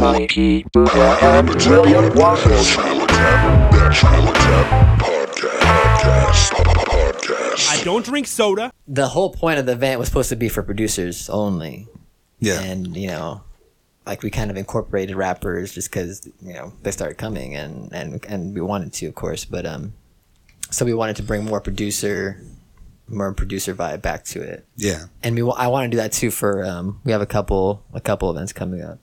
Mikey, 0.00 0.64
Buddha, 0.72 1.18
and 1.20 1.48
William 1.66 2.14
Waffles. 2.14 2.76
I 7.68 7.80
don't 7.84 8.04
drink 8.04 8.26
soda. 8.26 8.72
the 8.88 9.08
whole 9.08 9.30
point 9.30 9.58
of 9.58 9.66
the 9.66 9.72
event 9.72 9.98
was 9.98 10.08
supposed 10.08 10.30
to 10.30 10.36
be 10.36 10.48
for 10.48 10.62
producers 10.62 11.28
only, 11.28 11.86
Yeah. 12.38 12.60
and 12.60 12.96
you 12.96 13.08
know, 13.08 13.42
like 14.06 14.22
we 14.22 14.30
kind 14.30 14.50
of 14.50 14.56
incorporated 14.56 15.14
rappers 15.16 15.74
just 15.74 15.90
because 15.90 16.26
you 16.42 16.54
know 16.54 16.72
they 16.82 16.90
started 16.90 17.18
coming 17.18 17.54
and 17.54 17.92
and 17.92 18.24
and 18.26 18.54
we 18.54 18.60
wanted 18.62 18.92
to, 18.94 19.06
of 19.06 19.14
course, 19.14 19.44
but 19.44 19.66
um, 19.66 19.92
so 20.70 20.84
we 20.84 20.94
wanted 20.94 21.16
to 21.16 21.22
bring 21.22 21.44
more 21.44 21.60
producer, 21.60 22.42
more 23.06 23.32
producer 23.34 23.74
vibe 23.74 24.00
back 24.02 24.24
to 24.24 24.40
it, 24.40 24.64
yeah. 24.76 25.04
and 25.22 25.36
we 25.36 25.42
wa- 25.42 25.56
I 25.58 25.68
want 25.68 25.84
to 25.84 25.90
do 25.90 25.98
that 25.98 26.12
too 26.12 26.30
for 26.30 26.64
um, 26.64 27.00
we 27.04 27.12
have 27.12 27.20
a 27.20 27.26
couple 27.26 27.84
a 27.92 28.00
couple 28.00 28.30
events 28.30 28.52
coming 28.54 28.80
up. 28.82 28.98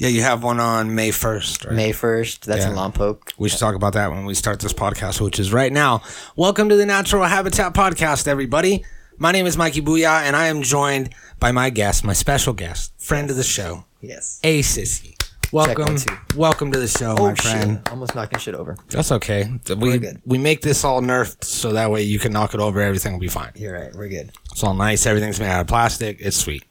Yeah, 0.00 0.08
you 0.08 0.22
have 0.22 0.42
one 0.42 0.60
on 0.60 0.94
May 0.94 1.10
1st, 1.10 1.66
right? 1.66 1.74
May 1.74 1.92
first, 1.92 2.46
that's 2.46 2.64
in 2.64 2.70
Yeah. 2.70 2.76
Lompoc. 2.78 3.34
We 3.36 3.50
should 3.50 3.58
talk 3.58 3.74
about 3.74 3.92
that 3.92 4.10
when 4.10 4.24
we 4.24 4.32
start 4.32 4.58
this 4.60 4.72
podcast, 4.72 5.20
which 5.20 5.38
is 5.38 5.52
right 5.52 5.70
now. 5.70 6.00
Welcome 6.36 6.70
to 6.70 6.76
the 6.76 6.86
Natural 6.86 7.22
Habitat 7.24 7.74
Podcast, 7.74 8.26
everybody. 8.26 8.82
My 9.18 9.30
name 9.30 9.44
is 9.46 9.58
Mikey 9.58 9.82
Booyah, 9.82 10.22
and 10.22 10.34
I 10.36 10.46
am 10.46 10.62
joined 10.62 11.10
by 11.38 11.52
my 11.52 11.68
guest, 11.68 12.02
my 12.02 12.14
special 12.14 12.54
guest, 12.54 12.94
friend 12.96 13.28
of 13.28 13.36
the 13.36 13.42
show, 13.42 13.84
Yes. 14.00 14.40
A 14.42 14.60
Sissy. 14.62 15.16
Welcome, 15.52 15.98
welcome 16.34 16.72
to 16.72 16.78
the 16.78 16.88
show, 16.88 17.14
my 17.16 17.34
friend. 17.34 17.70
Oh, 17.72 17.74
shit! 17.84 17.90
Almost 17.90 18.14
knocking 18.14 18.38
shit 18.38 18.54
over. 18.54 18.76
That's 18.88 19.12
okay. 19.12 19.52
We 19.76 20.00
we 20.24 20.38
make 20.38 20.62
this 20.62 20.82
all 20.82 21.02
nerfed 21.02 21.44
so 21.44 21.72
that 21.72 21.90
way 21.90 22.04
you 22.04 22.18
can 22.18 22.32
knock 22.32 22.54
it 22.54 22.60
over. 22.60 22.80
Everything 22.80 23.12
will 23.12 23.20
be 23.20 23.28
fine. 23.28 23.52
You're 23.54 23.74
right. 23.74 23.94
We're 23.94 24.08
good. 24.08 24.32
It's 24.50 24.64
all 24.64 24.72
nice. 24.72 25.04
Everything's 25.04 25.38
made 25.40 25.48
out 25.50 25.60
of 25.60 25.66
plastic. 25.66 26.16
It's 26.20 26.38
sweet. 26.38 26.64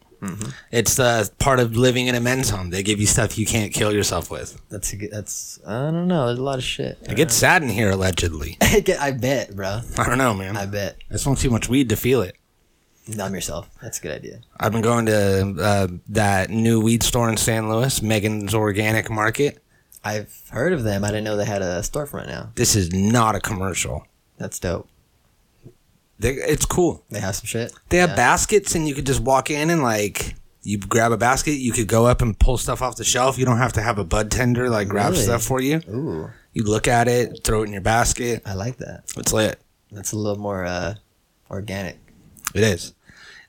It's 0.72 1.00
uh, 1.00 1.26
part 1.38 1.60
of 1.60 1.76
living 1.76 2.08
in 2.08 2.16
a 2.16 2.20
men's 2.20 2.50
home. 2.50 2.70
They 2.70 2.84
give 2.84 3.00
you 3.00 3.06
stuff 3.06 3.38
you 3.38 3.46
can't 3.46 3.74
kill 3.74 3.94
yourself 3.94 4.30
with. 4.30 4.62
That's 4.70 4.92
a 4.94 4.98
good. 4.98 5.12
That's 5.12 5.60
I 5.66 5.92
don't 5.92 6.08
know. 6.08 6.28
There's 6.28 6.40
a 6.40 6.44
lot 6.44 6.58
of 6.58 6.64
shit. 6.64 6.98
It 7.04 7.16
gets 7.16 7.34
sad 7.34 7.64
in 7.64 7.70
here, 7.70 7.92
allegedly. 7.92 8.58
I 8.62 8.82
get. 8.82 9.00
I 9.00 9.12
bet, 9.12 9.56
bro. 9.56 9.82
I 9.98 10.06
don't 10.06 10.18
know, 10.18 10.34
man. 10.34 10.58
I 10.58 10.66
bet. 10.66 10.98
I 11.10 11.14
bet. 11.14 11.20
smoke 11.20 11.40
too 11.40 11.50
much 11.50 11.70
weed 11.70 11.90
to 11.90 11.96
feel 11.96 12.22
it. 12.22 12.36
Numb 13.08 13.34
yourself. 13.34 13.70
That's 13.82 13.98
a 14.00 14.02
good 14.02 14.12
idea. 14.12 14.42
I've 14.60 14.72
been 14.72 14.82
going 14.82 15.08
to 15.08 15.56
uh, 15.60 15.88
that 16.10 16.50
new 16.50 16.80
weed 16.80 17.02
store 17.02 17.30
in 17.30 17.38
San 17.38 17.70
Luis, 17.70 18.02
Megan's 18.02 18.54
Organic 18.54 19.10
Market. 19.10 19.64
I've 20.04 20.42
heard 20.52 20.74
of 20.74 20.84
them. 20.84 21.04
I 21.04 21.08
didn't 21.08 21.24
know 21.24 21.36
they 21.36 21.46
had 21.46 21.62
a 21.62 21.80
storefront 21.80 22.28
now. 22.28 22.52
This 22.56 22.76
is 22.76 22.94
not 22.94 23.36
a 23.36 23.40
commercial. 23.40 24.06
That's 24.38 24.60
dope. 24.60 24.88
They, 26.20 26.32
it's 26.34 26.66
cool. 26.66 27.04
They 27.10 27.20
have 27.22 27.36
some 27.36 27.46
shit. 27.46 27.72
They 27.90 27.98
have 27.98 28.10
Yeah. 28.12 28.16
baskets, 28.16 28.76
and 28.76 28.88
you 28.88 28.94
could 28.94 29.06
just 29.06 29.22
walk 29.22 29.50
in 29.50 29.70
and 29.70 29.82
like 29.82 30.36
you 30.64 30.78
grab 30.78 31.12
a 31.14 31.18
basket. 31.18 31.54
You 31.54 31.72
could 31.72 31.88
go 31.88 32.06
up 32.06 32.22
and 32.22 32.38
pull 32.38 32.58
stuff 32.58 32.82
off 32.82 32.98
the 32.98 33.06
shelf. 33.06 33.38
You 33.38 33.46
don't 33.46 33.58
have 33.58 33.74
to 33.74 33.82
have 33.82 33.98
a 33.98 34.04
bud 34.04 34.30
tender 34.30 34.70
like 34.70 34.90
grab 34.90 35.12
Really? 35.14 35.24
stuff 35.24 35.42
for 35.44 35.62
you. 35.62 35.82
Ooh, 35.90 36.30
You 36.54 36.64
look 36.64 36.88
at 36.88 37.08
it, 37.08 37.42
throw 37.46 37.62
it 37.64 37.68
in 37.68 37.72
your 37.72 37.82
basket. 37.82 38.44
I 38.46 38.54
like 38.54 38.78
that. 38.78 39.04
It's 39.16 39.32
lit. 39.32 39.60
That's 39.92 40.12
a 40.12 40.18
little 40.18 40.38
more 40.42 40.66
uh, 40.66 40.96
organic. 41.50 41.98
It 42.54 42.64
is. 42.64 42.94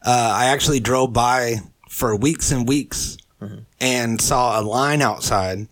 Uh, 0.02 0.32
I 0.34 0.46
actually 0.46 0.80
drove 0.80 1.12
by 1.12 1.56
for 1.88 2.14
weeks 2.16 2.52
and 2.52 2.66
weeks 2.68 3.16
and 3.80 4.20
saw 4.20 4.60
a 4.60 4.62
line 4.62 5.02
outside 5.02 5.66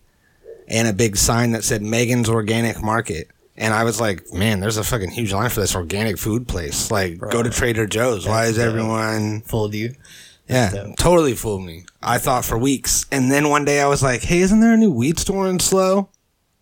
and 0.67 0.87
a 0.87 0.93
big 0.93 1.15
sign 1.17 1.51
that 1.51 1.63
said 1.63 1.81
Megan's 1.81 2.27
Organic 2.29 2.81
Market. 2.81 3.29
And 3.59 3.73
I 3.73 3.83
was 3.83 3.99
like, 3.99 4.31
man, 4.31 4.61
there's 4.61 4.77
a 4.77 4.85
fucking 4.85 5.11
huge 5.11 5.33
line 5.33 5.49
for 5.49 5.59
this 5.59 5.75
organic 5.75 6.17
food 6.17 6.47
place. 6.47 6.89
Like, 6.89 7.19
go 7.19 7.43
to 7.43 7.49
Trader 7.49 7.85
Joe's. 7.85 8.25
Why 8.25 8.45
is 8.45 8.55
dope. 8.55 8.67
everyone. 8.67 9.41
Fooled 9.41 9.73
you? 9.73 9.95
Yeah, 10.47 10.71
dope. 10.71 10.95
totally 10.97 11.35
fooled 11.35 11.63
me. 11.63 11.83
I 12.01 12.19
thought 12.19 12.45
for 12.45 12.57
weeks. 12.57 13.05
And 13.11 13.29
then 13.29 13.49
one 13.49 13.65
day 13.65 13.81
I 13.81 13.87
was 13.87 14.01
like, 14.01 14.21
hey, 14.21 14.39
isn't 14.39 14.61
there 14.61 14.73
a 14.73 14.77
new 14.77 14.91
weed 14.91 15.19
store 15.19 15.47
in 15.49 15.59
Slow? 15.59 16.09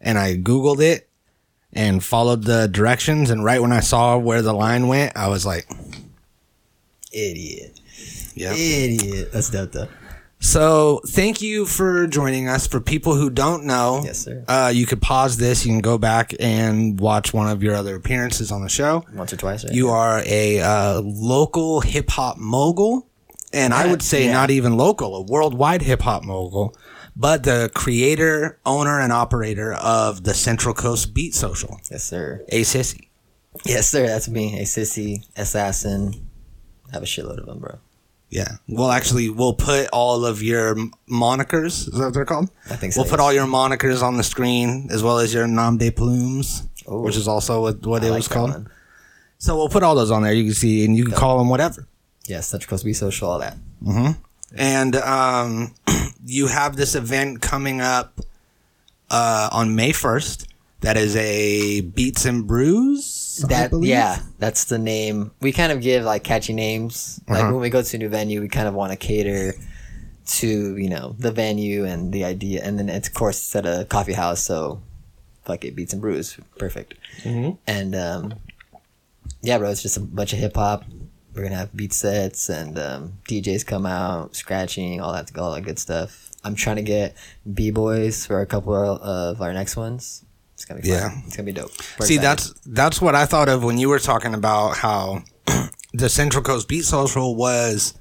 And 0.02 0.18
I 0.18 0.38
Googled 0.38 0.81
it 0.81 1.08
and 1.72 2.03
followed 2.03 2.46
the 2.46 2.68
directions. 2.68 3.29
And 3.29 3.46
right 3.46 3.62
when 3.62 3.72
I 3.72 3.79
saw 3.79 4.18
where 4.18 4.41
the 4.41 4.53
line 4.53 4.88
went, 4.88 5.16
I 5.16 5.28
was 5.28 5.46
like, 5.46 5.69
Idiot. 7.14 7.79
yeah. 8.34 8.53
Idiot. 8.53 9.31
That's 9.31 9.52
dope 9.52 9.72
though. 9.72 9.88
So 10.40 11.02
thank 11.08 11.42
you 11.42 11.66
for 11.66 12.06
joining 12.08 12.48
us. 12.48 12.68
For 12.68 12.80
people 12.80 13.16
who 13.16 13.30
don't 13.30 13.66
know, 13.66 14.02
Yes, 14.03 14.20
sir. 14.20 14.44
Uh, 14.48 14.72
you 14.74 14.86
could 14.86 15.02
pause 15.02 15.38
this. 15.38 15.66
You 15.66 15.72
can 15.74 15.80
go 15.81 15.98
back 15.98 16.34
and 16.40 17.00
watch 17.00 17.34
one 17.34 17.48
of 17.50 17.64
your 17.64 17.74
other 17.75 17.96
appearances 17.96 18.52
on 18.52 18.62
the 18.62 18.70
show. 18.70 19.03
Once 19.14 19.34
or 19.34 19.38
twice, 19.38 19.64
right? 19.66 19.74
You 19.74 19.90
are 19.90 20.22
a 20.26 20.62
uh, 20.62 21.02
local 21.03 21.81
hip 21.81 22.09
hop 22.12 22.38
mogul, 22.38 23.08
and 23.52 23.74
I 23.74 23.88
would 23.88 24.03
say 24.03 24.26
Yeah. 24.26 24.34
not 24.34 24.52
even 24.52 24.78
local, 24.78 25.16
a 25.16 25.22
worldwide 25.24 25.81
hip 25.81 26.02
hop 26.03 26.24
mogul, 26.24 26.76
but 27.16 27.44
the 27.44 27.72
creator, 27.74 28.59
owner, 28.64 29.00
and 29.00 29.12
operator 29.12 29.74
of 29.74 30.24
the 30.24 30.36
Central 30.36 30.76
Coast 30.76 31.16
Beat 31.16 31.34
Social, 31.34 31.80
Yes, 31.90 32.03
sir. 32.03 32.46
A 32.50 32.62
Sissy. 32.62 33.08
Yes, 33.66 33.90
sir. 33.90 34.06
That's 34.06 34.30
me. 34.30 34.59
A 34.59 34.64
sissy 34.66 35.26
assassin. 35.36 36.28
I 36.90 36.94
have 36.94 37.02
a 37.02 37.08
shitload 37.08 37.40
of 37.40 37.47
them, 37.47 37.58
bro. 37.58 37.80
Yeah. 38.30 38.58
Well, 38.68 38.92
actually, 38.92 39.30
we'll 39.30 39.54
put 39.54 39.88
all 39.94 40.26
of 40.26 40.42
your 40.44 40.76
monikers. 41.10 41.88
Is 41.88 41.92
that 41.94 42.06
what 42.06 42.14
they're 42.14 42.26
called? 42.26 42.50
I 42.70 42.76
think 42.76 42.94
so, 42.94 43.02
We'll 43.02 43.10
put 43.10 43.20
all 43.20 43.32
your 43.32 43.46
monikers 43.46 44.02
on 44.04 44.18
the 44.18 44.24
screen 44.24 44.90
as 44.92 45.02
well 45.02 45.20
as 45.20 45.34
your 45.34 45.48
nom 45.48 45.78
de 45.78 45.92
plumes, 45.92 46.68
Ooh. 46.92 47.02
which 47.02 47.16
is 47.16 47.28
also 47.28 47.62
what, 47.62 47.86
what 47.86 48.04
I 48.04 48.08
it 48.08 48.10
like 48.10 48.18
was 48.20 48.28
called. 48.28 48.52
one. 48.52 48.70
So 49.38 49.56
we'll 49.56 49.70
put 49.70 49.84
all 49.84 49.96
those 49.96 50.12
on 50.12 50.24
there. 50.24 50.34
You 50.34 50.44
can 50.46 50.54
see, 50.54 50.84
and 50.84 50.96
you 50.98 51.06
can 51.06 51.14
call 51.14 51.38
them 51.38 51.48
whatever. 51.48 51.88
Yes, 52.26 52.48
Central 52.48 52.70
Coast 52.72 52.84
Beat 52.84 52.94
Social, 52.94 53.30
all 53.30 53.40
that. 53.40 53.56
And 54.56 54.96
um, 54.98 55.74
you 56.26 56.48
have 56.48 56.76
this 56.76 56.96
event 56.96 57.42
coming 57.42 57.80
up 57.80 58.20
uh, 59.09 59.50
on 59.52 59.76
May 59.76 59.92
1st. 59.92 60.48
That 60.82 60.96
is 60.98 61.16
a 61.16 61.82
Beats 61.82 62.26
and 62.26 62.46
Brews. 62.46 63.44
That 63.50 63.72
yeah, 63.82 64.20
that's 64.40 64.66
the 64.66 64.78
name. 64.78 65.32
We 65.42 65.52
kind 65.52 65.72
of 65.72 65.82
give 65.82 66.04
like 66.04 66.24
catchy 66.24 66.54
names. 66.54 67.20
Like 67.28 67.40
Uh-huh. 67.44 67.52
when 67.54 67.62
we 67.62 67.70
go 67.70 67.82
to 67.82 67.96
a 67.96 68.00
new 68.00 68.10
venue, 68.10 68.42
we 68.42 68.48
kind 68.48 68.68
of 68.68 68.74
want 68.74 68.92
to 68.92 68.98
cater 68.98 69.54
to 70.26 70.78
you 70.78 70.90
know 70.90 71.16
the 71.18 71.32
venue 71.32 71.86
and 71.86 72.12
the 72.14 72.26
idea, 72.26 72.62
and 72.64 72.78
then 72.78 72.90
it's 72.90 73.08
of 73.08 73.14
course 73.14 73.38
it's 73.40 73.56
at 73.56 73.66
a 73.66 73.86
coffee 73.86 74.14
house, 74.14 74.42
so 74.44 74.82
fuck 75.46 75.64
it, 75.66 75.76
beats 75.76 75.94
and 75.94 76.02
brews, 76.02 76.38
perfect. 76.60 76.94
Mm-hmm. 77.24 77.56
And 77.66 77.96
um, 77.96 78.34
yeah, 79.42 79.58
bro, 79.58 79.70
it's 79.72 79.82
just 79.82 79.98
a 79.98 80.02
bunch 80.02 80.34
of 80.34 80.40
hip 80.40 80.56
hop. 80.56 80.84
We're 81.34 81.44
gonna 81.44 81.56
have 81.56 81.76
beat 81.76 81.94
sets 81.94 82.50
and 82.50 82.78
um, 82.80 83.14
DJs 83.30 83.66
come 83.66 83.86
out, 83.86 84.36
scratching, 84.36 85.00
all 85.02 85.14
that, 85.14 85.36
all 85.38 85.54
that 85.54 85.62
good 85.62 85.80
stuff. 85.80 86.32
I'm 86.44 86.56
trying 86.56 86.78
to 86.78 86.82
get 86.82 87.16
b 87.52 87.72
boys 87.72 88.26
for 88.26 88.42
a 88.42 88.46
couple 88.46 88.74
of 88.76 89.42
our 89.42 89.54
next 89.54 89.76
ones. 89.76 90.24
It's 90.57 90.66
gonna 90.66 90.81
be 90.81 90.90
fun. 90.90 90.97
Yeah. 90.97 91.22
It's 91.28 91.35
gonna 91.35 91.45
be 91.45 91.51
dope. 91.51 91.72
We're 92.00 92.07
See, 92.07 92.16
excited. 92.16 92.22
that's 92.22 92.53
that's 92.66 93.00
what 93.00 93.13
I 93.13 93.28
thought 93.28 93.47
of 93.47 93.63
when 93.63 93.78
you 93.78 93.90
were 93.90 94.00
talking 94.00 94.34
about 94.34 94.75
how 94.75 95.22
the 95.94 96.09
Central 96.09 96.44
Coast 96.44 96.68
Beat 96.68 96.84
Social 96.84 97.35
was 97.35 97.94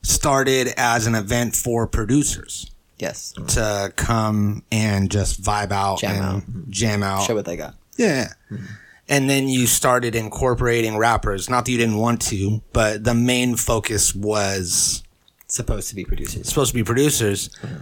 started 0.00 0.72
as 0.78 1.06
an 1.06 1.14
event 1.14 1.54
for 1.54 1.86
producers 1.86 2.70
yes. 2.98 3.34
to 3.48 3.92
come 3.96 4.62
and 4.72 5.10
just 5.10 5.42
vibe 5.42 5.70
out 5.70 5.98
Jam 5.98 6.16
and 6.16 6.24
out. 6.24 6.70
jam 6.70 7.02
out. 7.02 7.26
Show 7.26 7.34
what 7.34 7.44
they 7.44 7.58
got. 7.58 7.74
Yeah. 7.98 8.28
Mm-hmm. 8.50 8.64
And 9.10 9.28
then 9.28 9.46
you 9.46 9.66
started 9.66 10.14
incorporating 10.14 10.96
rappers. 10.96 11.50
Not 11.50 11.66
that 11.66 11.72
you 11.72 11.78
didn't 11.78 11.98
want 11.98 12.22
to, 12.22 12.62
but 12.72 13.04
the 13.04 13.14
main 13.14 13.56
focus 13.56 14.14
was 14.14 15.02
supposed 15.46 15.90
to 15.90 15.94
be 15.94 16.06
producers. 16.06 16.48
supposed 16.48 16.70
to 16.70 16.74
be 16.74 16.84
producers. 16.84 17.50
Mm-hmm. 17.60 17.80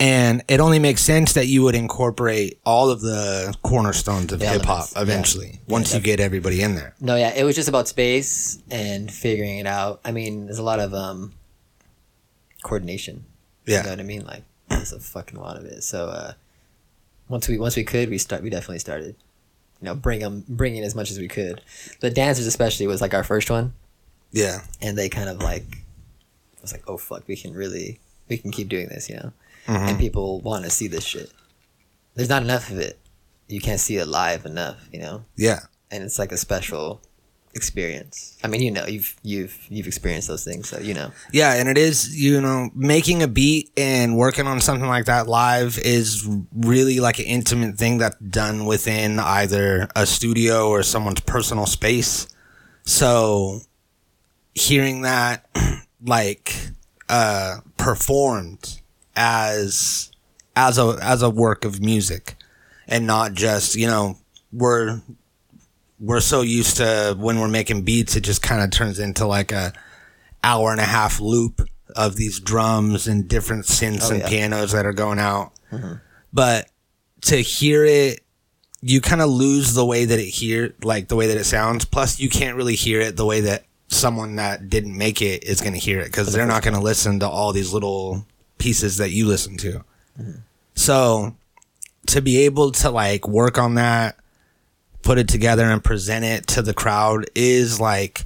And 0.00 0.42
it 0.48 0.60
only 0.60 0.78
makes 0.78 1.02
sense 1.02 1.34
that 1.34 1.46
you 1.46 1.62
would 1.62 1.74
incorporate 1.74 2.58
all 2.64 2.88
of 2.90 3.02
the 3.02 3.54
cornerstones 3.62 4.32
of 4.32 4.40
hip 4.40 4.62
hop 4.64 4.88
yeah. 4.96 5.02
eventually, 5.02 5.50
Yeah, 5.52 5.58
once 5.68 5.94
you 5.94 6.00
get 6.00 6.20
everybody 6.20 6.62
in 6.62 6.74
there. 6.74 6.94
No, 7.00 7.16
yeah, 7.16 7.34
it 7.36 7.44
was 7.44 7.54
just 7.54 7.68
about 7.68 7.86
space 7.86 8.62
and 8.70 9.12
figuring 9.12 9.58
it 9.58 9.66
out. 9.66 10.00
I 10.02 10.12
mean, 10.12 10.46
there's 10.46 10.58
a 10.58 10.62
lot 10.62 10.80
of 10.80 10.94
um 10.94 11.34
coordination. 12.62 13.24
You 13.66 13.74
know 13.74 13.82
Yeah. 13.82 13.90
what 13.90 14.00
I 14.00 14.02
mean? 14.02 14.24
Like 14.24 14.44
there's 14.68 14.92
a 14.92 15.00
fucking 15.00 15.38
lot 15.38 15.56
of 15.56 15.64
it. 15.64 15.82
So 15.82 16.06
uh 16.08 16.32
once 17.28 17.46
we 17.46 17.58
once 17.58 17.76
we 17.76 17.84
could, 17.84 18.08
we 18.10 18.18
start 18.18 18.42
we 18.42 18.50
definitely 18.50 18.78
started. 18.78 19.14
You 19.80 19.86
know, 19.86 19.94
bring 19.94 20.20
them 20.20 20.44
bring 20.48 20.76
in 20.76 20.84
as 20.84 20.94
much 20.94 21.10
as 21.10 21.18
we 21.18 21.28
could. 21.28 21.60
The 22.00 22.10
dancers 22.10 22.46
especially 22.46 22.86
was 22.86 23.00
like 23.00 23.14
our 23.14 23.24
first 23.24 23.50
one, 23.50 23.72
Yeah. 24.32 24.62
and 24.80 24.96
they 24.96 25.08
kind 25.08 25.28
of 25.28 25.38
like 25.42 25.64
I 26.56 26.62
was 26.62 26.72
like, 26.72 26.84
oh 26.88 26.96
fuck, 26.96 27.24
we 27.28 27.36
can 27.36 27.52
really 27.54 28.00
we 28.28 28.36
can 28.38 28.50
keep 28.50 28.68
doing 28.68 28.88
this, 28.88 29.08
you 29.10 29.16
know. 29.16 29.32
Mm-hmm. 29.66 29.88
And 29.88 29.98
people 29.98 30.40
want 30.40 30.64
to 30.64 30.70
see 30.70 30.88
this 30.88 31.04
shit. 31.04 31.30
There's 32.14 32.28
not 32.28 32.42
enough 32.42 32.70
of 32.70 32.78
it. 32.78 32.98
You 33.48 33.60
can't 33.60 33.80
see 33.80 33.96
it 33.96 34.06
live 34.06 34.46
enough, 34.46 34.88
you 34.92 35.00
know. 35.00 35.24
Yeah. 35.36 35.60
and 35.90 36.02
it's 36.04 36.18
like 36.18 36.32
a 36.32 36.36
special 36.36 37.00
experience. 37.54 38.38
I 38.44 38.48
mean, 38.48 38.62
you 38.62 38.70
know, 38.70 38.86
you've 38.86 39.16
you've 39.22 39.58
you've 39.68 39.86
experienced 39.88 40.28
those 40.28 40.44
things, 40.44 40.68
so 40.68 40.78
you 40.78 40.94
know. 40.94 41.10
Yeah, 41.32 41.54
and 41.54 41.68
it 41.68 41.76
is, 41.78 42.16
you 42.16 42.40
know, 42.40 42.70
making 42.74 43.22
a 43.22 43.28
beat 43.28 43.70
and 43.76 44.16
working 44.16 44.46
on 44.46 44.60
something 44.60 44.88
like 44.88 45.06
that 45.06 45.26
live 45.26 45.78
is 45.78 46.28
really 46.54 47.00
like 47.00 47.18
an 47.18 47.24
intimate 47.26 47.76
thing 47.76 47.98
that's 47.98 48.16
done 48.16 48.66
within 48.66 49.18
either 49.18 49.88
a 49.96 50.06
studio 50.06 50.68
or 50.68 50.82
someone's 50.82 51.20
personal 51.20 51.66
space. 51.66 52.28
So 52.84 53.60
hearing 54.54 55.02
that 55.02 55.46
like 56.04 56.54
uh 57.08 57.58
performed 57.76 58.80
as 59.16 60.10
as 60.56 60.78
a 60.78 60.98
as 61.02 61.22
a 61.22 61.30
work 61.30 61.64
of 61.64 61.80
music 61.80 62.36
and 62.88 63.06
not 63.06 63.34
just 63.34 63.76
you 63.76 63.86
know 63.86 64.16
we're 64.52 65.00
we're 65.98 66.20
so 66.20 66.40
used 66.42 66.76
to 66.78 67.14
when 67.18 67.38
we're 67.40 67.48
making 67.48 67.82
beats 67.82 68.16
it 68.16 68.22
just 68.22 68.42
kind 68.42 68.62
of 68.62 68.70
turns 68.70 68.98
into 68.98 69.26
like 69.26 69.52
a 69.52 69.72
hour 70.42 70.70
and 70.72 70.80
a 70.80 70.84
half 70.84 71.20
loop 71.20 71.60
of 71.96 72.16
these 72.16 72.40
drums 72.40 73.06
and 73.06 73.28
different 73.28 73.64
synths 73.64 74.08
Oh, 74.10 74.14
and 74.14 74.20
yeah. 74.20 74.28
pianos 74.28 74.72
that 74.72 74.86
are 74.86 74.92
going 74.92 75.18
out. 75.18 75.52
Mm-hmm. 75.72 75.94
But 76.32 76.70
to 77.22 77.36
hear 77.36 77.84
it 77.84 78.20
you 78.80 79.00
kind 79.00 79.20
of 79.20 79.28
lose 79.28 79.74
the 79.74 79.84
way 79.84 80.06
that 80.06 80.18
it 80.18 80.24
hear 80.24 80.74
like 80.82 81.08
the 81.08 81.16
way 81.16 81.26
that 81.26 81.36
it 81.36 81.44
sounds. 81.44 81.84
Plus 81.84 82.18
you 82.18 82.30
can't 82.30 82.56
really 82.56 82.76
hear 82.76 83.00
it 83.00 83.16
the 83.16 83.26
way 83.26 83.40
that 83.42 83.64
someone 83.88 84.36
that 84.36 84.70
didn't 84.70 84.96
make 84.96 85.20
it 85.20 85.44
is 85.44 85.60
going 85.60 85.72
to 85.74 85.78
hear 85.78 86.00
it 86.00 86.06
because 86.06 86.32
they're 86.32 86.46
not 86.46 86.62
going 86.62 86.74
to 86.74 86.80
listen 86.80 87.20
to 87.20 87.28
all 87.28 87.52
these 87.52 87.72
little 87.74 88.24
pieces 88.60 88.98
that 88.98 89.10
you 89.10 89.26
listen 89.26 89.56
to 89.56 89.82
so 90.74 91.34
to 92.06 92.20
be 92.22 92.38
able 92.44 92.70
to 92.70 92.90
like 92.90 93.26
work 93.26 93.58
on 93.58 93.74
that 93.74 94.16
put 95.02 95.18
it 95.18 95.28
together 95.28 95.64
and 95.64 95.82
present 95.82 96.24
it 96.24 96.46
to 96.46 96.62
the 96.62 96.74
crowd 96.74 97.24
is 97.34 97.80
like 97.80 98.24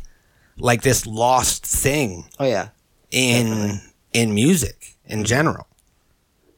like 0.58 0.82
this 0.82 1.06
lost 1.06 1.64
thing 1.64 2.24
Oh 2.38 2.44
yeah. 2.44 2.68
in 3.10 3.80
in 4.12 4.34
music 4.34 4.96
in 5.06 5.24
general. 5.24 5.66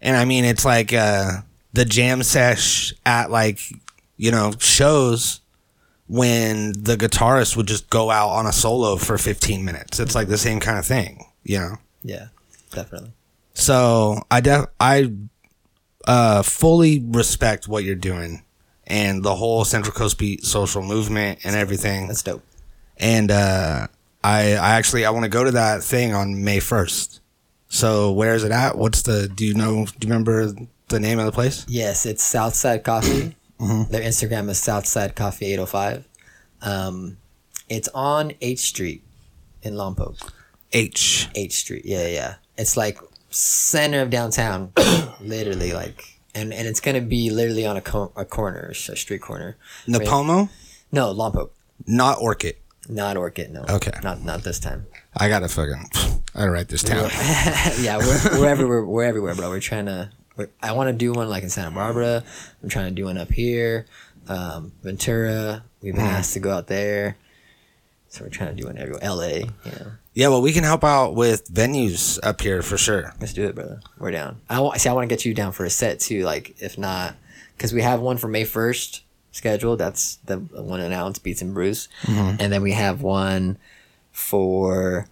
And 0.03 0.17
I 0.17 0.25
mean 0.25 0.45
it's 0.45 0.65
like 0.65 0.93
uh 0.93 1.41
the 1.73 1.85
jam 1.85 2.23
sesh 2.23 2.95
at 3.05 3.31
like 3.31 3.59
you 4.17 4.31
know 4.31 4.53
shows 4.59 5.41
when 6.09 6.73
the 6.73 6.97
guitarist 6.97 7.57
would 7.57 7.67
just 7.69 7.91
go 7.91 8.11
out 8.11 8.29
on 8.31 8.47
a 8.47 8.53
solo 8.53 8.97
for 8.97 9.19
15 9.19 9.65
minutes. 9.65 9.99
It's 9.99 10.15
like 10.15 10.29
the 10.29 10.39
same 10.39 10.61
kind 10.61 10.79
of 10.79 10.87
thing, 10.87 11.25
you 11.43 11.59
know. 11.59 11.77
Yeah. 12.03 12.29
Definitely. 12.71 13.13
So 13.57 14.21
I 14.31 14.41
def- 14.41 14.67
I 14.79 15.13
uh, 16.07 16.43
fully 16.43 17.03
respect 17.05 17.67
what 17.69 17.85
you're 17.85 17.95
doing 17.95 18.43
and 18.87 19.23
the 19.23 19.35
whole 19.35 19.65
Central 19.65 19.95
Coast 19.95 20.19
Beat 20.19 20.45
social 20.45 20.83
movement 20.83 21.41
and 21.43 21.57
everything. 21.57 22.07
That's 22.07 22.23
dope. 22.23 22.43
And 22.99 23.31
uh, 23.31 23.87
I 24.23 24.53
I 24.53 24.71
actually 24.77 25.07
I 25.07 25.11
want 25.11 25.25
to 25.25 25.31
go 25.31 25.43
to 25.43 25.53
that 25.53 25.83
thing 25.83 26.13
on 26.15 26.45
May 26.45 26.61
first. 26.61 27.21
So 27.69 28.13
where 28.13 28.35
is 28.35 28.45
it 28.45 28.53
at? 28.53 28.77
What's 28.77 29.03
the? 29.03 29.27
Do 29.27 29.45
you 29.47 29.55
know? 29.55 29.87
Do 29.87 30.07
you 30.07 30.13
remember 30.13 30.53
the 30.89 31.01
name 31.01 31.19
of 31.19 31.25
the 31.25 31.33
place? 31.33 31.65
Yes, 31.67 32.07
it's 32.07 32.23
Southside 32.23 32.85
Coffee. 32.85 33.37
Mm-hmm. 33.59 33.91
Their 33.91 34.03
Instagram 34.03 34.51
is 34.51 34.59
Southside 34.59 35.15
Coffee 35.17 35.47
805. 35.55 36.07
Um, 36.61 37.17
it's 37.71 37.89
on 37.95 38.33
H 38.43 38.59
Street 38.59 39.03
in 39.63 39.73
Lompoc. 39.73 40.31
H. 40.75 41.29
H 41.35 41.55
Street. 41.55 41.87
Yeah, 41.87 42.07
yeah. 42.07 42.35
It's 42.59 42.77
like 42.77 42.99
center 43.37 44.01
of 44.01 44.11
downtown, 44.11 44.73
literally 45.21 45.73
like, 45.73 46.19
and 46.35 46.53
and 46.53 46.67
it's 46.67 46.81
gonna 46.81 47.01
be 47.01 47.31
literally 47.31 47.67
on 47.67 47.77
a, 47.77 47.81
co- 47.81 48.13
a 48.17 48.25
corner, 48.25 48.69
a 48.71 48.75
street 48.75 49.21
corner. 49.21 49.57
Nipomo, 49.87 50.49
No, 50.93 51.13
Lompoc, 51.15 51.51
not 51.87 52.19
Orcutt. 52.21 52.57
not 52.89 53.17
Orcutt. 53.17 53.51
No. 53.51 53.65
Okay. 53.69 53.93
Not 54.03 54.23
not 54.23 54.43
this 54.43 54.59
time. 54.59 54.87
I 55.17 55.29
gotta 55.29 55.49
fucking. 55.49 55.91
I 56.35 56.41
gotta 56.41 56.51
write 56.51 56.69
this 56.69 56.83
down. 56.83 57.11
yeah, 57.81 57.97
we're, 57.99 58.41
we're 58.41 58.49
everywhere. 58.49 58.85
We're 58.85 59.05
everywhere, 59.05 59.35
bro. 59.35 59.49
We're 59.49 59.61
trying 59.61 59.87
to. 59.87 60.11
We're, 60.37 60.49
I 60.63 60.73
want 60.73 60.89
to 60.89 60.93
do 60.93 61.13
one 61.13 61.29
like 61.31 61.43
in 61.43 61.49
Santa 61.51 61.71
Barbara. 61.71 62.23
I'm 62.63 62.69
trying 62.69 62.87
to 62.89 62.95
do 62.95 63.05
one 63.07 63.17
up 63.17 63.31
here, 63.33 63.87
um, 64.29 64.73
Ventura. 64.83 65.63
We've 65.83 65.95
been 65.95 66.05
asked 66.05 66.35
to 66.35 66.41
go 66.41 66.51
out 66.53 66.67
there, 66.67 67.17
so 68.09 68.25
we're 68.25 68.31
trying 68.31 68.55
to 68.57 68.61
do 68.63 68.67
one 68.69 68.79
everywhere. 68.79 69.03
L.A. 69.03 69.39
You 69.41 69.73
know, 69.73 69.93
Yeah, 70.15 70.29
well, 70.29 70.41
we 70.43 70.53
can 70.53 70.65
help 70.65 70.85
out 70.85 71.15
with 71.15 71.53
venues 71.53 72.19
up 72.23 72.41
here 72.41 72.63
for 72.63 72.77
sure. 72.79 73.15
let's 73.21 73.33
do 73.33 73.45
it, 73.47 73.55
brother. 73.55 73.81
We're 73.99 74.11
down. 74.13 74.41
I 74.49 74.61
want 74.61 74.81
see. 74.81 74.89
I 74.89 74.93
want 74.93 75.09
to 75.09 75.15
get 75.15 75.25
you 75.25 75.35
down 75.35 75.53
for 75.53 75.65
a 75.65 75.71
set 75.71 76.01
too. 76.01 76.23
Like, 76.25 76.57
if 76.61 76.79
not, 76.79 77.17
because 77.57 77.73
we 77.73 77.83
have 77.83 78.01
one 78.01 78.17
for 78.17 78.29
May 78.29 78.45
first 78.45 79.03
scheduled. 79.33 79.79
That's 79.79 80.17
the 80.25 80.39
one 80.39 80.81
announced, 80.81 81.23
Beats 81.23 81.43
and 81.43 81.53
Brews, 81.55 81.89
and 82.07 82.39
then 82.53 82.63
we 82.63 82.73
have 82.73 83.03
one 83.03 83.59
for 84.13 85.09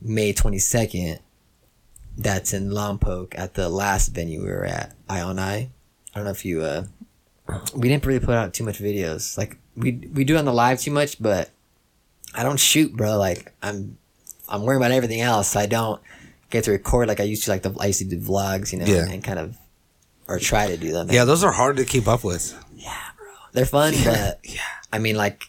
May 0.00 0.32
twenty 0.32 0.58
second. 0.58 1.18
That's 2.16 2.52
in 2.52 2.70
Lompoc 2.70 3.38
at 3.38 3.54
the 3.54 3.68
last 3.68 4.08
venue 4.08 4.42
we 4.42 4.48
were 4.50 4.64
at, 4.64 4.94
I 5.08 5.20
on 5.20 5.38
I. 5.38 5.56
I 5.56 5.70
don't 6.14 6.24
know 6.24 6.30
if 6.30 6.44
you. 6.44 6.62
uh 6.62 6.84
We 7.74 7.88
didn't 7.88 8.04
really 8.04 8.18
put 8.24 8.34
out 8.34 8.52
too 8.54 8.64
much 8.64 8.78
videos. 8.78 9.36
Like 9.38 9.56
we 9.76 9.92
we 10.12 10.24
do 10.24 10.36
on 10.36 10.44
the 10.44 10.52
live 10.52 10.80
too 10.80 10.90
much, 10.90 11.20
but 11.22 11.50
I 12.38 12.42
don't 12.44 12.58
shoot, 12.60 12.94
bro. 12.96 13.18
Like 13.18 13.52
I'm 13.62 13.98
I'm 14.48 14.62
worried 14.62 14.76
about 14.78 14.92
everything 14.92 15.20
else. 15.20 15.56
I 15.56 15.66
don't 15.66 16.00
get 16.50 16.64
to 16.64 16.70
record 16.70 17.08
like 17.08 17.20
I 17.20 17.24
used 17.24 17.44
to. 17.44 17.50
Like 17.50 17.62
the 17.62 17.74
I 17.80 17.86
used 17.86 17.98
to 17.98 18.04
do 18.04 18.18
vlogs, 18.20 18.72
you 18.72 18.78
know, 18.78 18.86
Yeah. 18.86 19.08
and 19.08 19.22
kind 19.24 19.38
of 19.38 19.56
or 20.28 20.38
try 20.38 20.66
to 20.68 20.76
do 20.76 20.92
them. 20.92 21.08
Yeah, 21.10 21.24
those 21.24 21.42
are 21.42 21.52
hard 21.52 21.76
to 21.78 21.84
keep 21.84 22.06
up 22.06 22.22
with. 22.22 22.54
Yeah, 22.76 22.94
bro. 23.16 23.26
They're 23.52 23.66
fun, 23.66 23.94
but 24.04 24.38
yeah. 24.44 24.60
I 24.92 24.98
mean, 24.98 25.16
like 25.16 25.44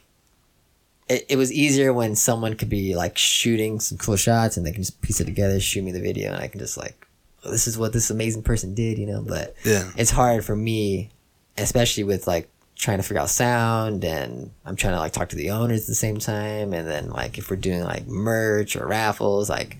it, 1.07 1.25
it 1.29 1.35
was 1.37 1.51
easier 1.51 1.93
when 1.93 2.15
someone 2.15 2.55
could 2.55 2.69
be 2.69 2.95
like 2.95 3.17
shooting 3.17 3.79
some 3.79 3.97
cool 3.97 4.15
shots 4.15 4.57
and 4.57 4.65
they 4.65 4.71
can 4.71 4.81
just 4.83 5.01
piece 5.01 5.19
it 5.19 5.25
together, 5.25 5.59
shoot 5.59 5.83
me 5.83 5.91
the 5.91 6.01
video, 6.01 6.33
and 6.33 6.41
I 6.41 6.47
can 6.47 6.59
just 6.59 6.77
like, 6.77 7.07
oh, 7.43 7.51
this 7.51 7.67
is 7.67 7.77
what 7.77 7.93
this 7.93 8.09
amazing 8.09 8.43
person 8.43 8.73
did, 8.73 8.97
you 8.97 9.05
know. 9.05 9.21
But 9.21 9.55
Yeah. 9.63 9.89
it's 9.97 10.11
hard 10.11 10.43
for 10.45 10.55
me, 10.55 11.09
especially 11.57 12.03
with 12.03 12.25
like 12.27 12.49
trying 12.79 12.97
to 12.97 13.03
figure 13.03 13.19
out 13.19 13.29
sound 13.29 14.05
and 14.05 14.51
I'm 14.65 14.77
trying 14.77 14.93
to 14.93 14.99
like 14.99 15.11
talk 15.11 15.29
to 15.29 15.35
the 15.35 15.51
owners 15.51 15.81
at 15.81 15.87
the 15.87 15.95
same 15.95 16.17
time, 16.17 16.73
and 16.73 16.87
then 16.87 17.09
like 17.09 17.37
if 17.37 17.49
we're 17.49 17.57
doing 17.57 17.83
like 17.83 18.07
merch 18.07 18.75
or 18.75 18.87
raffles, 18.87 19.49
like 19.49 19.77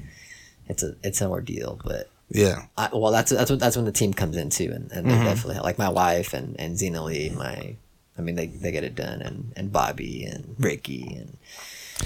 it's 0.67 0.83
a 0.83 0.95
it's 1.03 1.21
an 1.21 1.31
ordeal, 1.31 1.79
but. 1.83 2.09
Yeah. 2.31 2.65
I, 2.77 2.89
well, 2.93 3.11
that's 3.11 3.31
that's 3.31 3.49
what 3.49 3.59
that's 3.59 3.75
when 3.75 3.85
the 3.85 3.91
team 3.91 4.13
comes 4.13 4.37
in 4.37 4.51
too, 4.51 4.71
and, 4.71 4.91
and 4.91 5.09
they 5.09 5.13
mm-hmm. 5.15 5.23
definitely 5.23 5.63
like 5.63 5.79
my 5.79 5.89
wife 5.89 6.35
and 6.35 6.55
and 6.59 6.77
Zena 6.77 7.03
Lee, 7.03 7.31
my, 7.31 7.75
I 8.19 8.21
mean 8.21 8.35
they, 8.35 8.45
they 8.45 8.71
get 8.71 8.83
it 8.83 8.93
done, 8.93 9.23
and 9.23 9.51
and 9.55 9.71
Bobby 9.71 10.25
and 10.25 10.55
Ricky 10.59 11.15
and 11.17 11.37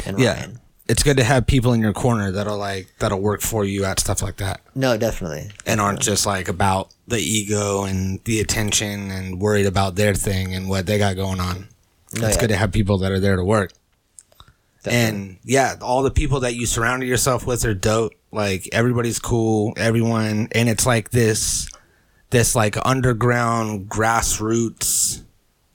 and 0.05 0.17
Yeah. 0.17 0.35
Ryan. 0.35 0.59
It's 0.87 1.01
good 1.01 1.15
to 1.17 1.23
have 1.23 1.47
people 1.47 1.71
in 1.71 1.79
your 1.79 1.93
corner 1.93 2.31
that'll 2.31 2.57
like 2.57 2.87
that'll 2.99 3.21
work 3.21 3.41
for 3.41 3.63
you 3.63 3.85
at 3.85 3.99
stuff 3.99 4.21
like 4.21 4.37
that. 4.37 4.61
No, 4.75 4.97
definitely. 4.97 5.51
and 5.65 5.79
aren't 5.79 6.01
just 6.01 6.25
like 6.25 6.49
about 6.49 6.93
the 7.07 7.19
ego 7.19 7.83
and 7.83 8.21
the 8.25 8.41
attention 8.41 9.09
and 9.09 9.39
worried 9.39 9.65
about 9.65 9.95
their 9.95 10.13
thing 10.13 10.53
and 10.53 10.67
what 10.67 10.85
they 10.85 10.97
got 10.97 11.15
going 11.15 11.39
on. 11.39 11.69
No, 12.15 12.27
it's 12.27 12.35
yeah. 12.35 12.41
good 12.41 12.49
to 12.49 12.57
have 12.57 12.71
people 12.71 12.97
that 12.99 13.11
are 13.11 13.19
there 13.19 13.37
to 13.37 13.43
work. 13.43 13.71
Definitely. 14.83 15.19
And 15.19 15.37
yeah, 15.45 15.75
all 15.81 16.03
the 16.03 16.11
people 16.11 16.41
that 16.41 16.55
you 16.55 16.65
surrounded 16.65 17.07
yourself 17.07 17.47
with 17.47 17.63
are 17.63 17.73
dope. 17.73 18.13
Like 18.31 18.67
everybody's 18.73 19.19
cool, 19.19 19.73
everyone, 19.77 20.49
and 20.51 20.67
it's 20.67 20.85
like 20.85 21.11
this, 21.11 21.69
this 22.29 22.55
like 22.55 22.75
underground 22.85 23.87
grassroots, 23.87 25.23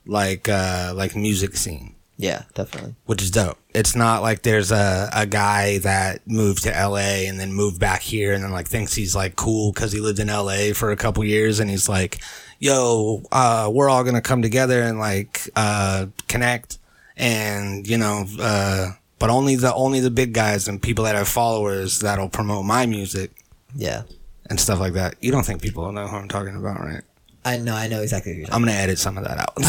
like 0.05 0.47
uh 0.47 0.93
like 0.95 1.15
music 1.15 1.55
scene 1.55 1.95
yeah, 2.21 2.43
definitely. 2.53 2.95
which 3.05 3.21
is 3.21 3.31
dope. 3.31 3.57
It's 3.73 3.95
not 3.95 4.21
like 4.21 4.41
there's 4.41 4.71
a, 4.71 5.09
a 5.13 5.25
guy 5.25 5.77
that 5.79 6.27
moved 6.27 6.63
to 6.63 6.69
LA 6.69 7.25
and 7.29 7.39
then 7.39 7.53
moved 7.53 7.79
back 7.79 8.01
here 8.01 8.33
and 8.33 8.43
then 8.43 8.51
like 8.51 8.67
thinks 8.67 8.93
he's 8.93 9.15
like 9.15 9.35
cool 9.37 9.71
because 9.71 9.93
he 9.93 10.01
lived 10.01 10.19
in 10.19 10.27
LA 10.27 10.73
for 10.73 10.91
a 10.91 10.97
couple 10.97 11.23
years 11.23 11.59
and 11.61 11.69
he's 11.69 11.87
like, 11.87 12.19
yo, 12.59 13.23
uh, 13.31 13.69
we're 13.73 13.87
all 13.89 14.03
gonna 14.03 14.21
come 14.21 14.41
together 14.41 14.81
and 14.81 14.99
like 14.99 15.49
uh, 15.55 16.07
connect 16.27 16.77
and 17.15 17.87
you 17.87 17.97
know, 17.97 18.25
uh, 18.41 18.91
but 19.17 19.29
only 19.29 19.55
the 19.55 19.73
only 19.73 19.99
the 20.01 20.11
big 20.11 20.33
guys 20.33 20.67
and 20.67 20.81
people 20.81 21.05
that 21.05 21.15
have 21.15 21.27
followers 21.27 21.99
that'll 21.99 22.29
promote 22.29 22.65
my 22.65 22.85
music 22.85 23.31
Yeah, 23.75 24.03
and 24.49 24.59
stuff 24.59 24.79
like 24.79 24.93
that. 24.93 25.15
You 25.21 25.31
don't 25.31 25.45
think 25.45 25.61
people 25.61 25.89
know 25.93 26.07
who 26.07 26.17
I'm 26.17 26.27
talking 26.27 26.55
about, 26.55 26.79
right? 26.81 27.03
I 27.45 27.57
know, 27.57 27.75
I 27.75 27.87
know 27.87 28.01
exactly 28.01 28.45
I'm 28.51 28.61
gonna 28.61 28.73
edit 28.73 28.99
some 28.99 29.17
of 29.17 29.23
that 29.23 29.37
out. 29.37 29.53
I 29.57 29.61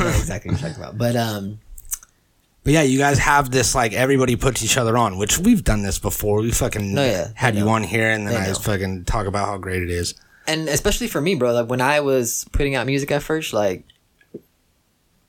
know 0.00 0.08
exactly 0.08 0.52
what 0.52 0.60
you're 0.60 0.70
talking 0.70 0.82
about. 0.82 0.96
But 0.96 1.14
um, 1.16 1.58
But 2.68 2.74
yeah, 2.74 2.82
you 2.82 2.98
guys 2.98 3.18
have 3.20 3.50
this 3.50 3.74
like 3.74 3.94
everybody 3.94 4.36
puts 4.36 4.62
each 4.62 4.76
other 4.76 4.98
on, 4.98 5.16
which 5.16 5.38
we've 5.38 5.64
done 5.64 5.80
this 5.80 5.98
before. 5.98 6.42
We 6.42 6.50
fucking 6.50 6.92
No, 6.92 7.02
yeah, 7.02 7.28
had 7.34 7.56
you 7.56 7.66
on 7.70 7.82
here, 7.82 8.10
and 8.10 8.26
then 8.28 8.36
I 8.36 8.44
I, 8.44 8.46
just 8.46 8.62
fucking 8.62 9.06
talk 9.06 9.26
about 9.26 9.46
how 9.48 9.56
great 9.56 9.82
it 9.82 9.88
is. 9.88 10.12
and 10.46 10.68
especially 10.68 11.08
for 11.08 11.22
me, 11.22 11.34
bro. 11.34 11.54
Like 11.54 11.70
when 11.70 11.80
I 11.80 12.00
was 12.00 12.44
putting 12.52 12.74
out 12.74 12.84
music 12.84 13.10
at 13.10 13.22
first, 13.22 13.54
like 13.54 13.84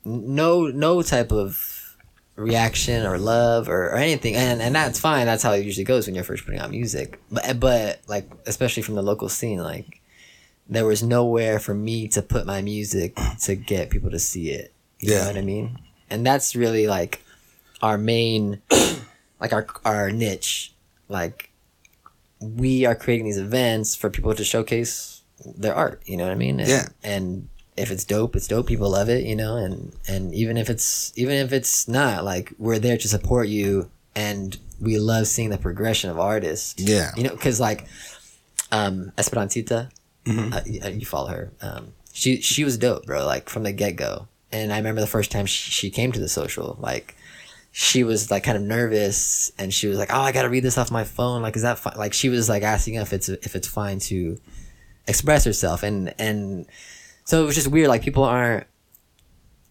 no 0.04 0.66
no 0.66 1.00
type 1.00 1.32
of 1.32 1.96
reaction 2.36 3.06
or 3.06 3.16
love 3.16 3.70
or, 3.70 3.86
or 3.86 3.94
anything, 3.96 4.34
and 4.34 4.60
and 4.60 4.74
that's 4.74 5.00
fine. 5.00 5.24
That's 5.24 5.42
how 5.42 5.52
it 5.52 5.64
usually 5.64 5.84
goes 5.84 6.04
when 6.06 6.14
you're 6.14 6.24
first 6.24 6.44
putting 6.44 6.60
out 6.60 6.70
music. 6.70 7.18
But 7.30 7.58
but 7.58 8.00
like 8.06 8.30
especially 8.44 8.82
from 8.82 8.96
the 8.96 9.02
local 9.02 9.30
scene, 9.30 9.60
like 9.60 10.02
there 10.68 10.84
was 10.84 11.02
nowhere 11.02 11.58
for 11.58 11.72
me 11.72 12.06
to 12.08 12.20
put 12.20 12.44
my 12.44 12.60
music 12.60 13.16
to 13.44 13.54
get 13.54 13.88
people 13.88 14.10
to 14.10 14.18
see 14.18 14.50
it. 14.50 14.74
You 14.98 15.14
Yeah. 15.14 15.20
know 15.20 15.26
what 15.28 15.36
I 15.38 15.40
mean? 15.40 15.78
And 16.10 16.26
that's 16.26 16.54
really 16.54 16.86
like 16.86 17.22
our 17.82 17.98
main, 17.98 18.62
like 19.40 19.52
our 19.52 19.66
our 19.84 20.10
niche, 20.10 20.74
like 21.08 21.50
we 22.40 22.86
are 22.86 22.94
creating 22.94 23.26
these 23.26 23.38
events 23.38 23.94
for 23.94 24.10
people 24.10 24.34
to 24.34 24.44
showcase 24.44 25.22
their 25.44 25.74
art. 25.74 26.02
You 26.06 26.16
know 26.16 26.24
what 26.24 26.32
I 26.32 26.36
mean? 26.36 26.60
And, 26.60 26.68
Yeah. 26.68 26.88
And 27.02 27.48
if 27.76 27.90
it's 27.90 28.04
dope, 28.04 28.36
it's 28.36 28.48
dope. 28.48 28.66
People 28.66 28.90
love 28.90 29.08
it. 29.08 29.24
You 29.24 29.36
know, 29.36 29.56
and 29.56 29.92
and 30.08 30.34
even 30.34 30.56
if 30.56 30.68
it's 30.70 31.12
even 31.16 31.34
if 31.34 31.52
it's 31.52 31.88
not, 31.88 32.24
like 32.24 32.52
we're 32.58 32.78
there 32.78 32.98
to 32.98 33.08
support 33.08 33.48
you, 33.48 33.90
and 34.14 34.56
we 34.80 34.98
love 34.98 35.26
seeing 35.26 35.50
the 35.50 35.58
progression 35.58 36.10
of 36.10 36.18
artists. 36.18 36.74
Yeah. 36.78 37.10
You 37.16 37.24
know, 37.24 37.30
because 37.30 37.60
like, 37.60 37.86
um, 38.72 39.12
Esperantita, 39.16 39.90
Uh, 40.26 40.60
you, 40.66 40.80
you 40.90 41.06
follow 41.06 41.28
her. 41.28 41.52
Um, 41.60 41.92
she 42.12 42.40
she 42.40 42.64
was 42.64 42.76
dope, 42.78 43.06
bro. 43.06 43.24
Like 43.26 43.48
from 43.48 43.62
the 43.62 43.72
get 43.72 43.96
go. 43.96 44.28
And 44.52 44.72
I 44.72 44.78
remember 44.78 45.00
the 45.00 45.06
first 45.06 45.30
time 45.30 45.46
she, 45.46 45.70
she 45.70 45.90
came 45.90 46.10
to 46.12 46.18
the 46.18 46.28
social, 46.28 46.76
like 46.80 47.14
she 47.72 48.04
was 48.04 48.30
like 48.30 48.44
kind 48.44 48.56
of 48.56 48.62
nervous, 48.64 49.52
and 49.58 49.72
she 49.72 49.86
was 49.86 49.98
like, 49.98 50.12
"Oh, 50.12 50.20
I 50.20 50.32
gotta 50.32 50.48
read 50.48 50.64
this 50.64 50.78
off 50.78 50.90
my 50.90 51.04
phone. 51.04 51.42
Like, 51.42 51.56
is 51.56 51.62
that 51.62 51.78
fine?" 51.78 51.96
Like 51.96 52.12
she 52.12 52.28
was 52.28 52.48
like 52.48 52.62
asking 52.62 52.94
if 52.94 53.12
it's 53.12 53.28
if 53.28 53.54
it's 53.54 53.68
fine 53.68 53.98
to 54.00 54.38
express 55.06 55.44
herself, 55.44 55.82
and 55.82 56.14
and 56.18 56.66
so 57.24 57.42
it 57.42 57.46
was 57.46 57.54
just 57.54 57.68
weird. 57.68 57.88
Like 57.88 58.02
people 58.02 58.24
aren't 58.24 58.66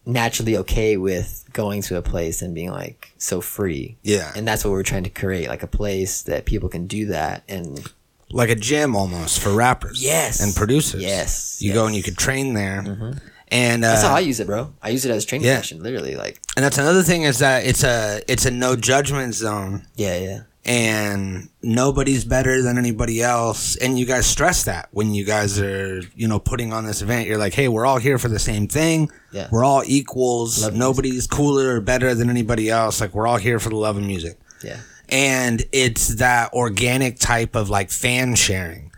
naturally 0.06 0.58
okay 0.58 0.98
with 0.98 1.48
going 1.54 1.82
to 1.84 1.98
a 1.98 2.02
place 2.02 2.42
and 2.42 2.56
being 2.56 2.72
like 2.72 3.14
so 3.18 3.42
free. 3.42 3.98
Yeah. 4.02 4.32
And 4.36 4.48
that's 4.48 4.64
what 4.66 4.72
we're 4.72 4.84
trying 4.84 5.04
to 5.04 5.10
create, 5.10 5.48
like 5.48 5.64
a 5.64 5.68
place 5.68 6.24
that 6.24 6.46
people 6.46 6.70
can 6.70 6.88
do 6.88 7.08
that 7.08 7.44
and 7.48 7.92
like 8.32 8.50
a 8.50 8.56
gym 8.56 8.96
almost 8.96 9.40
for 9.40 9.52
rappers. 9.52 10.04
Yes. 10.04 10.40
and 10.42 10.56
producers. 10.56 11.02
Yes, 11.02 11.62
you 11.62 11.74
go 11.74 11.86
and 11.86 11.96
you 11.96 12.04
could 12.04 12.18
train 12.18 12.54
there. 12.54 12.84
Mm-hmm. 12.86 13.18
And 13.52 13.84
that's 13.84 14.04
how 14.04 14.14
uh, 14.14 14.18
I 14.18 14.20
use 14.20 14.40
it, 14.40 14.46
bro. 14.48 14.74
I 14.82 14.90
use 14.90 15.06
it 15.06 15.12
as 15.12 15.24
a 15.24 15.28
training 15.28 15.48
Yeah. 15.48 15.56
session, 15.58 15.82
literally. 15.82 16.16
Like, 16.16 16.40
and 16.56 16.64
that's 16.64 16.78
another 16.78 17.02
thing 17.04 17.24
is 17.24 17.40
that 17.40 17.66
it's 17.66 17.84
a 17.84 18.22
it's 18.28 18.46
a 18.46 18.52
no 18.52 18.76
judgment 18.76 19.34
zone. 19.34 19.88
yeah, 19.96 20.18
yeah. 20.20 20.40
and 20.66 21.50
nobody's 21.64 22.26
better 22.26 22.62
than 22.62 22.78
anybody 22.78 23.24
else. 23.24 23.76
And 23.78 23.98
you 23.98 24.06
guys 24.06 24.28
stress 24.28 24.64
that 24.66 24.90
when 24.92 25.16
you 25.16 25.26
guys 25.26 25.60
are, 25.60 26.02
you 26.16 26.28
know, 26.28 26.38
putting 26.40 26.74
on 26.74 26.86
this 26.86 27.02
event. 27.02 27.28
You're 27.28 27.40
like, 27.40 27.54
hey, 27.56 27.68
we're 27.68 27.86
all 27.88 27.98
here 27.98 28.20
for 28.20 28.28
the 28.30 28.38
same 28.40 28.68
thing. 28.68 29.10
Yeah. 29.32 29.48
We're 29.52 29.64
all 29.64 29.82
equals. 29.86 30.62
Love 30.64 30.76
Nobody's 30.76 31.26
cooler 31.26 31.76
or 31.76 31.82
better 31.82 32.14
than 32.14 32.30
anybody 32.30 32.70
else. 32.70 33.02
Like, 33.02 33.16
we're 33.16 33.26
all 33.26 33.38
here 33.38 33.58
for 33.60 33.70
the 33.70 33.78
love 33.78 33.98
of 33.98 34.04
music. 34.04 34.38
Yeah. 34.64 34.80
And 35.08 35.64
it's 35.72 36.16
that 36.18 36.54
organic 36.54 37.18
type 37.18 37.56
of 37.56 37.70
like 37.72 37.90
fan 37.90 38.36
sharing. 38.36 38.89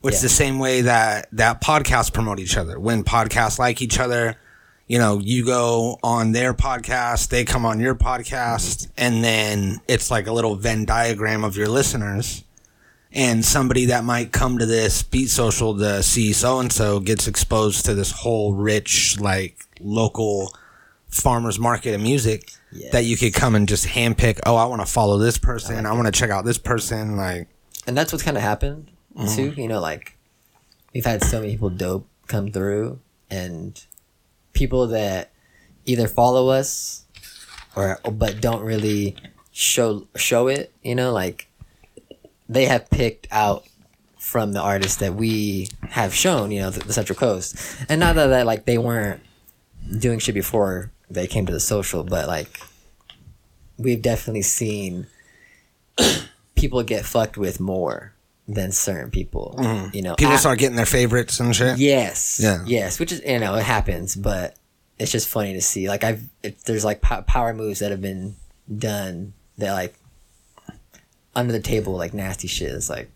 Which 0.00 0.14
Yeah. 0.14 0.20
the 0.22 0.28
same 0.30 0.58
way 0.58 0.80
that 0.82 1.28
that 1.32 1.60
podcasts 1.60 2.12
promote 2.12 2.40
each 2.40 2.56
other. 2.56 2.78
When 2.80 3.04
podcasts 3.04 3.58
like 3.58 3.82
each 3.82 3.98
other, 3.98 4.36
you 4.86 4.98
know, 4.98 5.18
you 5.18 5.44
go 5.44 5.98
on 6.02 6.32
their 6.32 6.54
podcast, 6.54 7.28
they 7.28 7.44
come 7.44 7.66
on 7.66 7.80
your 7.80 7.94
podcast, 7.94 8.88
and 8.96 9.22
then 9.22 9.80
it's 9.86 10.10
like 10.10 10.26
a 10.26 10.32
little 10.32 10.56
Venn 10.56 10.84
diagram 10.86 11.44
of 11.44 11.56
your 11.56 11.68
listeners. 11.68 12.44
And 13.12 13.44
somebody 13.44 13.86
that 13.86 14.04
might 14.04 14.32
come 14.32 14.58
to 14.58 14.66
this 14.66 15.02
beat 15.02 15.28
social 15.30 15.76
to 15.76 16.02
see 16.02 16.32
so 16.32 16.60
and 16.60 16.72
so 16.72 17.00
gets 17.00 17.26
exposed 17.26 17.84
to 17.86 17.94
this 17.94 18.12
whole 18.12 18.54
rich, 18.54 19.18
like 19.20 19.56
local 19.80 20.54
farmers 21.08 21.58
market 21.58 21.92
of 21.94 22.00
music 22.00 22.52
that 22.92 23.04
you 23.04 23.16
could 23.16 23.34
come 23.34 23.56
and 23.56 23.68
just 23.68 23.84
handpick. 23.86 24.38
Oh, 24.46 24.54
I 24.54 24.64
want 24.66 24.80
to 24.80 24.86
follow 24.86 25.18
this 25.18 25.38
person. 25.38 25.86
I 25.86 25.92
want 25.92 26.06
to 26.06 26.12
check 26.12 26.30
out 26.30 26.44
this 26.44 26.58
person. 26.58 27.16
Like, 27.16 27.48
And 27.86 27.96
that's 27.98 28.12
what's 28.12 28.22
kind 28.24 28.36
of 28.36 28.42
happened 28.44 28.92
Mm-hmm. 29.16 29.36
too. 29.36 29.60
You 29.60 29.68
know, 29.68 29.80
like 29.80 30.16
we've 30.94 31.04
had 31.04 31.22
so 31.22 31.40
many 31.40 31.52
people 31.52 31.70
dope 31.70 32.06
come 32.26 32.50
through 32.52 33.00
and 33.30 33.84
people 34.52 34.86
that 34.88 35.30
either 35.84 36.06
follow 36.06 36.48
us 36.48 37.04
or 37.74 37.98
but 38.10 38.40
don't 38.40 38.62
really 38.62 39.16
show 39.52 40.06
show 40.16 40.48
it, 40.48 40.72
you 40.82 40.94
know, 40.94 41.12
like 41.12 41.48
they 42.48 42.66
have 42.66 42.90
picked 42.90 43.28
out 43.30 43.64
from 44.18 44.52
the 44.52 44.60
artists 44.60 44.98
that 44.98 45.14
we 45.14 45.68
have 45.90 46.14
shown, 46.14 46.50
you 46.50 46.60
know, 46.60 46.70
the, 46.70 46.80
the 46.80 46.92
Central 46.92 47.18
Coast. 47.18 47.56
And 47.88 48.00
not 48.00 48.14
that, 48.16 48.26
that 48.28 48.46
like 48.46 48.64
they 48.64 48.78
weren't 48.78 49.20
doing 49.98 50.18
shit 50.18 50.34
before 50.34 50.92
they 51.08 51.26
came 51.26 51.46
to 51.46 51.52
the 51.52 51.60
social, 51.60 52.04
but 52.04 52.28
like 52.28 52.60
we've 53.78 54.02
definitely 54.02 54.42
seen 54.42 55.06
people 56.54 56.82
get 56.82 57.04
fucked 57.04 57.36
with 57.36 57.60
more 57.60 58.12
than 58.52 58.72
certain 58.72 59.10
people. 59.10 59.54
You 59.94 60.02
know, 60.02 60.16
people 60.16 60.34
I- 60.34 60.36
start 60.38 60.58
getting 60.58 60.76
their 60.76 60.84
favorites 60.86 61.38
and 61.40 61.54
shit. 61.54 61.78
Yes. 61.78 62.40
Yeah. 62.42 62.64
Yes, 62.66 62.98
which 62.98 63.12
is 63.12 63.22
you 63.24 63.38
know 63.38 63.54
it 63.54 63.62
happens, 63.64 64.16
but 64.16 64.56
it's 64.98 65.12
just 65.12 65.28
funny 65.28 65.52
to 65.54 65.60
see. 65.60 65.88
Like 65.88 66.02
I've 66.04 66.22
there's 66.66 66.84
like 66.84 67.00
po- 67.00 67.22
power 67.22 67.54
moves 67.54 67.78
that 67.78 67.90
have 67.90 68.02
been 68.02 68.34
done 68.76 69.32
that 69.58 69.72
like 69.72 69.94
under 71.36 71.52
the 71.52 71.60
table 71.60 71.96
like 71.96 72.12
nasty 72.12 72.48
shit. 72.48 72.70
is 72.70 72.90
like 72.90 73.08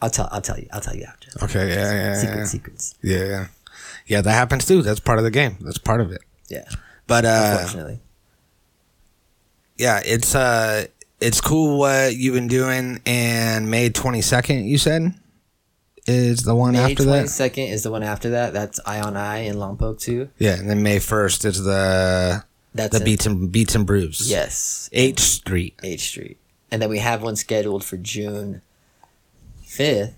I'll 0.00 0.10
tell 0.10 0.28
I'll 0.30 0.40
tell 0.42 0.58
you 0.58 0.68
I'll 0.72 0.80
tell 0.80 0.94
you 0.96 1.04
after. 1.04 1.30
Okay. 1.44 1.68
Yeah. 1.70 1.92
Yeah. 1.92 2.14
Secret 2.14 2.36
Yeah. 2.38 2.44
secrets. 2.44 2.94
Yeah. 3.02 3.24
Yeah. 3.24 3.46
Yeah. 4.06 4.20
That 4.20 4.32
happens 4.32 4.64
too. 4.66 4.82
That's 4.82 5.00
part 5.00 5.18
of 5.18 5.24
the 5.24 5.30
game. 5.30 5.56
That's 5.60 5.78
part 5.78 6.00
of 6.00 6.12
it. 6.12 6.20
Yeah. 6.48 6.68
But, 7.06 7.24
uh, 7.26 7.56
Unfortunately. 7.58 8.00
yeah, 9.76 10.00
it's 10.04 10.34
uh 10.34 10.86
it's 11.24 11.40
cool 11.40 11.78
what 11.78 12.14
you've 12.14 12.34
been 12.34 12.48
doing 12.48 13.00
and 13.06 13.70
May 13.70 13.88
22nd 13.90 14.66
you 14.66 14.76
said 14.78 15.14
is 16.06 16.42
the 16.42 16.54
one 16.54 16.74
May 16.74 16.80
after 16.80 17.04
twenty 17.04 17.22
that. 17.22 17.28
second 17.28 17.64
is 17.68 17.82
the 17.82 17.90
one 17.90 18.02
after 18.02 18.30
that. 18.30 18.52
That's 18.52 18.78
Eye 18.84 19.00
on 19.00 19.16
Eye 19.16 19.38
in 19.38 19.56
Lompoc 19.56 19.98
too. 20.00 20.28
Yeah, 20.38 20.54
and 20.58 20.68
then 20.68 20.82
May 20.82 20.98
1st 20.98 21.46
is 21.46 21.64
the 21.64 22.44
That's 22.74 22.98
the 22.98 23.04
beats 23.04 23.24
and 23.24 23.50
beats 23.50 23.74
and 23.74 23.86
brews. 23.86 24.30
Yes. 24.30 24.90
H 24.92 25.18
Street. 25.20 25.80
H 25.82 26.08
Street. 26.08 26.36
And 26.70 26.82
then 26.82 26.90
we 26.90 26.98
have 26.98 27.22
one 27.22 27.36
scheduled 27.36 27.84
for 27.84 27.96
June 27.96 28.60
5th. 29.66 30.12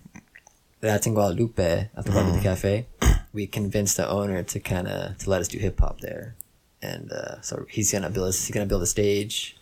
That's 0.81 1.07
in 1.07 1.15
Guadalupe 1.15 1.89
at 1.97 2.05
the 2.05 2.11
Guadalupe 2.11 2.43
Cafe. 2.43 2.87
We 3.33 3.47
convinced 3.47 3.97
the 3.97 4.09
owner 4.09 4.43
to 4.43 4.59
kind 4.61 4.89
of 4.89 5.19
to 5.19 5.31
let 5.31 5.41
us 5.41 5.49
do 5.49 5.59
hip 5.59 5.79
hop 5.79 6.01
there, 6.01 6.35
and 6.83 7.13
uh, 7.13 7.41
so 7.43 7.67
he's 7.69 7.93
gonna 7.93 8.11
build 8.11 8.29
us. 8.29 8.47
He's 8.47 8.55
gonna 8.55 8.67
build 8.67 8.83
a 8.83 8.87
stage. 8.87 9.57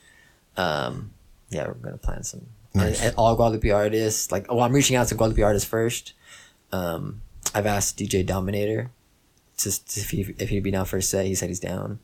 Um, 0.57 1.11
yeah, 1.55 1.67
we're 1.69 1.75
gonna 1.75 1.97
plan 1.99 2.23
some. 2.25 2.47
And, 2.75 2.95
and 2.97 3.15
all 3.17 3.37
Guadalupe 3.37 3.71
artists, 3.71 4.33
like, 4.33 4.51
well, 4.51 4.61
I'm 4.63 4.73
reaching 4.73 4.97
out 4.97 5.07
to 5.09 5.15
Guadalupe 5.15 5.43
artists 5.43 5.69
first. 5.69 6.13
Um, 6.73 7.21
I've 7.55 7.67
asked 7.67 7.97
DJ 7.99 8.27
Dominator 8.27 8.91
just 9.57 9.97
if 9.97 10.11
he 10.11 10.35
if 10.39 10.49
he'd 10.49 10.63
be 10.65 10.73
down 10.73 10.85
for 10.87 10.97
a 10.97 11.03
set. 11.03 11.27
He 11.27 11.35
said 11.37 11.49
he's 11.49 11.61
down. 11.61 12.01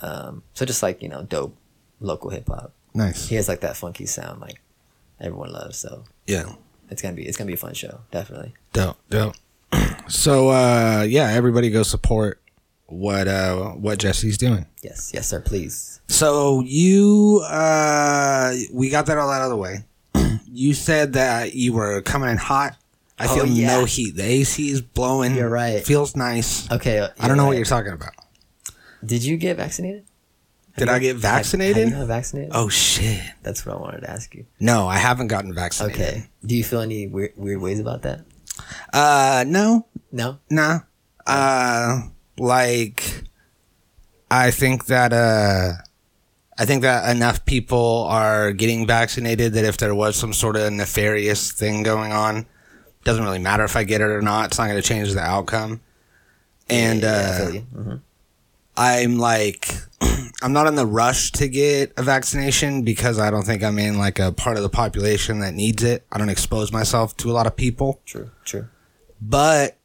Um, 0.00 0.42
so 0.54 0.64
just 0.64 0.82
like 0.82 1.02
you 1.02 1.08
know, 1.08 1.22
dope 1.24 1.54
local 2.00 2.30
hip 2.30 2.46
hop 2.48 2.72
Nice. 2.94 3.28
he 3.28 3.34
has 3.34 3.48
like 3.48 3.60
that 3.60 3.76
funky 3.76 4.06
sound 4.06 4.40
like 4.40 4.60
everyone 5.20 5.52
loves 5.52 5.76
so 5.76 6.04
Yeah. 6.28 6.52
it's 6.88 7.02
gonna 7.02 7.14
be 7.16 7.26
it's 7.26 7.36
gonna 7.36 7.48
be 7.48 7.54
a 7.54 7.56
fun 7.56 7.74
show 7.74 8.02
definitely 8.12 8.54
Dope, 8.72 8.98
dope. 9.10 9.34
So 10.08 10.48
uh 10.50 11.04
yeah, 11.08 11.28
everybody 11.32 11.70
go 11.70 11.82
support 11.82 12.40
what 12.88 13.28
uh 13.28 13.70
what 13.72 13.98
Jesse's 13.98 14.38
doing. 14.38 14.66
yes 14.82 15.12
yes 15.14 15.28
sir 15.28 15.40
please 15.40 16.00
So 16.08 16.62
you 16.64 17.42
uh 17.48 18.54
we 18.72 18.88
got 18.90 19.06
that 19.06 19.18
all 19.18 19.30
out 19.30 19.42
of 19.42 19.50
the 19.50 19.56
way. 19.56 19.84
you 20.46 20.72
said 20.74 21.12
that 21.12 21.54
you 21.54 21.72
were 21.74 22.00
coming 22.02 22.30
in 22.30 22.38
hot. 22.38 22.76
I 23.18 23.26
Oh, 23.26 23.34
feel 23.34 23.46
yeah. 23.46 23.66
no 23.78 23.84
heat. 23.84 24.14
The 24.16 24.22
AC 24.22 24.70
is 24.70 24.80
blowing. 24.80 25.34
You're 25.34 25.48
right. 25.50 25.84
Feels 25.84 26.16
nice. 26.16 26.70
okay 26.70 27.06
I 27.20 27.28
don't 27.28 27.36
know 27.36 27.46
what 27.46 27.56
you're 27.56 27.64
talking 27.66 27.92
about. 27.92 28.12
did 29.04 29.22
you 29.22 29.36
get 29.36 29.56
vaccinated 29.58 30.04
Did 30.78 30.88
I 30.88 30.98
get 30.98 31.16
vaccinated? 31.16 31.88
have 31.90 31.98
you 31.98 32.04
vaccinated 32.06 32.52
oh 32.54 32.68
shit. 32.68 33.20
that's 33.42 33.66
what 33.66 33.76
i 33.76 33.78
wanted 33.80 34.00
to 34.02 34.10
ask 34.10 34.34
you 34.34 34.46
No, 34.60 34.86
I 34.88 34.96
haven't 34.96 35.26
gotten 35.28 35.52
vaccinated. 35.54 36.00
okay 36.00 36.26
do 36.44 36.56
you 36.56 36.64
feel 36.64 36.80
any 36.80 37.06
weird, 37.06 37.32
weird 37.36 37.60
ways 37.60 37.80
about 37.80 38.02
that 38.02 38.24
Uh 38.94 39.44
no. 39.46 39.86
no 40.10 40.38
Nah. 40.50 40.80
Uh 41.26 42.08
like 42.38 43.24
I 44.30 44.50
think 44.50 44.86
that 44.86 45.12
uh 45.12 45.72
I 46.60 46.64
think 46.64 46.82
that 46.82 47.14
enough 47.14 47.44
people 47.44 48.06
are 48.08 48.52
getting 48.52 48.86
vaccinated 48.86 49.52
that 49.52 49.64
if 49.64 49.76
there 49.76 49.94
was 49.94 50.16
some 50.16 50.32
sort 50.32 50.56
of 50.56 50.72
nefarious 50.72 51.52
thing 51.52 51.84
going 51.84 52.12
on, 52.12 52.46
doesn't 53.04 53.22
really 53.22 53.38
matter 53.38 53.62
if 53.62 53.76
I 53.76 53.84
get 53.84 54.00
it 54.00 54.10
or 54.10 54.22
not. 54.22 54.46
It's 54.46 54.58
not 54.58 54.66
going 54.68 54.82
to 54.82 54.86
change 54.86 55.12
the 55.12 55.20
outcome. 55.20 55.80
And 56.68 57.04
uh, 57.04 57.50
you. 57.52 57.66
Mhm. 57.74 58.00
I'm 58.76 59.18
like, 59.18 59.72
I'm 60.42 60.52
not 60.52 60.66
in 60.66 60.74
the 60.74 60.86
rush 60.86 61.30
to 61.32 61.48
get 61.48 61.92
a 61.96 62.02
vaccination 62.02 62.82
because 62.82 63.18
I 63.20 63.30
don't 63.30 63.44
think 63.44 63.62
I'm 63.62 63.78
in 63.78 63.96
like 63.96 64.18
a 64.18 64.32
part 64.32 64.56
of 64.56 64.62
the 64.64 64.68
population 64.68 65.38
that 65.40 65.54
needs 65.54 65.84
it. 65.84 66.04
I 66.12 66.18
don't 66.18 66.28
expose 66.28 66.72
myself 66.72 67.16
to 67.18 67.30
a 67.30 67.32
lot 67.32 67.46
of 67.46 67.56
people 67.56 68.00
true 68.04 68.30
true 68.44 68.66
but 69.20 69.77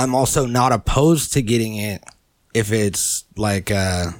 I'm 0.00 0.14
also 0.14 0.46
not 0.46 0.72
opposed 0.72 1.32
to 1.34 1.42
getting 1.42 1.76
it 1.76 2.02
if 2.54 2.72
it's 2.72 3.24
like 3.36 3.70
uh 3.70 4.10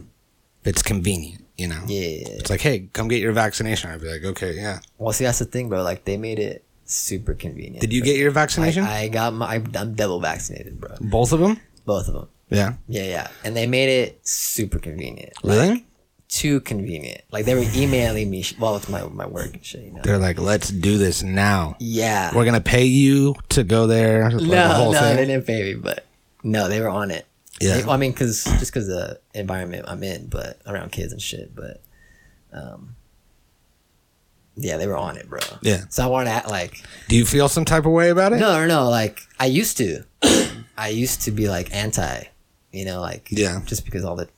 if 0.62 0.66
it's 0.66 0.82
convenient, 0.82 1.44
you 1.56 1.68
know. 1.68 1.82
yeah 1.86 2.38
It's 2.40 2.50
like, 2.50 2.60
hey, 2.60 2.88
come 2.92 3.08
get 3.08 3.20
your 3.22 3.32
vaccination. 3.32 3.90
I'd 3.90 4.00
be 4.00 4.10
like, 4.12 4.24
okay, 4.24 4.52
yeah. 4.54 4.80
well 4.98 5.12
see 5.12 5.24
that's 5.24 5.38
the 5.38 5.44
thing 5.46 5.68
bro 5.68 5.82
like 5.82 6.04
they 6.04 6.16
made 6.16 6.38
it 6.38 6.64
super 6.84 7.34
convenient 7.34 7.80
Did 7.80 7.92
you 7.92 8.02
get 8.02 8.16
your 8.16 8.30
vaccination? 8.32 8.82
I, 8.84 9.02
I 9.02 9.08
got 9.08 9.32
my 9.32 9.62
i'm 9.78 9.94
double 9.94 10.18
vaccinated 10.20 10.80
bro 10.80 10.96
Both 11.00 11.32
of 11.32 11.38
them? 11.40 11.60
both 11.86 12.08
of 12.08 12.14
them 12.14 12.28
Yeah. 12.50 12.74
yeah 12.88 13.04
yeah 13.04 13.28
and 13.44 13.56
they 13.56 13.66
made 13.68 13.88
it 13.88 14.18
super 14.26 14.78
convenient 14.80 15.32
Really? 15.44 15.86
Too 16.30 16.60
convenient. 16.60 17.20
Like 17.30 17.44
they 17.44 17.54
were 17.54 17.66
emailing 17.74 18.30
me, 18.30 18.44
well, 18.58 18.76
it's 18.76 18.88
my 18.88 19.02
my 19.08 19.26
work 19.26 19.52
and 19.52 19.64
shit, 19.64 19.82
you 19.84 19.90
know. 19.92 20.00
They're 20.02 20.16
like, 20.18 20.38
let's 20.38 20.68
do 20.70 20.96
this 20.96 21.22
now. 21.22 21.76
Yeah. 21.80 22.34
We're 22.34 22.44
gonna 22.44 22.60
pay 22.60 22.84
you 22.84 23.34
to 23.50 23.64
go 23.64 23.86
there. 23.86 24.30
Like, 24.30 24.42
no, 24.42 24.68
the 24.68 24.74
whole 24.74 24.92
no, 24.92 25.00
thing. 25.00 25.16
they 25.16 25.26
didn't 25.26 25.46
pay 25.46 25.62
me, 25.62 25.74
but 25.74 26.06
no, 26.42 26.68
they 26.68 26.80
were 26.80 26.88
on 26.88 27.10
it. 27.10 27.26
Yeah. 27.60 27.74
They- 27.78 27.82
well, 27.82 27.92
I 27.92 27.96
mean, 27.96 28.12
cause 28.12 28.44
just 28.58 28.72
cause 28.72 28.86
the 28.86 29.20
environment 29.34 29.84
I'm 29.88 30.02
in, 30.02 30.28
but 30.28 30.60
around 30.66 30.92
kids 30.92 31.12
and 31.12 31.20
shit. 31.20 31.54
But 31.54 31.82
um, 32.52 32.94
Yeah, 34.56 34.76
they 34.76 34.86
were 34.86 34.96
on 34.96 35.16
it, 35.16 35.28
bro. 35.28 35.40
Yeah. 35.62 35.82
So 35.90 36.04
I 36.04 36.06
wanted 36.06 36.30
to 36.30 36.36
act 36.36 36.48
like 36.48 36.82
Do 37.08 37.16
you 37.16 37.24
feel 37.26 37.48
some 37.48 37.64
type 37.64 37.86
of 37.86 37.92
way 37.92 38.10
about 38.10 38.32
it? 38.32 38.36
no, 38.38 38.52
no, 38.60 38.66
no. 38.66 38.88
Like 38.88 39.20
I 39.38 39.46
used 39.46 39.76
to, 39.78 40.04
I 40.78 40.88
used 40.88 41.22
to 41.22 41.30
be 41.32 41.48
like 41.48 41.74
anti, 41.74 42.22
you 42.72 42.84
know, 42.84 43.00
like 43.00 43.28
Yeah. 43.30 43.60
just 43.66 43.84
because 43.84 44.04
all 44.04 44.16
the 44.16 44.28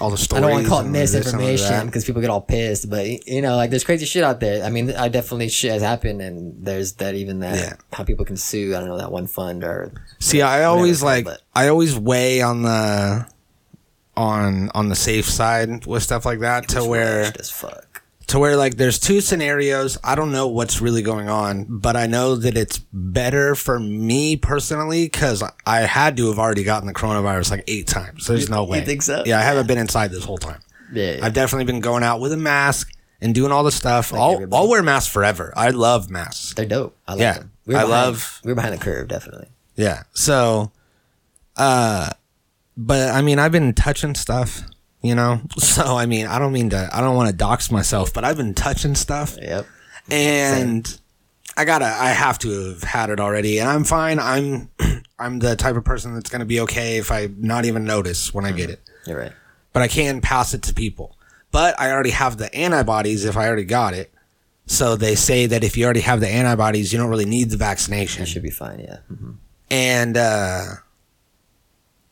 All 0.00 0.10
the 0.10 0.28
I 0.36 0.40
don't 0.40 0.50
want 0.50 0.62
to 0.64 0.68
call 0.68 0.80
it 0.80 0.88
misinformation 0.88 1.86
because 1.86 2.04
people 2.04 2.20
get 2.20 2.30
all 2.30 2.40
pissed, 2.40 2.88
but 2.88 3.26
you 3.26 3.42
know, 3.42 3.56
like 3.56 3.70
there's 3.70 3.82
crazy 3.84 4.06
shit 4.06 4.22
out 4.22 4.38
there. 4.38 4.64
I 4.64 4.70
mean, 4.70 4.92
I 4.92 5.08
definitely 5.08 5.48
shit 5.48 5.72
has 5.72 5.82
happened, 5.82 6.22
and 6.22 6.54
there's 6.64 6.92
that 6.94 7.14
even 7.16 7.40
that 7.40 7.56
Yeah. 7.58 7.72
how 7.92 8.04
people 8.04 8.24
can 8.24 8.36
sue. 8.36 8.76
I 8.76 8.78
don't 8.78 8.88
know 8.88 8.98
that 8.98 9.10
one 9.10 9.26
fund 9.26 9.64
or 9.64 9.92
See, 10.20 10.40
I 10.40 10.64
always 10.64 11.02
like 11.02 11.24
called, 11.24 11.38
I 11.54 11.68
always 11.68 11.98
weigh 11.98 12.42
on 12.42 12.62
the 12.62 13.26
on 14.16 14.70
on 14.74 14.88
the 14.88 14.96
safe 14.96 15.28
side 15.28 15.86
with 15.86 16.02
stuff 16.02 16.24
like 16.26 16.40
that 16.40 16.68
to 16.68 16.84
where 16.84 17.32
as 17.38 17.50
fuck. 17.50 17.87
To 18.28 18.38
where 18.38 18.56
like 18.56 18.76
there's 18.76 18.98
two 18.98 19.20
scenarios. 19.20 19.98
I 20.04 20.14
don't 20.14 20.32
know 20.32 20.46
what's 20.46 20.80
really 20.80 21.02
going 21.02 21.28
on, 21.28 21.66
but 21.68 21.96
I 21.96 22.06
know 22.06 22.36
that 22.36 22.56
it's 22.56 22.78
better 22.92 23.54
for 23.54 23.78
me 23.80 24.36
personally 24.36 25.04
because 25.06 25.42
I 25.66 25.80
had 25.80 26.16
to 26.18 26.28
have 26.28 26.38
already 26.38 26.62
gotten 26.64 26.86
the 26.86 26.94
coronavirus 26.94 27.50
like 27.50 27.64
eight 27.66 27.86
times. 27.86 28.26
There's 28.26 28.48
no 28.48 28.64
you 28.64 28.70
way. 28.70 28.84
think 28.84 29.02
so? 29.02 29.22
Yeah, 29.26 29.38
I 29.38 29.42
haven't 29.42 29.66
been 29.66 29.78
inside 29.78 30.10
this 30.10 30.24
whole 30.24 30.38
time. 30.38 30.60
Yeah, 30.92 31.18
I've 31.22 31.34
definitely 31.34 31.64
been 31.64 31.80
going 31.80 32.02
out 32.02 32.20
with 32.20 32.32
a 32.32 32.36
mask 32.36 32.92
and 33.20 33.34
doing 33.34 33.50
all 33.52 33.64
the 33.64 33.72
stuff. 33.72 34.14
I'll, 34.14 34.32
everybody. 34.34 34.58
I'll 34.62 34.68
wear 34.68 34.82
masks 34.82 35.12
forever. 35.12 35.52
I 35.56 35.70
love 35.70 36.08
masks. 36.10 36.54
they're 36.54 36.64
dope. 36.66 36.96
I 37.06 37.12
love 37.12 37.20
Yeah, 37.20 37.32
them. 37.34 37.52
I 37.66 37.70
behind, 37.72 37.88
love- 37.90 38.40
We're 38.44 38.54
behind 38.54 38.74
the 38.74 38.78
curve, 38.78 39.08
definitely. 39.08 39.48
Yeah. 39.76 40.04
So, 40.14 40.72
uh, 41.56 42.10
but 42.76 43.10
I 43.10 43.22
mean, 43.22 43.38
I've 43.38 43.52
been 43.52 43.72
touching 43.74 44.14
stuff, 44.14 44.62
you 45.02 45.14
know? 45.14 45.40
So, 45.58 45.96
I 45.96 46.06
mean, 46.06 46.26
I 46.26 46.38
don't 46.38 46.52
mean 46.52 46.70
to, 46.70 46.88
I 46.92 47.00
don't 47.00 47.14
want 47.16 47.30
to 47.30 47.36
dox 47.36 47.70
myself, 47.70 48.12
but 48.12 48.24
I've 48.24 48.36
been 48.36 48.54
touching 48.54 48.94
stuff 48.94 49.36
Yep. 49.40 49.66
and 50.10 51.00
I 51.56 51.64
gotta, 51.64 51.86
I 51.86 52.08
have 52.10 52.38
to 52.40 52.50
have 52.70 52.82
had 52.82 53.10
it 53.10 53.20
already 53.20 53.58
and 53.58 53.68
I'm 53.68 53.84
fine. 53.84 54.18
I'm, 54.18 54.70
I'm 55.18 55.38
the 55.40 55.56
type 55.56 55.76
of 55.76 55.84
person 55.84 56.14
that's 56.14 56.30
going 56.30 56.40
to 56.40 56.46
be 56.46 56.60
okay 56.60 56.98
if 56.98 57.10
I 57.10 57.28
not 57.36 57.64
even 57.64 57.84
notice 57.84 58.32
when 58.32 58.44
I 58.44 58.52
get 58.52 58.70
it, 58.70 58.80
You're 59.06 59.18
right. 59.18 59.32
but 59.72 59.82
I 59.82 59.88
can 59.88 60.20
pass 60.20 60.54
it 60.54 60.62
to 60.64 60.74
people. 60.74 61.16
But 61.50 61.78
I 61.80 61.90
already 61.90 62.10
have 62.10 62.36
the 62.36 62.54
antibodies 62.54 63.24
if 63.24 63.36
I 63.36 63.46
already 63.46 63.64
got 63.64 63.94
it. 63.94 64.12
So 64.66 64.96
they 64.96 65.14
say 65.14 65.46
that 65.46 65.64
if 65.64 65.76
you 65.78 65.84
already 65.86 66.00
have 66.00 66.20
the 66.20 66.28
antibodies, 66.28 66.92
you 66.92 66.98
don't 66.98 67.08
really 67.08 67.24
need 67.24 67.48
the 67.50 67.56
vaccination 67.56 68.20
You 68.20 68.26
should 68.26 68.42
be 68.42 68.50
fine. 68.50 68.80
Yeah. 68.80 68.98
hmm 69.08 69.30
and 69.70 70.16
uh 70.16 70.64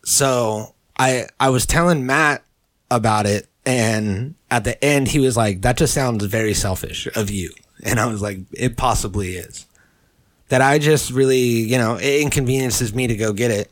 so 0.04 0.74
i 0.98 1.26
i 1.40 1.48
was 1.48 1.64
telling 1.66 2.04
matt 2.06 2.42
about 2.90 3.26
it 3.26 3.48
and 3.64 4.34
at 4.50 4.64
the 4.64 4.82
end 4.84 5.08
he 5.08 5.18
was 5.18 5.36
like 5.36 5.62
that 5.62 5.76
just 5.76 5.92
sounds 5.92 6.24
very 6.24 6.54
selfish 6.54 7.06
of 7.16 7.30
you 7.30 7.52
and 7.84 7.98
i 7.98 8.06
was 8.06 8.22
like 8.22 8.38
it 8.52 8.76
possibly 8.76 9.36
is 9.36 9.66
that 10.48 10.60
i 10.62 10.78
just 10.78 11.10
really 11.10 11.38
you 11.38 11.76
know 11.76 11.96
it 11.96 12.20
inconveniences 12.22 12.94
me 12.94 13.06
to 13.08 13.16
go 13.16 13.32
get 13.32 13.50
it 13.50 13.70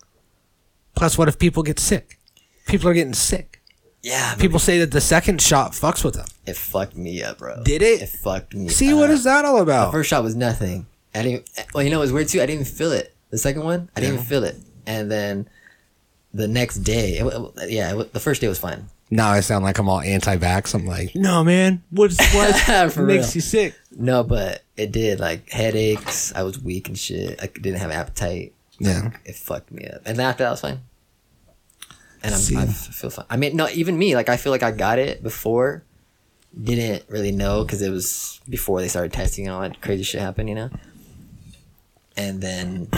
plus 0.97 1.17
what 1.17 1.29
if 1.29 1.39
people 1.39 1.63
get 1.63 1.79
sick 1.79 2.19
people 2.67 2.89
are 2.89 2.95
getting 2.95 3.15
sick 3.15 3.63
Yeah. 4.03 4.35
people 4.35 4.59
say 4.59 4.79
that 4.81 4.91
the 4.91 5.01
second 5.01 5.41
shot 5.41 5.73
fucks 5.73 6.05
with 6.05 6.15
them 6.15 6.27
It 6.45 6.57
fucked 6.57 6.97
me 6.97 7.23
up, 7.23 7.39
bro. 7.39 7.63
Did 7.63 7.81
it? 7.83 8.03
It 8.03 8.09
fucked 8.09 8.55
me. 8.55 8.69
see 8.69 8.93
up. 8.93 8.99
what 8.99 9.11
is 9.11 9.25
that 9.25 9.45
all 9.45 9.61
about 9.63 9.93
First 9.93 10.11
shot 10.11 10.23
was 10.25 10.35
nothing. 10.37 10.87
I 11.15 11.23
didn't. 11.23 11.49
Well, 11.73 11.83
you 11.85 11.91
know, 11.91 11.99
it 11.99 12.07
was 12.07 12.13
weird 12.13 12.29
too. 12.29 12.43
I 12.43 12.47
didn't 12.47 12.63
even 12.67 12.73
feel 12.75 12.91
it. 12.93 13.15
The 13.31 13.39
second 13.39 13.63
one, 13.65 13.89
I 13.97 14.01
didn't 14.01 14.15
even 14.17 14.27
feel 14.27 14.43
it. 14.45 14.57
And 14.85 15.11
then 15.11 15.49
the 16.35 16.49
next 16.49 16.79
day, 16.85 17.17
it, 17.19 17.25
wa- 17.25 17.51
yeah, 17.69 17.93
it, 17.93 17.97
wa- 17.97 18.05
the 18.13 18.19
first 18.21 18.41
day 18.43 18.49
was 18.49 18.59
fine. 18.59 18.89
Now 19.11 19.29
i 19.31 19.41
sound 19.41 19.65
like 19.65 19.79
i'm 19.79 19.89
all 19.89 20.01
anti-vax 20.01 20.75
i'm 20.75 20.87
like 20.87 21.15
no 21.15 21.45
man 21.45 21.83
what's 21.91 22.17
what 22.35 22.55
makes 22.69 22.99
real. 22.99 23.19
you 23.35 23.41
sick 23.41 23.75
No, 23.97 24.25
but 24.25 24.63
it 24.77 24.91
did 24.91 25.21
like 25.21 25.49
headaches. 25.51 26.33
I 26.35 26.43
was 26.43 26.59
weak 26.61 26.89
and 26.89 26.99
shit. 26.99 27.39
I 27.41 27.47
didn't 27.47 27.79
have 27.79 27.93
appetite. 27.93 28.53
yeah 28.81 29.11
It 29.25 29.37
fucked 29.37 29.71
me 29.71 29.87
up. 29.87 30.01
And 30.05 30.19
then 30.19 30.27
after 30.27 30.43
that, 30.43 30.49
I 30.49 30.51
was 30.51 30.61
fine. 30.63 30.81
And 32.25 32.35
I'm, 32.35 32.41
See. 32.41 32.57
I 32.57 32.63
f- 32.65 32.89
feel 32.93 33.11
fine. 33.11 33.27
I 33.31 33.37
mean, 33.37 33.55
no, 33.55 33.69
even 33.69 33.97
me, 33.97 34.17
like 34.17 34.29
I 34.29 34.37
feel 34.37 34.51
like 34.51 34.65
I 34.65 34.73
got 34.73 34.99
it 34.99 35.23
before. 35.23 35.85
Didn't 36.61 37.05
really 37.09 37.31
know 37.31 37.63
because 37.63 37.83
it 37.83 37.91
was 37.91 38.41
before 38.49 38.81
they 38.81 38.89
started 38.89 39.13
testing 39.13 39.47
and 39.47 39.55
all 39.55 39.61
that 39.63 39.81
crazy 39.81 40.03
shit 40.03 40.21
happened, 40.21 40.49
you 40.49 40.55
know. 40.57 40.71
And 42.17 42.41
then 42.41 42.89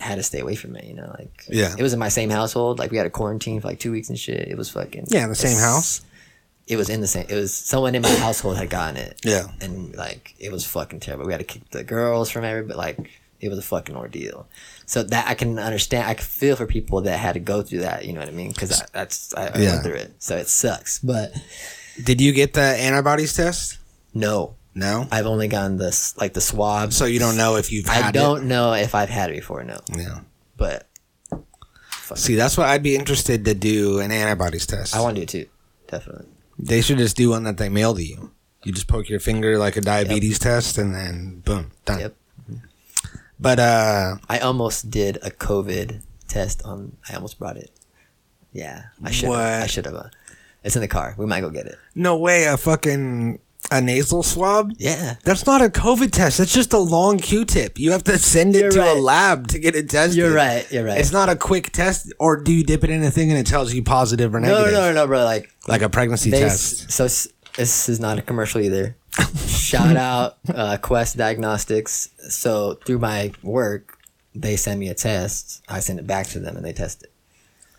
had 0.00 0.16
to 0.16 0.22
stay 0.22 0.40
away 0.40 0.54
from 0.54 0.76
it, 0.76 0.84
you 0.84 0.94
know. 0.94 1.14
Like, 1.18 1.44
Yeah. 1.48 1.74
it 1.78 1.82
was 1.82 1.92
in 1.92 1.98
my 1.98 2.08
same 2.08 2.30
household. 2.30 2.78
Like 2.78 2.90
we 2.90 2.96
had 2.96 3.06
a 3.06 3.10
quarantine 3.10 3.60
for 3.60 3.68
like 3.68 3.78
two 3.80 3.92
weeks 3.92 4.08
and 4.08 4.18
shit. 4.18 4.48
It 4.48 4.56
was 4.56 4.70
fucking 4.70 5.06
Yeah, 5.08 5.24
in 5.24 5.28
the 5.30 5.34
same 5.34 5.58
house. 5.58 6.02
It 6.66 6.76
was 6.76 6.88
in 6.88 7.00
the 7.00 7.06
same. 7.06 7.26
It 7.28 7.34
was 7.34 7.54
someone 7.54 7.94
in 7.94 8.02
my 8.02 8.08
household 8.14 8.56
had 8.56 8.70
gotten 8.70 8.96
it. 8.96 9.20
Yeah. 9.24 9.48
and 9.60 9.94
like 9.96 10.34
it 10.38 10.50
was 10.52 10.64
fucking 10.64 11.00
terrible. 11.00 11.26
We 11.26 11.32
had 11.32 11.38
to 11.40 11.44
kick 11.44 11.70
the 11.70 11.84
girls 11.84 12.30
from 12.30 12.44
everybody. 12.44 12.76
Like 12.78 13.10
it 13.40 13.48
was 13.50 13.58
a 13.58 13.62
fucking 13.62 13.96
ordeal. 13.96 14.46
So 14.86 15.02
that 15.02 15.28
I 15.28 15.34
can 15.34 15.58
understand. 15.58 16.06
I 16.08 16.14
can 16.14 16.24
feel 16.24 16.56
for 16.56 16.66
people 16.66 17.02
that 17.02 17.18
had 17.18 17.32
to 17.34 17.40
go 17.40 17.62
through 17.62 17.80
that. 17.80 18.04
You 18.06 18.12
know 18.14 18.20
what 18.20 18.28
I 18.28 18.32
mean? 18.32 18.52
Because 18.52 18.82
that's 18.92 19.34
I, 19.34 19.48
I 19.48 19.58
Yeah. 19.58 19.70
went 19.72 19.82
through 19.84 19.94
it. 19.94 20.14
So 20.18 20.36
it 20.36 20.48
sucks. 20.48 20.98
But 21.00 21.34
Did 22.02 22.20
you 22.20 22.32
get 22.32 22.54
the 22.54 22.60
antibodies 22.62 23.34
test? 23.34 23.78
no, 24.14 24.54
No. 24.74 25.06
I've 25.10 25.26
only 25.26 25.46
gotten 25.48 25.76
this 25.78 26.16
like 26.16 26.34
the 26.34 26.40
swabs. 26.40 26.96
So 26.96 27.04
you 27.04 27.18
don't 27.18 27.36
know 27.36 27.56
if 27.56 27.70
you've 27.70 27.86
had 27.86 28.04
I 28.04 28.10
don't 28.10 28.46
know 28.48 28.72
if 28.72 28.94
I've 28.94 29.08
had 29.08 29.30
it 29.30 29.34
before. 29.34 29.62
No. 29.64 29.80
Yeah. 29.96 30.20
but 30.56 30.86
See, 32.14 32.34
that's 32.34 32.58
what 32.58 32.68
I'd 32.68 32.82
be 32.82 32.96
interested 32.96 33.44
to 33.46 33.54
do 33.54 33.98
an 34.00 34.10
antibodies 34.12 34.66
test. 34.66 34.94
I 34.94 35.00
want 35.00 35.16
to 35.16 35.20
do 35.20 35.22
it 35.24 35.28
too. 35.44 35.50
Definitely. 35.88 36.26
they 36.58 36.80
should 36.82 36.98
just 36.98 37.16
do 37.16 37.30
one 37.30 37.44
that 37.44 37.56
they 37.56 37.68
mail 37.68 37.94
to 37.94 38.02
you. 38.04 38.30
You 38.62 38.72
just 38.72 38.88
poke 38.88 39.08
your 39.08 39.20
finger 39.20 39.58
like 39.58 39.76
a 39.76 39.80
diabetes 39.80 40.38
test, 40.38 40.78
and 40.78 40.94
then 40.94 41.40
boom, 41.44 41.70
done. 41.84 42.00
Yep. 42.00 42.14
But 43.38 43.58
uh, 43.58 44.16
I 44.28 44.38
almost 44.38 44.90
did 44.90 45.16
a 45.22 45.30
COVID 45.30 46.02
test 46.28 46.62
on. 46.64 46.96
I 47.08 47.14
almost 47.14 47.38
brought 47.38 47.56
it. 47.56 47.70
Yeah, 48.52 48.84
I 49.02 49.10
should. 49.10 49.30
I 49.30 49.66
should 49.66 49.84
have. 49.86 49.94
Uh, 49.94 50.08
it's 50.62 50.76
in 50.76 50.82
the 50.82 50.88
car. 50.88 51.14
We 51.18 51.26
might 51.26 51.40
go 51.42 51.50
get 51.50 51.66
it. 51.66 51.76
no 51.94 52.16
way, 52.16 52.44
a 52.44 52.56
fucking 52.56 53.38
a 53.70 53.80
nasal 53.80 54.22
swab. 54.22 54.72
Yeah. 54.78 55.16
That's 55.24 55.46
not 55.46 55.62
a 55.62 55.68
COVID 55.68 56.10
test. 56.10 56.38
That's 56.38 56.52
just 56.52 56.72
a 56.72 56.78
long 56.78 57.18
Q-tip. 57.18 57.78
You 57.78 57.92
have 57.92 58.04
to 58.04 58.18
send 58.18 58.54
it 58.56 58.60
You're 58.60 58.70
to 58.72 58.92
a 58.92 58.94
lab 58.94 59.48
to 59.48 59.58
get 59.58 59.74
it 59.74 59.90
tested. 59.90 60.16
You're 60.16 60.32
right. 60.34 60.70
You're 60.70 60.84
right. 60.84 60.98
It's 60.98 61.12
not 61.12 61.28
a 61.28 61.36
quick 61.36 61.72
test, 61.72 62.12
or 62.18 62.36
do 62.36 62.52
you 62.52 62.62
dip 62.64 62.84
it 62.84 62.90
in 62.90 63.02
a 63.02 63.10
thing 63.10 63.30
and 63.30 63.38
it 63.38 63.46
tells 63.46 63.72
you 63.74 63.82
positive 63.82 64.34
or 64.34 64.40
negative? 64.40 64.72
no, 64.72 64.80
no, 64.80 64.92
no, 64.92 65.06
bro. 65.06 65.24
Like 65.24 65.50
Like 65.66 65.82
a 65.82 65.88
pregnancy 65.88 66.30
they. 66.30 66.40
test. 66.40 66.90
So 66.90 67.04
this 67.04 67.88
is 67.88 68.00
not 68.00 68.18
a 68.18 68.22
commercial 68.22 68.60
either. 68.60 68.96
Shout 69.46 69.96
out 69.96 70.36
uh, 70.54 70.76
Quest 70.80 71.16
Diagnostics. 71.16 72.10
So 72.28 72.74
through 72.84 72.98
my 72.98 73.32
work, 73.42 73.98
they 74.34 74.56
send 74.56 74.80
me 74.80 74.88
a 74.88 74.94
test. 74.94 75.62
I 75.68 75.80
send 75.80 75.98
it 75.98 76.06
back 76.06 76.26
to 76.28 76.40
them, 76.40 76.56
and 76.56 76.64
they 76.64 76.72
test 76.72 77.04
it. 77.04 77.12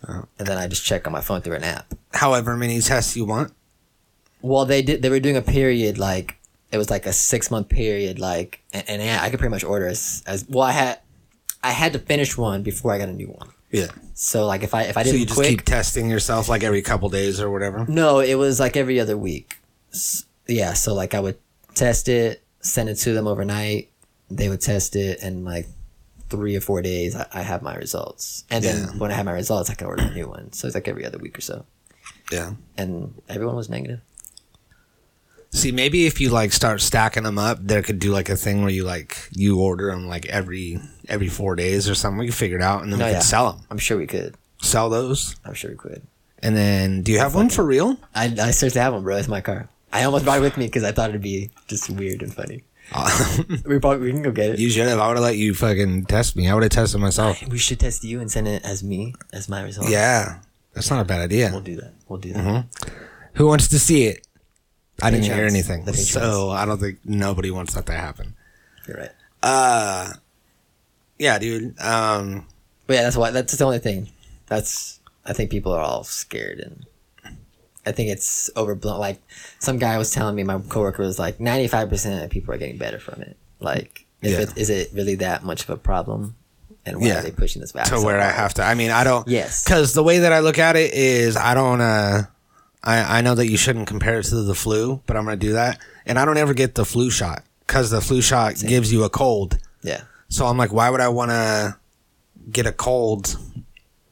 Oh. 0.08 0.24
And 0.38 0.46
then 0.48 0.58
I 0.58 0.66
just 0.66 0.84
check 0.84 1.06
on 1.06 1.12
my 1.12 1.20
phone 1.20 1.42
through 1.42 1.56
an 1.56 1.64
app. 1.64 1.94
However 2.12 2.56
many 2.56 2.80
tests 2.80 3.16
you 3.16 3.24
want. 3.24 3.52
Well, 4.46 4.64
they 4.64 4.82
did. 4.82 5.02
They 5.02 5.10
were 5.10 5.20
doing 5.20 5.36
a 5.36 5.42
period 5.42 5.98
like 5.98 6.36
it 6.72 6.78
was 6.78 6.90
like 6.90 7.06
a 7.06 7.12
six 7.12 7.50
month 7.50 7.68
period, 7.68 8.18
like, 8.18 8.60
and, 8.72 8.84
and 8.88 9.02
yeah, 9.02 9.20
I 9.22 9.30
could 9.30 9.38
pretty 9.38 9.50
much 9.50 9.64
order 9.64 9.86
as 9.86 10.22
as 10.26 10.44
well. 10.48 10.64
I 10.64 10.72
had 10.72 10.98
I 11.62 11.70
had 11.72 11.92
to 11.94 11.98
finish 11.98 12.36
one 12.36 12.62
before 12.62 12.92
I 12.92 12.98
got 12.98 13.08
a 13.08 13.12
new 13.12 13.28
one. 13.28 13.50
Yeah. 13.70 13.88
So 14.14 14.46
like 14.46 14.62
if 14.62 14.74
I 14.74 14.82
if 14.82 14.96
I 14.96 15.02
didn't 15.02 15.14
so 15.14 15.18
you 15.20 15.26
just 15.26 15.36
quick, 15.38 15.48
keep 15.48 15.62
testing 15.64 16.08
yourself 16.10 16.48
like 16.48 16.62
every 16.62 16.82
couple 16.82 17.08
days 17.08 17.40
or 17.40 17.50
whatever. 17.50 17.84
no, 17.88 18.20
it 18.20 18.34
was 18.36 18.58
like 18.60 18.76
every 18.76 18.98
other 19.00 19.16
week. 19.16 19.58
Yeah, 20.46 20.74
so 20.74 20.94
like 20.94 21.14
I 21.14 21.20
would 21.20 21.38
test 21.74 22.08
it, 22.08 22.42
send 22.60 22.88
it 22.88 22.96
to 22.96 23.12
them 23.12 23.26
overnight. 23.26 23.90
They 24.30 24.48
would 24.48 24.60
test 24.60 24.96
it, 24.96 25.20
and 25.22 25.44
like 25.44 25.66
three 26.28 26.56
or 26.56 26.60
four 26.60 26.82
days, 26.82 27.14
I, 27.14 27.26
I 27.32 27.42
have 27.42 27.62
my 27.62 27.74
results. 27.76 28.44
And 28.50 28.64
then 28.64 28.76
Yeah. 28.84 28.98
when 28.98 29.10
I 29.12 29.14
have 29.14 29.26
my 29.26 29.32
results, 29.32 29.70
I 29.70 29.74
can 29.74 29.86
order 29.86 30.02
a 30.02 30.10
new 30.14 30.28
one. 30.28 30.52
So 30.52 30.66
it's 30.66 30.74
like 30.74 30.88
every 30.88 31.04
other 31.06 31.18
week 31.18 31.38
or 31.38 31.40
so. 31.40 31.64
Yeah. 32.32 32.54
And 32.76 33.14
everyone 33.28 33.54
was 33.56 33.68
negative. 33.68 34.00
See, 35.56 35.72
maybe 35.72 36.04
if 36.06 36.20
you 36.20 36.28
like 36.28 36.52
start 36.52 36.82
stacking 36.82 37.22
them 37.22 37.38
up, 37.38 37.58
there 37.62 37.82
could 37.82 37.98
do 37.98 38.12
like 38.12 38.28
a 38.28 38.36
thing 38.36 38.60
where 38.60 38.70
you 38.70 38.84
like 38.84 39.16
you 39.32 39.58
order 39.58 39.90
them 39.90 40.06
like 40.06 40.26
every 40.26 40.78
every 41.08 41.28
four 41.28 41.56
days 41.56 41.88
or 41.88 41.94
something. 41.94 42.18
We 42.18 42.26
can 42.26 42.34
figure 42.34 42.58
it 42.58 42.62
out 42.62 42.82
and 42.82 42.92
then 42.92 42.98
No, 42.98 43.06
we 43.06 43.08
oh, 43.08 43.12
yeah. 43.12 43.18
can 43.20 43.26
sell 43.26 43.52
them. 43.52 43.62
I'm 43.70 43.78
sure 43.78 43.96
we 43.96 44.06
could. 44.06 44.34
Sell 44.60 44.90
those, 44.90 45.34
I'm 45.44 45.54
sure 45.54 45.70
we 45.70 45.76
could. 45.76 46.02
and 46.42 46.54
then 46.56 47.00
do 47.02 47.10
you 47.12 47.18
have 47.18 47.34
one 47.34 47.48
for 47.48 47.64
real? 47.64 47.96
I, 48.14 48.24
I 48.26 48.50
seriously 48.50 48.80
have 48.82 48.92
one, 48.92 49.02
bro. 49.02 49.16
It's 49.16 49.28
my 49.28 49.40
car. 49.40 49.68
I 49.92 50.04
almost 50.04 50.24
brought 50.24 50.38
it 50.38 50.42
with 50.42 50.56
me 50.58 50.66
because 50.66 50.84
I 50.84 50.92
thought 50.92 51.08
it'd 51.10 51.22
be 51.22 51.50
just 51.68 51.88
weird 51.88 52.22
and 52.22 52.34
funny. 52.34 52.62
we 53.64 53.78
probably 53.78 54.06
we 54.06 54.12
can 54.12 54.22
go 54.22 54.30
get 54.32 54.50
it. 54.50 54.58
you 54.58 54.68
should 54.70 54.86
have. 54.88 54.98
I 54.98 55.08
would 55.08 55.16
have 55.16 55.24
let 55.24 55.36
you 55.36 55.54
fucking 55.54 56.04
test 56.04 56.36
me. 56.36 56.48
I 56.48 56.54
would 56.54 56.62
have 56.64 56.72
tested 56.72 57.00
myself. 57.00 57.42
we 57.48 57.58
should 57.58 57.80
test 57.80 58.04
you 58.04 58.20
and 58.20 58.30
send 58.30 58.46
it 58.46 58.62
as 58.64 58.82
me 58.84 59.14
as 59.32 59.48
my 59.48 59.62
result. 59.62 59.88
Yeah, 59.88 60.40
that's 60.74 60.90
not 60.90 61.00
a 61.00 61.04
bad 61.04 61.20
idea. 61.22 61.48
we'll 61.50 61.60
do 61.62 61.76
that. 61.76 61.94
We'll 62.08 62.18
do 62.20 62.32
that. 62.34 62.44
Mm-hmm. 62.44 62.88
Who 63.34 63.46
wants 63.46 63.68
to 63.68 63.78
see 63.78 64.04
it? 64.04 64.25
I 65.02 65.10
didn't 65.10 65.24
hear 65.24 65.44
anything, 65.44 65.86
so 65.92 66.50
I 66.50 66.64
don't 66.64 66.78
think 66.78 66.98
nobody 67.04 67.50
wants 67.50 67.74
that 67.74 67.86
to 67.86 67.92
happen. 67.92 68.34
You're 68.88 68.96
right. 68.96 69.10
Uh, 69.42 70.08
yeah, 71.18 71.38
dude. 71.38 71.78
Um, 71.80 72.46
But 72.86 72.94
yeah, 72.94 73.02
that's 73.02 73.16
why. 73.16 73.30
That's 73.30 73.52
the 73.56 73.64
only 73.64 73.78
thing. 73.78 74.08
That's. 74.46 75.00
I 75.24 75.32
think 75.32 75.50
people 75.50 75.72
are 75.72 75.80
all 75.80 76.04
scared 76.04 76.60
and 76.60 76.86
I 77.84 77.90
think 77.92 78.10
it's 78.10 78.48
overblown. 78.56 79.00
Like 79.00 79.20
some 79.58 79.76
guy 79.78 79.98
was 79.98 80.10
telling 80.12 80.36
me, 80.36 80.44
my 80.44 80.58
coworker 80.60 81.02
was 81.02 81.18
like, 81.18 81.40
ninety 81.40 81.66
five 81.68 81.88
percent 81.88 82.22
of 82.24 82.30
people 82.30 82.54
are 82.54 82.58
getting 82.58 82.78
better 82.78 82.98
from 83.00 83.22
it. 83.22 83.36
Like, 83.60 84.06
if 84.22 84.30
Yeah. 84.32 84.40
it, 84.42 84.56
is 84.56 84.70
it 84.70 84.90
really 84.94 85.16
that 85.16 85.42
much 85.44 85.64
of 85.64 85.70
a 85.70 85.76
problem? 85.76 86.36
And 86.84 87.00
why 87.00 87.08
Yeah. 87.08 87.18
are 87.18 87.22
they 87.22 87.32
pushing 87.32 87.60
this 87.60 87.72
back 87.72 87.86
to 87.88 88.00
where 88.00 88.20
I 88.20 88.30
have 88.30 88.54
to. 88.54 88.62
I 88.62 88.74
mean, 88.74 88.90
I 88.92 89.02
don't. 89.02 89.26
Yes. 89.26 89.64
Because 89.64 89.92
the 89.94 90.02
way 90.04 90.18
that 90.20 90.32
I 90.32 90.38
look 90.38 90.58
at 90.60 90.76
it 90.76 90.94
is, 90.94 91.36
I 91.36 91.54
don't. 91.54 91.80
uh 91.80 92.22
I 92.86 93.18
I 93.18 93.20
know 93.20 93.34
that 93.34 93.48
you 93.48 93.58
shouldn't 93.58 93.88
compare 93.88 94.20
it 94.20 94.26
to 94.26 94.42
the 94.42 94.54
flu, 94.54 95.02
but 95.06 95.16
I'm 95.16 95.24
gonna 95.24 95.36
do 95.36 95.52
that. 95.52 95.78
And 96.06 96.18
I 96.18 96.24
don't 96.24 96.38
ever 96.38 96.54
get 96.54 96.76
the 96.76 96.84
flu 96.84 97.10
shot 97.10 97.42
because 97.66 97.90
the 97.90 98.00
flu 98.00 98.22
shot 98.22 98.54
gives 98.60 98.92
you 98.92 99.04
a 99.04 99.10
cold. 99.10 99.58
Yeah. 99.82 100.02
So 100.28 100.46
I'm 100.46 100.56
like, 100.56 100.72
why 100.72 100.88
would 100.90 101.00
I 101.00 101.08
want 101.08 101.30
to 101.30 101.76
get 102.50 102.66
a 102.66 102.72
cold 102.72 103.36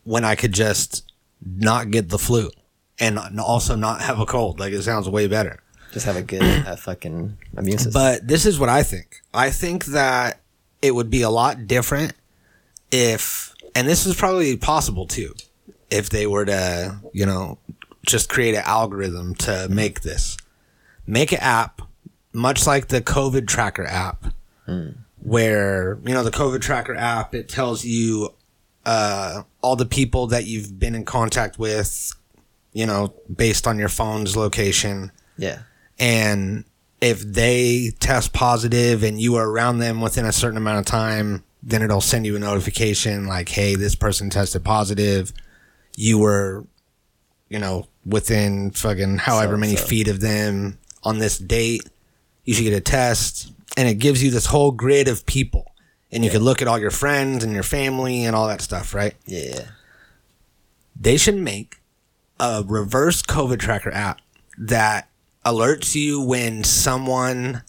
when 0.04 0.24
I 0.24 0.34
could 0.34 0.52
just 0.52 1.10
not 1.44 1.90
get 1.90 2.08
the 2.08 2.18
flu 2.18 2.50
and 2.98 3.18
also 3.40 3.76
not 3.76 4.00
have 4.00 4.18
a 4.18 4.26
cold? 4.26 4.60
Like 4.60 4.72
it 4.72 4.82
sounds 4.82 5.08
way 5.08 5.26
better. 5.28 5.60
Just 5.92 6.06
have 6.06 6.16
a 6.16 6.22
good 6.22 6.42
uh, 6.42 6.76
fucking 6.88 7.36
immune 7.56 7.78
system. 7.78 7.92
But 7.92 8.26
this 8.26 8.46
is 8.46 8.58
what 8.58 8.68
I 8.68 8.82
think. 8.82 9.22
I 9.32 9.50
think 9.50 9.86
that 9.86 10.40
it 10.82 10.92
would 10.94 11.10
be 11.10 11.22
a 11.22 11.30
lot 11.30 11.66
different 11.66 12.14
if, 12.90 13.54
and 13.74 13.86
this 13.86 14.04
is 14.04 14.16
probably 14.16 14.56
possible 14.56 15.06
too, 15.06 15.34
if 15.90 16.10
they 16.10 16.26
were 16.26 16.44
to, 16.44 16.98
you 17.12 17.26
know, 17.26 17.58
just 18.04 18.28
create 18.28 18.54
an 18.54 18.62
algorithm 18.64 19.34
to 19.36 19.68
make 19.70 20.00
this. 20.00 20.36
Make 21.06 21.32
an 21.32 21.38
app, 21.40 21.82
much 22.32 22.66
like 22.66 22.88
the 22.88 23.00
COVID 23.00 23.46
tracker 23.46 23.84
app, 23.84 24.26
where, 25.22 25.98
you 26.04 26.14
know, 26.14 26.22
the 26.22 26.30
COVID 26.30 26.60
tracker 26.60 26.94
app, 26.94 27.34
it 27.34 27.48
tells 27.48 27.84
you 27.84 28.34
uh, 28.86 29.42
all 29.60 29.76
the 29.76 29.86
people 29.86 30.26
that 30.28 30.46
you've 30.46 30.78
been 30.78 30.94
in 30.94 31.04
contact 31.04 31.58
with, 31.58 32.12
you 32.72 32.86
know, 32.86 33.14
based 33.34 33.66
on 33.66 33.78
your 33.78 33.88
phone's 33.88 34.36
location 34.36 35.12
yeah. 35.36 35.60
and 35.98 36.64
if 37.00 37.20
they 37.20 37.90
test 38.00 38.32
positive 38.32 39.02
and 39.02 39.20
you 39.20 39.34
are 39.34 39.48
around 39.48 39.78
them 39.78 40.00
within 40.00 40.24
a 40.24 40.32
certain 40.32 40.56
amount 40.56 40.78
of 40.78 40.86
time, 40.86 41.44
then 41.62 41.82
it'll 41.82 42.00
send 42.00 42.24
you 42.24 42.34
a 42.36 42.38
notification 42.38 43.26
like, 43.26 43.48
"Hey, 43.50 43.74
this 43.74 43.94
person 43.94 44.30
tested 44.30 44.64
positive. 44.64 45.32
You 45.96 46.18
were, 46.18 46.66
you 47.50 47.58
know, 47.58 47.88
within 48.06 48.70
fucking 48.70 49.18
however 49.18 49.56
many 49.56 49.74
So-and-so. 49.76 49.88
feet 49.88 50.08
of 50.08 50.20
them 50.20 50.78
on 51.02 51.18
this 51.18 51.38
date. 51.38 51.82
You 52.44 52.54
should 52.54 52.64
get 52.64 52.72
a 52.74 52.80
test." 52.80 53.52
And 53.76 53.88
it 53.88 53.94
gives 53.94 54.22
you 54.22 54.30
this 54.30 54.46
whole 54.46 54.70
grid 54.70 55.08
of 55.08 55.26
people, 55.26 55.72
and 56.12 56.24
you 56.24 56.30
can 56.30 56.42
look 56.42 56.62
at 56.62 56.68
all 56.68 56.78
your 56.78 56.90
friends 56.92 57.42
and 57.42 57.52
your 57.52 57.62
family 57.64 58.24
and 58.24 58.36
all 58.36 58.46
that 58.48 58.60
stuff, 58.60 58.94
right? 58.94 59.14
Yeah. 59.26 59.66
they 60.98 61.16
should 61.16 61.34
make 61.36 61.78
a 62.38 62.62
reverse 62.64 63.20
COVID 63.22 63.58
tracker 63.58 63.90
app 63.90 64.20
that 64.56 65.08
alerts 65.44 65.96
you 65.96 66.20
when 66.22 66.62
someone 66.62 67.62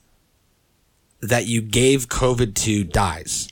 that 1.21 1.47
you 1.47 1.59
gave 1.61 2.07
COVID 2.07 2.53
to 2.53 2.83
dies. 2.83 3.49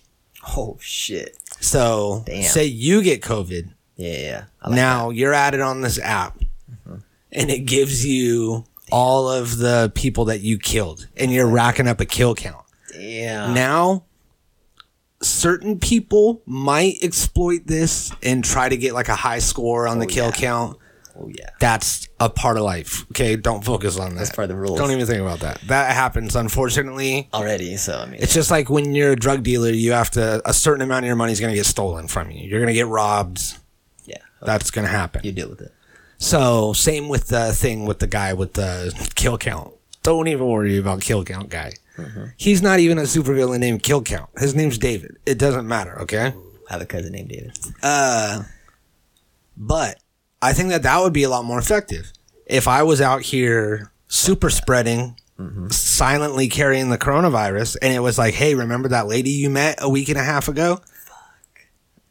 Oh 0.56 0.78
shit. 0.80 1.38
So, 1.60 2.22
Damn. 2.28 2.44
say 2.44 2.66
you 2.66 3.02
get 3.02 3.22
COVID, 3.24 3.70
Yeah. 3.96 4.10
Yeah. 4.12 4.18
yeah. 4.20 4.44
Like 4.64 4.76
now 4.76 5.10
you're 5.10 5.34
added 5.34 5.60
on 5.62 5.82
this 5.82 5.98
app, 5.98 6.38
and 7.34 7.50
it 7.50 7.66
gives 7.66 8.06
you 8.06 8.64
all 8.92 9.28
of 9.30 9.58
the 9.58 9.92
people 9.96 10.26
that 10.26 10.40
you 10.42 10.58
killed, 10.58 11.08
and 11.18 11.32
you're 11.32 11.48
racking 11.50 11.88
up 11.88 12.00
a 12.00 12.06
kill 12.06 12.36
count. 12.36 12.66
Yeah. 12.98 13.52
Now, 13.54 14.06
certain 15.22 15.80
people 15.80 16.42
might 16.46 17.02
exploit 17.02 17.66
this 17.66 18.12
and 18.22 18.44
try 18.44 18.70
to 18.70 18.78
get 18.78 18.94
like 18.94 19.10
a 19.10 19.16
high 19.16 19.40
score 19.40 19.88
on 19.88 20.00
the 20.00 20.06
Oh, 20.06 20.10
kill 20.10 20.26
yeah. 20.26 20.32
count. 20.32 20.78
oh 21.18 21.30
yeah. 21.34 21.50
that's 21.60 22.08
a 22.20 22.30
part 22.30 22.58
of 22.58 22.64
life. 22.64 23.06
Okay, 23.12 23.36
don't 23.36 23.64
focus 23.64 23.98
on 23.98 24.12
that. 24.12 24.18
That's 24.20 24.32
part 24.32 24.44
of 24.44 24.50
the 24.50 24.56
rules. 24.62 24.78
Don't 24.78 24.92
even 24.92 25.06
think 25.06 25.22
about 25.22 25.40
that. 25.40 25.60
That 25.68 25.94
happens, 25.96 26.36
unfortunately. 26.36 27.30
Already. 27.34 27.78
So 27.78 27.98
I 28.00 28.06
mean, 28.06 28.22
It's 28.22 28.34
just 28.34 28.52
like 28.52 28.70
when 28.70 28.94
you're 28.94 29.14
a 29.14 29.16
drug 29.16 29.44
dealer, 29.44 29.70
you 29.72 29.94
have 29.94 30.12
to 30.12 30.42
a 30.48 30.54
certain 30.54 30.82
amount 30.82 31.06
of 31.06 31.08
your 31.08 31.16
money 31.16 31.32
is 31.32 31.40
going 31.40 31.52
to 31.52 31.58
get 31.58 31.66
stolen 31.66 32.08
from 32.08 32.30
you. 32.32 32.48
You're 32.48 32.60
going 32.60 32.68
to 32.68 32.74
get 32.74 32.88
robbed. 32.88 33.42
yeah. 34.06 34.18
That's 34.42 34.72
going 34.72 34.86
to 34.86 34.92
happen. 34.92 35.22
You 35.24 35.32
deal 35.32 35.50
with 35.50 35.62
it. 35.62 35.72
So 36.24 36.72
same 36.72 37.10
with 37.10 37.28
the 37.28 37.52
thing 37.52 37.86
with 37.86 38.00
the 38.00 38.08
guy 38.08 38.34
with 38.34 38.54
the 38.54 38.94
kill 39.16 39.38
count. 39.38 39.74
Don't 40.04 40.28
even 40.30 40.48
worry 40.48 40.78
about 40.78 41.02
kill 41.02 41.24
count 41.26 41.50
guy. 41.50 41.74
Mm-hmm. 41.98 42.26
He's 42.38 42.62
not 42.62 42.80
even 42.80 42.98
a 42.98 43.02
supervillain 43.04 43.60
named 43.60 43.84
Kill 43.84 44.02
Count. 44.02 44.30
His 44.38 44.56
name's 44.56 44.80
David. 44.80 45.18
It 45.28 45.38
doesn't 45.38 45.68
matter. 45.68 46.00
Okay. 46.02 46.34
I 46.70 46.74
have 46.74 46.82
a 46.82 46.86
cousin 46.88 47.12
named 47.12 47.30
David. 47.30 47.56
Uh, 47.84 48.44
But 49.56 49.98
I 50.42 50.54
think 50.54 50.70
that 50.70 50.82
that 50.84 51.00
would 51.02 51.14
be 51.14 51.22
a 51.24 51.30
lot 51.30 51.46
more 51.46 51.60
effective 51.60 52.12
if 52.48 52.68
I 52.68 52.82
was 52.84 53.00
out 53.00 53.22
here 53.22 53.92
super 54.08 54.50
spreading, 54.50 55.18
silently 55.70 56.48
carrying 56.48 56.90
the 56.90 56.98
coronavirus, 56.98 57.78
and 57.82 57.94
it 57.94 58.00
was 58.00 58.18
like, 58.18 58.34
hey, 58.34 58.56
remember 58.56 58.90
that 58.90 59.08
lady 59.08 59.30
you 59.30 59.50
met 59.50 59.78
a 59.80 59.90
week 59.90 60.10
and 60.10 60.18
a 60.18 60.24
half 60.24 60.48
ago? 60.48 60.80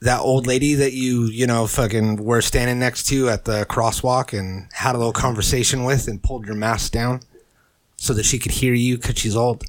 That 0.03 0.21
old 0.21 0.47
lady 0.47 0.75
that 0.75 0.93
you, 0.93 1.27
you 1.27 1.47
know, 1.47 1.67
fucking 1.67 2.17
were 2.25 2.43
standing 2.43 2.79
next 2.79 3.05
to 3.09 3.29
at 3.29 3.45
the 3.45 3.65
crosswalk 3.67 4.37
and 4.37 4.69
had 4.73 4.95
a 4.95 4.99
little 4.99 5.13
conversation 5.13 5.85
with 5.85 6.09
and 6.09 6.23
pulled 6.23 6.45
your 6.47 6.57
mask 6.57 6.93
down 6.93 7.21
so 7.97 8.13
that 8.15 8.25
she 8.25 8.39
could 8.39 8.53
hear 8.53 8.75
you 8.75 8.97
because 8.97 9.17
she's 9.19 9.37
old. 9.37 9.65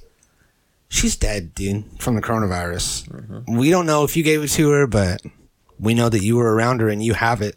She's 0.89 1.15
dead, 1.15 1.53
dude, 1.55 1.85
from 1.99 2.15
the 2.15 2.21
coronavirus. 2.21 3.07
Mm-hmm. 3.09 3.57
We 3.57 3.69
don't 3.69 3.85
know 3.85 4.03
if 4.03 4.15
you 4.17 4.23
gave 4.23 4.43
it 4.43 4.49
to 4.49 4.69
her, 4.71 4.87
but 4.87 5.21
we 5.79 5.93
know 5.93 6.09
that 6.09 6.23
you 6.23 6.35
were 6.37 6.53
around 6.55 6.81
her 6.81 6.89
and 6.89 7.03
you 7.03 7.13
have 7.13 7.41
it. 7.41 7.55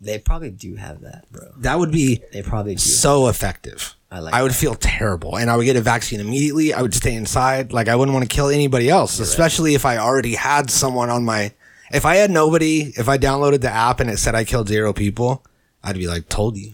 They 0.00 0.18
probably 0.18 0.50
do 0.50 0.76
have 0.76 1.00
that, 1.00 1.24
bro. 1.32 1.52
That 1.58 1.78
would 1.78 1.90
be 1.90 2.22
They 2.32 2.42
probably 2.42 2.74
do. 2.74 2.80
so 2.80 3.28
effective. 3.28 3.94
I 4.10 4.20
like 4.20 4.34
I 4.34 4.42
would 4.42 4.52
that. 4.52 4.56
feel 4.56 4.74
terrible, 4.74 5.36
and 5.36 5.50
I 5.50 5.56
would 5.56 5.64
get 5.64 5.76
a 5.76 5.80
vaccine 5.80 6.20
immediately. 6.20 6.72
I 6.74 6.80
would 6.82 6.94
stay 6.94 7.14
inside. 7.14 7.72
Like 7.72 7.88
I 7.88 7.96
wouldn't 7.96 8.14
want 8.14 8.28
to 8.28 8.34
kill 8.34 8.48
anybody 8.48 8.88
else, 8.90 9.18
especially 9.18 9.74
if 9.74 9.84
I 9.84 9.96
already 9.98 10.34
had 10.34 10.70
someone 10.70 11.10
on 11.10 11.24
my. 11.24 11.52
If 11.92 12.04
I 12.04 12.16
had 12.16 12.30
nobody, 12.30 12.92
if 12.96 13.08
I 13.08 13.18
downloaded 13.18 13.60
the 13.60 13.70
app 13.70 14.00
and 14.00 14.10
it 14.10 14.18
said 14.18 14.34
I 14.34 14.44
killed 14.44 14.68
zero 14.68 14.92
people, 14.92 15.44
I'd 15.84 15.96
be 15.96 16.08
like, 16.08 16.28
"Told 16.28 16.56
you," 16.56 16.72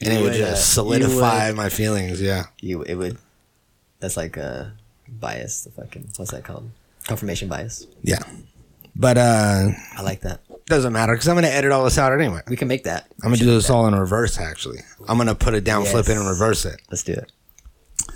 and 0.00 0.12
You 0.12 0.18
it 0.18 0.22
would 0.22 0.32
would, 0.32 0.40
uh, 0.42 0.50
just 0.50 0.68
you 0.68 0.74
solidify 0.74 1.48
would- 1.48 1.56
my 1.56 1.68
feelings. 1.68 2.20
Yeah, 2.20 2.46
you 2.60 2.82
it 2.82 2.94
would. 2.96 3.18
That's 4.00 4.16
like 4.16 4.36
a 4.36 4.72
bias. 5.08 5.62
The 5.62 5.70
fucking 5.70 6.10
what's 6.16 6.32
that 6.32 6.44
called? 6.44 6.70
Confirmation 7.06 7.48
bias. 7.48 7.86
yeah. 8.02 8.22
But 8.98 9.18
uh 9.18 9.68
I 9.96 10.02
like 10.02 10.22
that. 10.22 10.40
doesn't 10.66 10.92
matter 10.92 11.12
because 11.12 11.28
I'm 11.28 11.34
gonna 11.36 11.48
edit 11.48 11.70
all 11.70 11.84
this 11.84 11.98
out 11.98 12.12
anyway. 12.12 12.40
We 12.48 12.56
can 12.56 12.66
make 12.66 12.84
that. 12.84 13.06
I'm 13.22 13.28
gonna 13.30 13.36
do 13.36 13.44
this 13.46 13.68
all 13.70 13.86
in 13.86 13.94
reverse. 13.94 14.38
Actually, 14.40 14.78
I'm 15.06 15.18
gonna 15.18 15.34
put 15.34 15.52
it 15.54 15.62
down, 15.64 15.84
flip 15.84 16.08
it, 16.08 16.16
and 16.16 16.26
reverse 16.26 16.64
it. 16.64 16.80
Let's 16.90 17.02
do 17.04 17.12
it. 17.12 17.30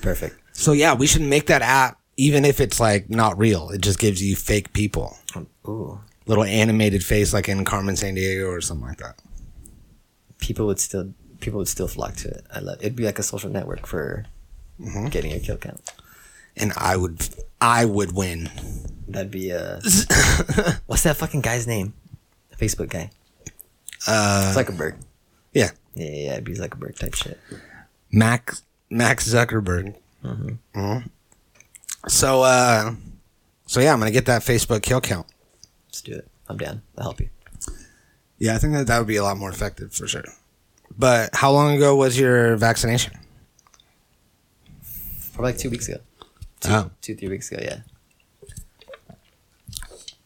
Perfect. 0.02 0.36
So 0.52 0.72
yeah, 0.72 0.94
we 0.94 1.06
should 1.06 1.22
make 1.22 1.46
that 1.46 1.60
app, 1.62 1.99
even 2.20 2.44
if 2.44 2.60
it's 2.60 2.78
like 2.80 3.08
not 3.10 3.38
real. 3.38 3.70
It 3.70 3.80
just 3.80 3.98
gives 3.98 4.22
you 4.22 4.36
fake 4.36 4.72
people, 4.72 5.16
Ooh, 5.66 5.98
little 6.26 6.44
animated 6.44 7.02
face, 7.04 7.32
like 7.32 7.48
in 7.48 7.64
Carmen 7.64 7.94
Sandiego 7.94 8.48
or 8.48 8.60
something 8.60 8.86
like 8.88 8.98
that. 8.98 9.16
people 10.38 10.66
would 10.66 10.78
still 10.80 11.12
people 11.40 11.58
would 11.58 11.68
still 11.68 11.88
flock 11.88 12.16
to 12.16 12.28
it. 12.28 12.44
I 12.54 12.60
love. 12.60 12.78
It'd 12.80 12.96
be 12.96 13.04
like 13.04 13.18
a 13.18 13.22
social 13.22 13.50
network 13.50 13.86
for 13.86 14.26
Mm-hmm. 14.80 15.08
getting 15.08 15.32
a 15.32 15.38
kill 15.40 15.58
count. 15.58 15.80
And 16.56 16.72
I 16.74 16.96
would, 16.96 17.28
I 17.60 17.84
would 17.84 18.12
win. 18.12 18.48
That'd 19.06 19.30
be 19.30 19.50
a. 19.50 19.78
what's 20.86 21.02
that 21.02 21.16
fucking 21.18 21.42
guy's 21.42 21.66
name? 21.66 21.92
The 22.50 22.56
Facebook 22.56 22.88
guy. 22.88 23.10
Uh, 24.08 24.54
Zuckerberg. 24.56 24.96
yeah, 25.52 25.70
Yeah, 25.94 26.06
yeah. 26.08 26.32
It'd 26.32 26.44
be 26.44 26.54
Zuckerberg 26.54 26.98
type 26.98 27.14
shit. 27.14 27.38
Max 28.10 28.62
Max 28.88 29.28
Zuckerberg. 29.28 29.96
Mhm. 30.24 31.10
So, 32.08 32.42
uh, 32.42 32.94
so 33.66 33.80
yeah, 33.80 33.92
I'm 33.92 33.98
gonna 33.98 34.10
get 34.10 34.26
that 34.26 34.42
Facebook 34.42 34.82
kill 34.82 35.00
count. 35.00 35.26
Let's 35.88 36.02
do 36.02 36.12
it. 36.14 36.28
I'm 36.48 36.56
down. 36.56 36.82
I'll 36.96 37.04
help 37.04 37.20
you. 37.20 37.28
Yeah, 38.38 38.54
I 38.54 38.58
think 38.58 38.72
that 38.72 38.86
that 38.86 38.98
would 38.98 39.06
be 39.06 39.16
a 39.16 39.22
lot 39.22 39.36
more 39.36 39.50
effective 39.50 39.92
for 39.92 40.06
sure. 40.08 40.24
But 40.98 41.30
how 41.34 41.52
long 41.52 41.76
ago 41.76 41.94
was 41.94 42.18
your 42.18 42.56
vaccination? 42.56 43.12
Probably 45.34 45.52
like 45.52 45.58
two 45.60 45.70
weeks 45.70 45.88
ago. 45.88 45.98
Two, 46.60 46.70
Oh. 46.72 46.90
two, 47.00 47.14
three 47.14 47.28
weeks 47.28 47.50
ago. 47.52 47.60
Yeah. 47.62 47.80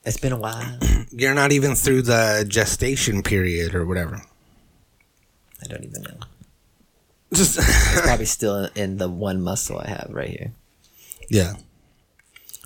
It's 0.04 0.16
been 0.18 0.32
a 0.32 0.38
while. 0.38 0.78
You're 1.10 1.34
not 1.34 1.52
even 1.52 1.74
through 1.74 2.02
the 2.02 2.44
gestation 2.48 3.22
period 3.22 3.74
or 3.74 3.86
whatever. 3.86 4.22
I 5.62 5.66
don't 5.66 5.84
even 5.84 6.02
know. 6.02 6.18
Just 7.32 7.58
It's 7.58 8.00
probably 8.02 8.26
still 8.38 8.68
in 8.74 8.98
the 8.98 9.08
one 9.08 9.40
muscle 9.42 9.78
I 9.78 9.88
have 9.88 10.08
right 10.10 10.28
here. 10.30 10.52
Yeah, 11.30 11.54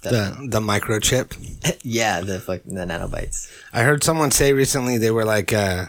That- 0.03 0.11
the 0.38 0.47
the 0.49 0.61
microchip. 0.61 1.33
yeah, 1.83 2.21
the 2.21 2.40
fucking 2.40 2.75
the 2.75 2.85
nanobites. 2.85 3.51
I 3.73 3.83
heard 3.83 4.03
someone 4.05 4.31
say 4.31 4.53
recently 4.53 4.99
they 4.99 5.11
were 5.11 5.25
like, 5.25 5.53
uh, 5.53 5.87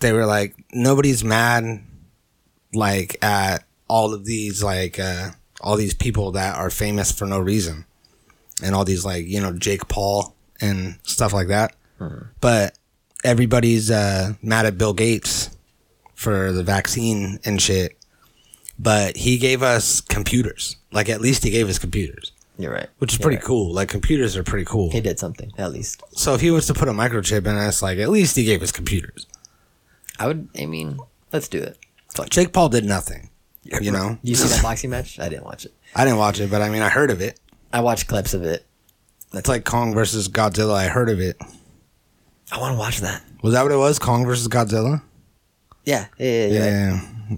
they 0.00 0.12
were 0.12 0.26
like, 0.26 0.54
nobody's 0.72 1.24
mad, 1.24 1.82
like 2.72 3.16
at 3.22 3.64
all 3.88 4.14
of 4.14 4.24
these 4.24 4.62
like 4.62 4.98
uh, 5.00 5.30
all 5.60 5.76
these 5.76 5.94
people 5.94 6.32
that 6.32 6.56
are 6.56 6.70
famous 6.70 7.10
for 7.12 7.26
no 7.26 7.40
reason, 7.40 7.84
and 8.62 8.74
all 8.74 8.84
these 8.84 9.04
like 9.04 9.26
you 9.26 9.40
know 9.40 9.52
Jake 9.52 9.88
Paul 9.88 10.34
and 10.60 10.98
stuff 11.02 11.32
like 11.32 11.48
that. 11.48 11.74
But 12.40 12.78
everybody's 13.24 13.90
uh, 13.90 14.34
mad 14.42 14.64
at 14.66 14.78
Bill 14.78 14.94
Gates 14.94 15.50
for 16.14 16.52
the 16.52 16.62
vaccine 16.62 17.38
and 17.44 17.60
shit. 17.60 17.96
But 18.82 19.16
he 19.18 19.36
gave 19.36 19.62
us 19.62 20.00
computers. 20.00 20.76
Like 20.90 21.08
at 21.10 21.20
least 21.20 21.44
he 21.44 21.50
gave 21.50 21.68
us 21.68 21.78
computers, 21.78 22.32
You're 22.58 22.72
right. 22.72 22.88
which 22.98 23.12
is 23.12 23.18
You're 23.18 23.24
pretty 23.24 23.36
right. 23.36 23.44
cool. 23.44 23.72
Like 23.74 23.88
computers 23.90 24.36
are 24.36 24.42
pretty 24.42 24.64
cool. 24.64 24.90
He 24.90 25.00
did 25.02 25.18
something 25.18 25.52
at 25.58 25.70
least. 25.70 26.02
So 26.12 26.34
if 26.34 26.40
he 26.40 26.50
was 26.50 26.66
to 26.68 26.74
put 26.74 26.88
a 26.88 26.92
microchip 26.92 27.46
in 27.46 27.56
us, 27.56 27.82
like 27.82 27.98
at 27.98 28.08
least 28.08 28.36
he 28.36 28.44
gave 28.44 28.62
us 28.62 28.72
computers. 28.72 29.26
I 30.18 30.26
would. 30.26 30.48
I 30.58 30.64
mean, 30.66 30.98
let's 31.32 31.46
do 31.48 31.58
it. 31.62 31.78
Fuck. 32.14 32.30
Jake 32.30 32.52
Paul 32.52 32.68
did 32.70 32.84
nothing. 32.84 33.28
You 33.64 33.90
know, 33.92 34.18
You 34.22 34.34
see 34.34 34.48
that 34.48 34.62
boxing 34.62 34.90
match? 34.90 35.20
I 35.20 35.28
didn't 35.28 35.44
watch 35.44 35.66
it. 35.66 35.72
I 35.94 36.04
didn't 36.04 36.18
watch 36.18 36.40
it, 36.40 36.50
but 36.50 36.62
I 36.62 36.70
mean, 36.70 36.80
I 36.82 36.88
heard 36.88 37.10
of 37.10 37.20
it. 37.20 37.38
I 37.72 37.82
watched 37.82 38.08
clips 38.08 38.32
of 38.34 38.42
it. 38.42 38.64
It's 39.34 39.48
like 39.48 39.64
Kong 39.64 39.92
versus 39.94 40.28
Godzilla. 40.28 40.74
I 40.74 40.88
heard 40.88 41.08
of 41.10 41.20
it. 41.20 41.36
I 42.50 42.58
want 42.58 42.74
to 42.74 42.78
watch 42.78 43.00
that. 43.00 43.22
Was 43.42 43.52
that 43.52 43.62
what 43.62 43.70
it 43.70 43.76
was? 43.76 43.98
Kong 44.00 44.24
versus 44.24 44.48
Godzilla? 44.48 45.02
Yeah, 45.84 46.06
yeah, 46.18 46.26
yeah. 46.26 46.46
you're 46.46 46.60
right. 46.62 46.68
Yeah. 47.30 47.36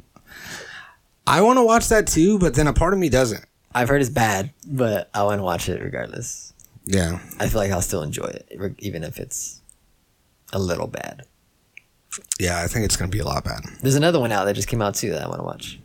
I 1.27 1.41
want 1.41 1.59
to 1.59 1.65
watch 1.65 1.89
that 1.89 2.07
too, 2.07 2.39
but 2.39 2.55
then 2.55 2.67
a 2.67 2.73
part 2.73 2.93
of 2.93 2.99
me 2.99 3.09
doesn't. 3.09 3.45
I've 3.75 3.89
heard 3.89 4.01
it's 4.01 4.11
bad, 4.11 4.51
but 4.67 5.09
I 5.15 5.23
want 5.23 5.39
to 5.39 5.45
watch 5.45 5.69
it 5.69 5.81
regardless. 5.81 6.53
Yeah. 6.85 7.21
I 7.39 7.49
feel 7.49 7.61
like 7.61 7.71
I'll 7.71 7.81
still 7.81 8.03
enjoy 8.03 8.27
it, 8.27 8.75
even 8.81 9.05
if 9.05 9.19
it's 9.19 9.61
a 10.53 10.59
little 10.59 10.89
bad. 10.89 11.23
Yeah, 12.39 12.61
I 12.61 12.67
think 12.67 12.85
it's 12.85 12.97
going 12.97 13.11
to 13.11 13.15
be 13.15 13.21
a 13.21 13.25
lot 13.25 13.45
bad. 13.45 13.63
There's 13.81 13.95
another 13.95 14.21
one 14.21 14.33
out 14.33 14.45
that 14.45 14.55
just 14.55 14.69
came 14.69 14.83
out 14.83 14.95
too 14.95 15.11
that 15.13 15.23
I 15.23 15.29
want 15.29 15.41
to 15.41 15.45
watch. 15.45 15.81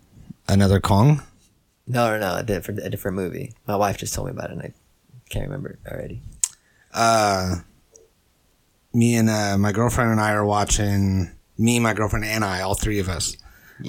Another 0.48 0.80
Kong? 0.80 1.22
No, 1.86 2.10
no, 2.10 2.20
no, 2.20 2.36
a 2.38 2.44
different, 2.44 2.82
a 2.82 2.90
different 2.90 3.16
movie. 3.16 3.54
My 3.66 3.76
wife 3.76 3.98
just 3.98 4.14
told 4.14 4.28
me 4.28 4.32
about 4.32 4.50
it, 4.50 4.54
and 4.54 4.62
I 4.62 4.74
can't 5.30 5.46
remember 5.46 5.70
it 5.70 5.80
already. 5.90 6.22
Uh, 6.94 7.58
me 8.94 9.16
and 9.16 9.30
uh, 9.30 9.58
my 9.58 9.72
girlfriend 9.72 10.12
and 10.12 10.20
I 10.20 10.32
are 10.32 10.46
watching. 10.46 11.32
Me, 11.58 11.80
my 11.80 11.94
girlfriend, 11.94 12.26
and 12.26 12.44
I, 12.44 12.62
all 12.62 12.76
three 12.76 13.00
of 13.00 13.08
us, 13.10 13.38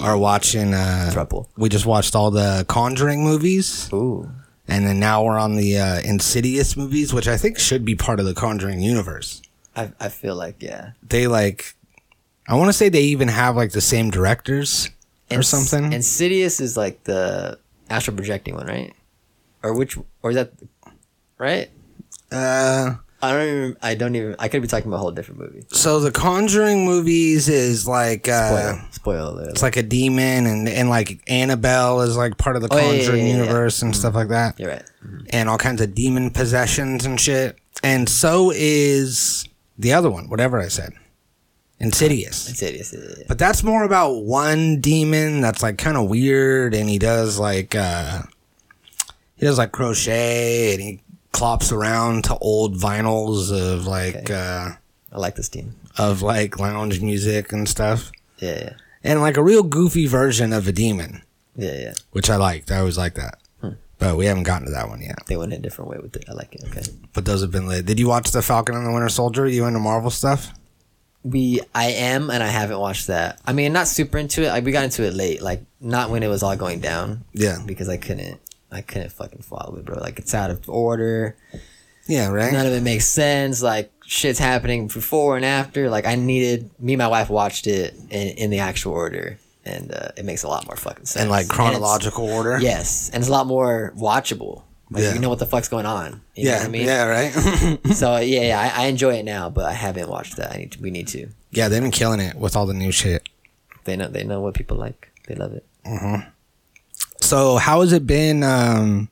are 0.01 0.17
watching. 0.17 0.73
Uh, 0.73 1.25
we 1.57 1.69
just 1.69 1.85
watched 1.85 2.15
all 2.15 2.31
the 2.31 2.65
Conjuring 2.67 3.23
movies, 3.23 3.89
Ooh, 3.93 4.29
and 4.67 4.85
then 4.85 4.99
now 4.99 5.23
we're 5.23 5.37
on 5.39 5.55
the 5.55 5.77
uh, 5.79 5.99
Insidious 6.01 6.77
movies, 6.77 7.13
which 7.13 7.27
I 7.27 7.37
think 7.37 7.57
should 7.59 7.83
be 7.85 7.95
part 7.95 8.19
of 8.19 8.25
the 8.25 8.33
Conjuring 8.33 8.81
universe. 8.81 9.41
I, 9.75 9.91
I 9.99 10.09
feel 10.09 10.35
like 10.35 10.61
yeah, 10.61 10.91
They 11.07 11.27
like, 11.27 11.75
I 12.47 12.55
want 12.55 12.69
to 12.69 12.73
say 12.73 12.89
they 12.89 13.03
even 13.03 13.27
have 13.29 13.55
like 13.55 13.71
the 13.71 13.81
same 13.81 14.09
directors 14.09 14.89
or 15.31 15.37
Ins- 15.37 15.47
something. 15.47 15.93
Insidious 15.93 16.59
is 16.59 16.75
like 16.75 17.03
the 17.05 17.57
astral 17.89 18.15
projecting 18.17 18.55
one, 18.55 18.67
right? 18.67 18.93
Or 19.63 19.73
which, 19.73 19.97
or 20.21 20.31
is 20.31 20.35
that 20.35 20.51
right? 21.37 21.69
uh, 22.31 22.95
I 23.21 23.31
don't 23.33 23.47
even. 23.47 23.77
I 23.81 23.95
don't 23.95 24.15
even. 24.15 24.35
I 24.39 24.47
could 24.47 24.61
be 24.61 24.67
talking 24.67 24.87
about 24.87 24.97
a 24.97 24.99
whole 24.99 25.11
different 25.11 25.41
movie. 25.41 25.65
so 25.69 25.99
the 25.99 26.11
Conjuring 26.11 26.85
movies 26.85 27.49
is 27.49 27.87
like. 27.87 28.27
Uh, 28.29 28.47
Spoiler, 28.73 28.81
spoiler 28.91 29.31
alert. 29.31 29.49
it's 29.49 29.61
like 29.61 29.75
a 29.77 29.83
demon 29.83 30.45
and 30.47 30.69
and 30.69 30.89
like 30.89 31.21
Annabelle 31.27 32.01
is 32.01 32.15
like 32.15 32.37
part 32.37 32.55
of 32.55 32.61
the 32.61 32.69
Oh, 32.71 32.77
yeah, 32.77 32.83
yeah, 32.83 32.97
Conjuring 32.97 33.27
yeah, 33.27 33.33
yeah. 33.33 33.39
universe 33.41 33.81
and 33.81 33.95
stuff 33.95 34.15
like 34.15 34.29
that. 34.29 34.59
You're 34.59 34.69
right. 34.71 34.83
And 35.31 35.49
all 35.49 35.57
kinds 35.57 35.81
of 35.81 35.93
demon 35.93 36.29
possessions 36.31 37.05
and 37.05 37.19
shit. 37.19 37.57
And 37.83 38.07
so 38.07 38.51
is 38.55 39.45
the 39.77 39.93
other 39.93 40.09
one, 40.09 40.29
whatever 40.29 40.59
I 40.59 40.67
said. 40.69 40.93
Insidious. 41.79 42.49
Insidious. 42.49 42.93
Yeah, 42.93 42.99
yeah. 43.19 43.23
But 43.27 43.37
that's 43.39 43.63
more 43.63 43.83
about 43.83 44.23
one 44.25 44.81
demon 44.81 45.39
that's 45.41 45.63
like 45.63 45.77
kind 45.77 45.95
of 45.97 46.09
weird 46.09 46.73
and 46.73 46.89
he 46.89 46.99
does 46.99 47.39
like 47.39 47.73
uh 47.75 48.23
he 49.37 49.45
does 49.45 49.57
like 49.57 49.71
crochet 49.71 50.73
and 50.73 50.81
he 50.81 51.01
clops 51.31 51.71
around 51.71 52.23
to 52.25 52.37
old 52.37 52.75
vinyls 52.77 53.51
of 53.51 53.85
like 53.87 54.15
Okay. 54.15 54.33
uh 54.33 54.71
I 55.11 55.17
like 55.17 55.35
this 55.35 55.49
team. 55.49 55.75
of 55.97 56.21
like 56.21 56.59
lounge 56.59 57.01
music 57.01 57.51
and 57.51 57.67
stuff. 57.67 58.11
Yeah, 58.37 58.57
yeah, 58.61 58.73
And 59.03 59.21
like 59.21 59.37
a 59.37 59.43
real 59.43 59.63
goofy 59.63 60.05
version 60.07 60.53
of 60.53 60.67
a 60.67 60.71
demon. 60.71 61.23
yeah, 61.55 61.73
yeah. 61.79 61.93
which 62.11 62.29
I 62.29 62.35
liked. 62.37 62.71
I 62.71 62.77
always 62.77 62.97
liked 62.97 63.15
that. 63.17 63.39
But 63.97 64.15
we 64.15 64.27
haven't 64.27 64.43
gotten 64.43 64.65
to 64.67 64.71
that 64.71 64.87
one 64.87 65.01
yet. 65.01 65.17
They 65.27 65.35
went 65.35 65.51
a 65.51 65.57
different 65.57 65.91
way 65.91 65.97
with 66.01 66.15
it. 66.15 66.23
I 66.29 66.31
like 66.31 66.55
it. 66.55 66.63
Okay. 66.69 66.83
But 67.13 67.25
those 67.25 67.41
have 67.41 67.51
been 67.51 67.67
lit. 67.67 67.85
Did 67.85 67.99
you 67.99 68.07
watch 68.07 68.31
the 68.31 68.41
Falcon 68.41 68.73
and 68.75 68.85
the 68.85 68.93
Winter 68.93 69.09
Soldier? 69.09 69.45
You 69.45 69.65
into 69.65 69.79
Marvel 69.79 70.09
stuff? 70.09 70.53
We, 71.21 71.59
I 71.75 71.87
am, 71.87 72.29
and 72.29 72.41
I 72.41 72.47
haven't 72.47 72.79
watched 72.79 73.07
that. 73.07 73.41
I 73.45 73.51
mean, 73.51 73.73
not 73.73 73.89
super 73.89 74.17
into 74.17 74.43
it. 74.43 74.47
Like 74.47 74.63
we 74.63 74.71
got 74.71 74.85
into 74.85 75.03
it 75.03 75.13
late, 75.15 75.41
like 75.41 75.63
not 75.81 76.11
when 76.11 76.23
it 76.23 76.27
was 76.29 76.43
all 76.43 76.55
going 76.55 76.79
down. 76.79 77.25
Yeah. 77.33 77.57
Because 77.65 77.89
I 77.89 77.97
couldn't, 77.97 78.39
I 78.71 78.81
couldn't 78.81 79.11
fucking 79.11 79.41
follow 79.41 79.75
it, 79.77 79.85
bro. 79.85 79.99
Like 79.99 80.19
it's 80.19 80.33
out 80.33 80.51
of 80.51 80.69
order. 80.69 81.35
Yeah, 82.07 82.29
right. 82.29 82.51
None 82.53 82.65
of 82.65 82.73
it 82.73 82.81
makes 82.83 83.05
sense. 83.05 83.61
Like 83.61 83.91
shit's 84.05 84.39
happening 84.39 84.87
before 84.87 85.35
and 85.35 85.45
after. 85.45 85.89
Like 85.89 86.05
I 86.05 86.15
needed 86.15 86.69
me 86.79 86.93
and 86.93 86.97
my 86.99 87.07
wife 87.07 87.29
watched 87.29 87.67
it 87.67 87.95
in, 88.09 88.27
in 88.37 88.49
the 88.49 88.59
actual 88.59 88.93
order, 88.93 89.37
and 89.65 89.91
uh, 89.91 90.09
it 90.17 90.25
makes 90.25 90.43
a 90.43 90.47
lot 90.47 90.65
more 90.67 90.75
fucking 90.75 91.05
sense. 91.05 91.21
and 91.21 91.29
like 91.31 91.47
chronological 91.47 92.27
order. 92.29 92.59
yes, 92.59 93.09
and 93.13 93.21
it's 93.21 93.29
a 93.29 93.31
lot 93.31 93.47
more 93.47 93.93
watchable. 93.97 94.63
Like 94.91 95.03
Yeah. 95.03 95.13
you 95.13 95.19
know 95.19 95.29
what 95.29 95.37
the 95.37 95.45
fuck's 95.45 95.67
going 95.69 95.85
on. 95.85 96.21
You 96.35 96.45
know 96.45 96.51
Yeah. 96.51 96.57
what 96.57 96.65
I 96.65 96.69
mean? 96.69 96.85
Yeah. 96.87 97.03
Right. 97.05 97.79
So 97.95 98.17
yeah, 98.17 98.41
yeah, 98.41 98.71
I, 98.75 98.83
I 98.83 98.87
enjoy 98.87 99.15
it 99.15 99.23
now, 99.23 99.49
but 99.51 99.65
I 99.65 99.73
haven't 99.73 100.09
watched 100.09 100.37
that. 100.37 100.51
I 100.51 100.57
need 100.57 100.71
to, 100.71 100.81
we 100.81 100.89
need 100.89 101.07
to. 101.09 101.27
yeah, 101.51 101.67
they've 101.67 101.81
been 101.81 101.91
killing 101.91 102.19
it 102.19 102.35
with 102.35 102.55
all 102.55 102.65
the 102.65 102.73
new 102.73 102.91
shit. 102.91 103.27
They 103.83 103.95
know 103.95 104.07
they 104.07 104.23
know 104.23 104.41
what 104.41 104.55
people 104.55 104.77
like. 104.77 105.09
They 105.27 105.35
love 105.35 105.53
it. 105.53 105.65
So 107.29 107.57
how 107.57 107.81
has 107.81 107.93
it 107.93 108.07
been 108.07 108.41
um, 108.43 109.09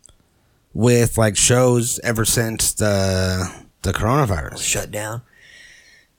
with 0.73 1.17
like 1.19 1.37
shows 1.37 1.99
ever 1.99 2.25
since 2.25 2.73
the 2.73 3.47
the 3.83 3.91
coronavirus? 3.93 4.57
Shut 4.57 4.89
down. 4.89 5.21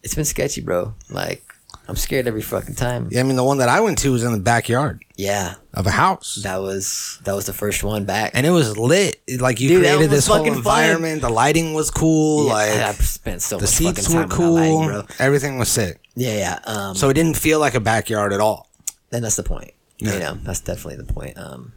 It's 0.05 0.15
been 0.15 0.25
sketchy, 0.25 0.61
bro. 0.61 0.95
Like 1.11 1.43
I'm 1.89 1.97
scared 1.97 2.29
every 2.29 2.41
fucking 2.43 2.77
time. 2.77 3.09
Yeah, 3.11 3.19
I 3.19 3.23
mean 3.25 3.35
the 3.35 3.43
one 3.43 3.59
that 3.59 3.69
I 3.69 3.81
went 3.81 3.99
to 3.99 4.13
was 4.13 4.23
in 4.23 4.31
the 4.31 4.39
backyard 4.39 5.03
Yeah, 5.17 5.55
of 5.75 5.89
a 5.89 5.91
house. 5.91 6.37
that 6.45 6.59
was 6.63 7.19
that 7.25 7.35
was 7.35 7.47
the 7.47 7.53
first 7.53 7.83
one 7.83 8.05
back. 8.05 8.31
and 8.35 8.47
it 8.47 8.51
was 8.51 8.77
lit. 8.79 9.21
Like 9.41 9.59
you 9.61 9.69
Dude, 9.69 9.83
created 9.83 10.09
this 10.11 10.29
whole 10.29 10.37
fucking 10.39 10.53
fun. 10.53 10.59
environment. 10.85 11.21
The 11.23 11.31
lighting 11.31 11.75
was 11.75 11.91
cool. 11.91 12.47
Yeah, 12.47 12.53
like 12.53 12.71
I've 12.79 13.05
spent 13.05 13.43
so 13.43 13.57
the 13.57 13.63
much 13.63 13.71
seats 13.71 14.03
fucking 14.07 14.15
were 14.17 14.23
time 14.23 14.31
cool. 14.31 14.55
lighting. 14.55 15.09
Everything 15.19 15.59
was 15.59 15.69
sick. 15.69 16.01
Yeah, 16.15 16.37
yeah. 16.39 16.59
Um, 16.65 16.95
So 16.95 17.09
it 17.09 17.15
didn't 17.15 17.37
feel 17.37 17.59
like 17.59 17.75
a 17.75 17.81
backyard 17.81 18.33
at 18.33 18.41
all. 18.41 18.69
then 19.11 19.23
that's 19.23 19.35
the 19.37 19.43
point. 19.43 19.73
Yeah. 19.99 20.13
You 20.13 20.19
know, 20.21 20.35
that's 20.45 20.61
definitely 20.61 21.03
the 21.05 21.13
point. 21.13 21.37
Um, 21.37 21.73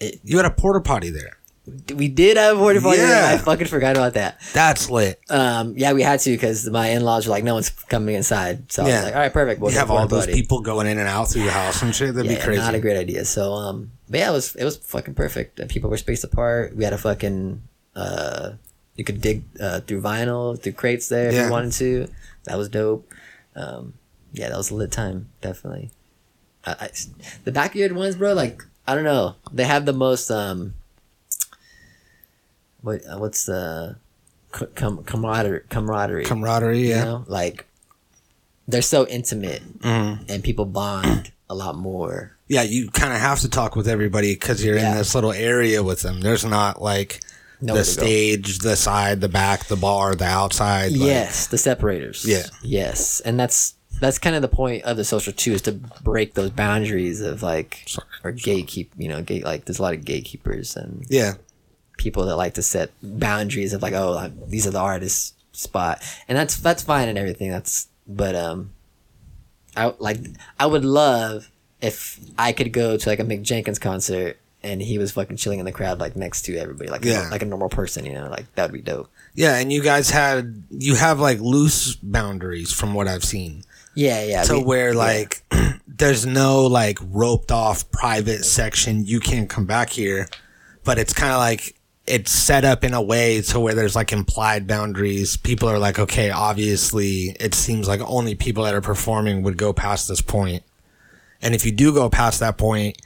You 0.00 0.36
had 0.36 0.46
a 0.46 0.50
porta 0.50 0.80
potty 0.80 1.10
there. 1.10 1.36
we 1.94 2.08
did 2.08 2.36
have 2.36 2.56
a 2.56 2.58
porta 2.58 2.80
potty. 2.80 2.98
there. 2.98 3.08
Yeah. 3.30 3.34
I 3.34 3.38
fucking 3.38 3.66
forgot 3.66 3.96
about 3.96 4.14
that. 4.14 4.40
That's 4.54 4.88
lit. 4.90 5.20
Um, 5.28 5.74
yeah, 5.76 5.92
we 5.92 6.02
had 6.02 6.20
to 6.20 6.30
because 6.30 6.68
my 6.70 6.88
in-laws 6.90 7.26
were 7.26 7.30
like, 7.32 7.44
no 7.44 7.54
one's 7.54 7.70
coming 7.70 8.14
inside. 8.14 8.70
So 8.72 8.84
I 8.84 8.88
Yeah. 8.88 8.94
was 8.96 9.04
like, 9.04 9.14
all 9.14 9.20
right, 9.20 9.32
perfect. 9.32 9.60
We'll 9.60 9.72
You 9.72 9.78
have 9.78 9.90
all 9.90 10.06
those 10.06 10.26
potty. 10.26 10.32
people 10.40 10.60
going 10.60 10.86
in 10.86 10.98
and 10.98 11.08
out 11.08 11.28
through 11.30 11.42
your 11.42 11.52
house 11.52 11.82
and 11.82 11.94
shit. 11.94 12.14
That'd 12.14 12.30
yeah, 12.30 12.38
be 12.38 12.42
crazy. 12.44 12.60
not 12.62 12.74
a 12.74 12.80
great 12.80 12.96
idea. 12.96 13.24
So, 13.24 13.52
um, 13.52 13.90
but 14.08 14.20
yeah, 14.20 14.30
it 14.30 14.32
was 14.32 14.54
it 14.56 14.64
was 14.64 14.76
fucking 14.76 15.14
perfect. 15.14 15.66
People 15.68 15.90
were 15.90 15.96
spaced 15.98 16.24
apart. 16.24 16.74
We 16.76 16.84
had 16.84 16.92
a 16.94 16.98
fucking 16.98 17.62
uh, 17.94 18.52
you 18.94 19.04
could 19.04 19.20
dig 19.20 19.42
uh, 19.60 19.80
through 19.80 20.00
vinyl 20.00 20.60
through 20.60 20.72
crates 20.72 21.08
there 21.08 21.28
if 21.28 21.34
you 21.34 21.50
wanted 21.50 21.72
to. 21.72 22.08
That 22.44 22.56
was 22.56 22.68
dope. 22.68 23.12
Um, 23.56 23.94
yeah, 24.32 24.48
that 24.48 24.56
was 24.56 24.70
a 24.70 24.74
lit 24.74 24.92
time, 24.92 25.28
definitely. 25.40 25.90
I, 26.64 26.72
I, 26.80 26.90
the 27.44 27.52
backyard 27.52 27.92
ones, 27.92 28.16
bro. 28.16 28.32
Like 28.32 28.62
I 28.88 28.94
don't 28.94 29.04
know, 29.04 29.36
they 29.52 29.64
have 29.64 29.84
the 29.86 29.92
most 29.92 30.30
um. 30.30 30.74
What 32.80 33.04
uh, 33.06 33.18
what's 33.18 33.44
the 33.46 33.96
com- 34.52 35.02
camaraderie 35.04 35.62
camaraderie 35.68 36.24
Camaraderie, 36.24 36.88
yeah. 36.88 37.04
know? 37.04 37.24
like 37.26 37.66
they're 38.68 38.82
so 38.82 39.06
intimate 39.08 39.62
and 39.82 40.42
people 40.44 40.64
bond 40.64 41.32
a 41.50 41.54
lot 41.54 41.74
more 41.76 42.36
Yeah, 42.46 42.62
you 42.62 42.90
kind 42.90 43.12
of 43.12 43.18
have 43.20 43.40
to 43.40 43.48
talk 43.48 43.74
with 43.76 43.88
everybody 43.88 44.34
because 44.34 44.64
you're 44.64 44.76
Yeah. 44.76 44.92
in 44.92 44.98
this 44.98 45.14
little 45.14 45.32
area 45.32 45.82
with 45.82 46.02
them. 46.02 46.20
There's 46.20 46.44
not 46.44 46.80
like 46.80 47.20
Nowhere 47.60 47.82
the 47.82 47.90
to 47.90 47.96
go. 47.96 48.02
stage, 48.06 48.58
the 48.60 48.76
side, 48.76 49.20
the 49.20 49.28
back, 49.28 49.66
the 49.66 49.76
bar, 49.76 50.14
the 50.14 50.26
outside. 50.26 50.92
like- 50.92 51.00
yes 51.00 51.46
the 51.48 51.58
separators 51.58 52.24
Yeah. 52.24 52.46
yes 52.62 53.20
and 53.20 53.40
that's 53.40 53.74
that's 54.00 54.18
kind 54.18 54.36
of 54.36 54.42
the 54.42 54.48
point 54.48 54.84
of 54.84 54.96
the 54.96 55.04
social 55.04 55.32
too 55.32 55.52
is 55.52 55.62
to 55.62 55.72
break 56.02 56.34
those 56.34 56.50
boundaries 56.50 57.20
of 57.20 57.42
like 57.42 57.82
Sorry. 57.86 58.06
or 58.24 58.32
gatekeep 58.32 58.88
you 58.96 59.08
know 59.08 59.22
gate 59.22 59.44
like 59.44 59.64
there's 59.64 59.78
a 59.78 59.82
lot 59.82 59.94
of 59.94 60.04
gatekeepers 60.04 60.76
and 60.76 61.04
yeah. 61.08 61.34
people 61.96 62.24
that 62.26 62.36
like 62.36 62.54
to 62.54 62.62
set 62.62 62.90
boundaries 63.02 63.72
of 63.72 63.82
like 63.82 63.94
oh 63.94 64.30
these 64.46 64.66
are 64.66 64.70
the 64.70 64.78
artists 64.78 65.34
spot 65.52 66.02
and 66.28 66.38
that's 66.38 66.56
that's 66.56 66.82
fine 66.82 67.08
and 67.08 67.18
everything 67.18 67.50
that's 67.50 67.88
but 68.06 68.34
um 68.36 68.70
i 69.76 69.92
like 69.98 70.18
i 70.60 70.66
would 70.66 70.84
love 70.84 71.50
if 71.80 72.18
i 72.38 72.52
could 72.52 72.72
go 72.72 72.96
to 72.96 73.08
like 73.08 73.18
a 73.20 73.24
mick 73.24 73.42
jenkins 73.42 73.78
concert 73.78 74.38
and 74.62 74.82
he 74.82 74.98
was 74.98 75.12
fucking 75.12 75.36
chilling 75.36 75.58
in 75.60 75.64
the 75.64 75.72
crowd 75.72 75.98
like 76.00 76.16
next 76.16 76.42
to 76.42 76.56
everybody 76.56 76.90
like 76.90 77.04
Yeah. 77.04 77.28
like 77.30 77.42
a 77.42 77.46
normal 77.46 77.68
person 77.68 78.04
you 78.06 78.12
know 78.12 78.28
like 78.28 78.52
that 78.54 78.64
would 78.70 78.72
be 78.72 78.82
dope 78.82 79.08
Yeah, 79.34 79.56
and 79.56 79.72
you 79.72 79.82
guys 79.82 80.10
had 80.10 80.64
you 80.70 80.96
have 80.96 81.20
like 81.20 81.38
loose 81.40 81.94
boundaries 81.96 82.72
from 82.72 82.92
what 82.94 83.06
I've 83.06 83.22
seen. 83.24 83.62
Yeah 83.98 84.22
yeah 84.24 84.42
So 84.42 84.58
we- 84.58 84.64
where 84.64 84.92
yeah. 84.92 84.98
like 84.98 85.42
there's 85.86 86.24
no 86.24 86.66
like 86.66 86.98
roped 87.02 87.50
off 87.50 87.90
private 87.90 88.44
section 88.44 89.04
you 89.04 89.18
can't 89.20 89.48
come 89.50 89.66
back 89.66 89.90
here, 89.90 90.28
but 90.84 90.98
it's 90.98 91.12
kind 91.12 91.32
of 91.32 91.38
like 91.38 91.74
it's 92.06 92.30
set 92.30 92.64
up 92.64 92.84
in 92.84 92.94
a 92.94 93.02
way 93.02 93.42
to 93.42 93.60
where 93.60 93.74
there's 93.74 93.94
like 93.96 94.12
implied 94.12 94.66
boundaries. 94.66 95.36
People 95.36 95.68
are 95.68 95.78
like, 95.78 95.98
okay, 95.98 96.30
obviously, 96.30 97.36
it 97.38 97.54
seems 97.54 97.86
like 97.88 98.00
only 98.00 98.34
people 98.34 98.64
that 98.64 98.74
are 98.74 98.80
performing 98.80 99.42
would 99.42 99.56
go 99.58 99.72
past 99.74 100.08
this 100.08 100.22
point. 100.22 100.62
And 101.42 101.54
if 101.54 101.66
you 101.66 101.72
do 101.72 101.92
go 101.92 102.08
past 102.08 102.40
that 102.40 102.56
point, 102.56 102.96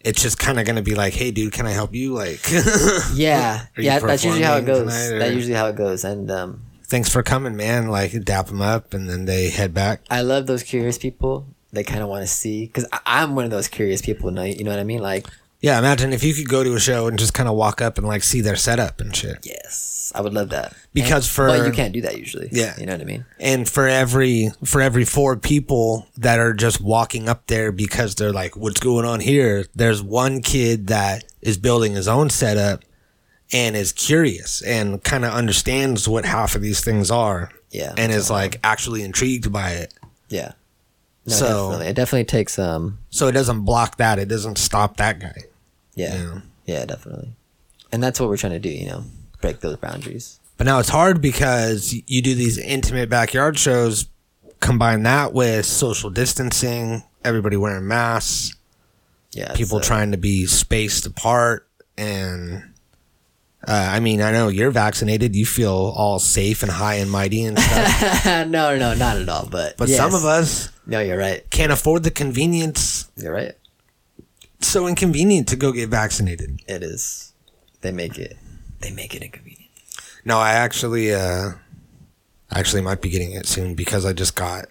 it's 0.00 0.22
just 0.22 0.38
kind 0.38 0.60
of 0.60 0.66
going 0.66 0.76
to 0.76 0.82
be 0.82 0.94
like, 0.94 1.14
hey, 1.14 1.30
dude, 1.32 1.52
can 1.52 1.66
I 1.66 1.72
help 1.72 1.94
you? 1.94 2.12
Like, 2.14 2.40
Yeah, 3.14 3.66
you 3.76 3.84
yeah. 3.84 3.98
That's 3.98 4.22
usually 4.24 4.42
how 4.42 4.56
it 4.58 4.66
goes. 4.66 4.86
That's 4.86 5.34
usually 5.34 5.54
how 5.54 5.66
it 5.66 5.76
goes. 5.76 6.04
And 6.04 6.30
um, 6.30 6.62
thanks 6.92 7.08
for 7.08 7.22
coming, 7.22 7.56
man. 7.56 7.88
Like, 7.88 8.12
dap 8.22 8.46
them 8.48 8.60
up, 8.60 8.92
and 8.94 9.08
then 9.08 9.24
they 9.24 9.48
head 9.48 9.72
back. 9.72 10.02
I 10.10 10.20
love 10.20 10.46
those 10.46 10.62
curious 10.62 10.98
people. 10.98 11.46
They 11.72 11.82
kind 11.82 12.02
of 12.02 12.08
want 12.10 12.22
to 12.22 12.26
see 12.32 12.66
because 12.66 12.86
I'm 13.06 13.34
one 13.34 13.46
of 13.46 13.50
those 13.50 13.66
curious 13.66 14.02
people. 14.02 14.30
know- 14.30 14.42
You 14.44 14.62
know 14.62 14.70
what 14.70 14.78
I 14.78 14.84
mean? 14.84 15.00
Like, 15.02 15.26
Yeah, 15.62 15.78
imagine 15.78 16.12
if 16.12 16.22
you 16.24 16.34
could 16.34 16.48
go 16.48 16.62
to 16.64 16.74
a 16.74 16.80
show 16.80 17.06
and 17.06 17.16
just 17.18 17.34
kind 17.34 17.48
of 17.48 17.54
walk 17.54 17.80
up 17.80 17.96
and 17.96 18.04
like 18.06 18.24
see 18.24 18.40
their 18.40 18.56
setup 18.56 19.00
and 19.00 19.14
shit. 19.14 19.38
yes, 19.44 20.12
I 20.14 20.20
would 20.20 20.34
love 20.34 20.48
that. 20.50 20.74
Because 20.92 21.24
And- 21.24 21.32
for- 21.32 21.46
but 21.46 21.64
you 21.66 21.72
can't 21.72 21.92
do 21.94 22.00
that 22.02 22.18
usually. 22.18 22.48
Yeah. 22.52 22.74
you 22.78 22.84
know 22.84 22.92
what 22.92 23.00
I 23.00 23.04
mean. 23.04 23.24
And 23.40 23.68
for 23.68 23.86
every 23.88 24.50
for 24.64 24.80
every 24.82 25.04
four 25.04 25.36
people 25.36 26.08
that 26.18 26.40
are 26.40 26.52
just 26.52 26.80
walking 26.80 27.28
up 27.28 27.46
there 27.46 27.70
because 27.72 28.16
they're 28.16 28.32
like, 28.32 28.56
"What's 28.56 28.80
going 28.80 29.06
on 29.06 29.20
here?" 29.20 29.64
There's 29.74 30.02
one 30.02 30.40
kid 30.42 30.88
that 30.88 31.24
is 31.40 31.56
building 31.58 31.94
his 31.94 32.08
own 32.08 32.28
setup 32.28 32.82
and 33.52 33.76
is 33.76 33.92
curious 33.92 34.62
and 34.62 35.02
kind 35.04 35.24
of 35.24 35.32
understands 35.32 36.08
what 36.08 36.24
half 36.24 36.54
of 36.54 36.62
these 36.62 36.80
things 36.82 37.10
are. 37.10 37.50
Yeah. 37.70 37.94
and 37.96 38.12
is 38.12 38.28
like 38.30 38.60
actually 38.62 39.02
intrigued 39.02 39.50
by 39.50 39.70
it. 39.70 39.94
Yeah. 40.28 40.52
No, 41.24 41.34
So- 41.34 41.46
definitely. 41.70 41.86
it 41.86 41.94
definitely 41.96 42.24
takes 42.24 42.58
um. 42.58 42.98
So 43.08 43.28
it 43.28 43.32
doesn't 43.32 43.60
block 43.62 43.96
that. 43.96 44.18
It 44.18 44.28
doesn't 44.28 44.58
stop 44.58 44.98
that 44.98 45.18
guy. 45.20 45.44
Yeah. 45.94 46.14
Yeah. 46.14 46.40
Yeah, 46.66 46.84
definitely. 46.84 47.32
And 47.90 48.02
that's 48.02 48.20
what 48.20 48.28
we're 48.28 48.36
trying 48.36 48.52
to 48.52 48.58
do. 48.58 48.68
You 48.68 48.86
know, 48.86 49.04
break 49.40 49.60
those 49.60 49.76
boundaries. 49.76 50.38
But 50.58 50.64
now 50.66 50.80
it's 50.80 50.90
hard 50.90 51.20
because 51.22 51.94
you 52.06 52.20
do 52.20 52.34
these 52.34 52.58
intimate 52.58 53.08
backyard 53.08 53.58
shows, 53.58 54.06
combine 54.60 55.02
that 55.04 55.32
with 55.32 55.64
social 55.64 56.10
distancing, 56.10 57.02
everybody 57.24 57.56
wearing 57.56 57.88
masks, 57.88 58.54
Yeah. 59.32 59.52
people 59.54 59.78
so- 59.80 59.84
trying 59.86 60.10
to 60.10 60.18
be 60.18 60.46
spaced 60.46 61.06
apart. 61.06 61.66
And 61.96 62.64
uh, 63.66 63.88
I 63.92 64.00
mean, 64.00 64.20
I 64.20 64.32
know 64.32 64.48
you're 64.48 64.70
vaccinated. 64.70 65.36
You 65.36 65.46
feel 65.46 65.70
all 65.96 66.18
safe 66.18 66.62
and 66.62 66.70
high 66.72 66.94
and 66.96 67.10
mighty 67.10 67.44
and 67.44 67.58
stuff. 67.58 68.24
no, 68.48 68.76
no, 68.76 68.94
not 68.94 69.16
at 69.18 69.28
all. 69.28 69.46
But 69.50 69.76
But 69.76 69.88
yes. 69.88 69.98
some 69.98 70.14
of 70.14 70.24
us 70.24 70.70
No, 70.86 71.00
you're 71.00 71.18
right. 71.18 71.48
can't 71.50 71.70
afford 71.72 72.02
the 72.02 72.10
convenience. 72.10 73.08
You're 73.16 73.32
right. 73.32 73.54
It's 74.58 74.68
so 74.68 74.86
inconvenient 74.86 75.48
to 75.48 75.56
go 75.56 75.72
get 75.72 75.88
vaccinated. 75.88 76.60
It 76.68 76.82
is. 76.82 77.32
They 77.80 77.90
make 77.92 78.18
it. 78.18 78.36
They 78.80 78.90
make 78.90 79.14
it 79.14 79.22
inconvenient. 79.22 79.70
No, 80.24 80.38
I 80.38 80.52
actually, 80.52 81.12
uh, 81.14 81.52
actually 82.50 82.82
might 82.82 83.00
be 83.00 83.10
getting 83.10 83.32
it 83.32 83.46
soon 83.46 83.74
because 83.74 84.04
I 84.06 84.12
just 84.12 84.36
got, 84.36 84.66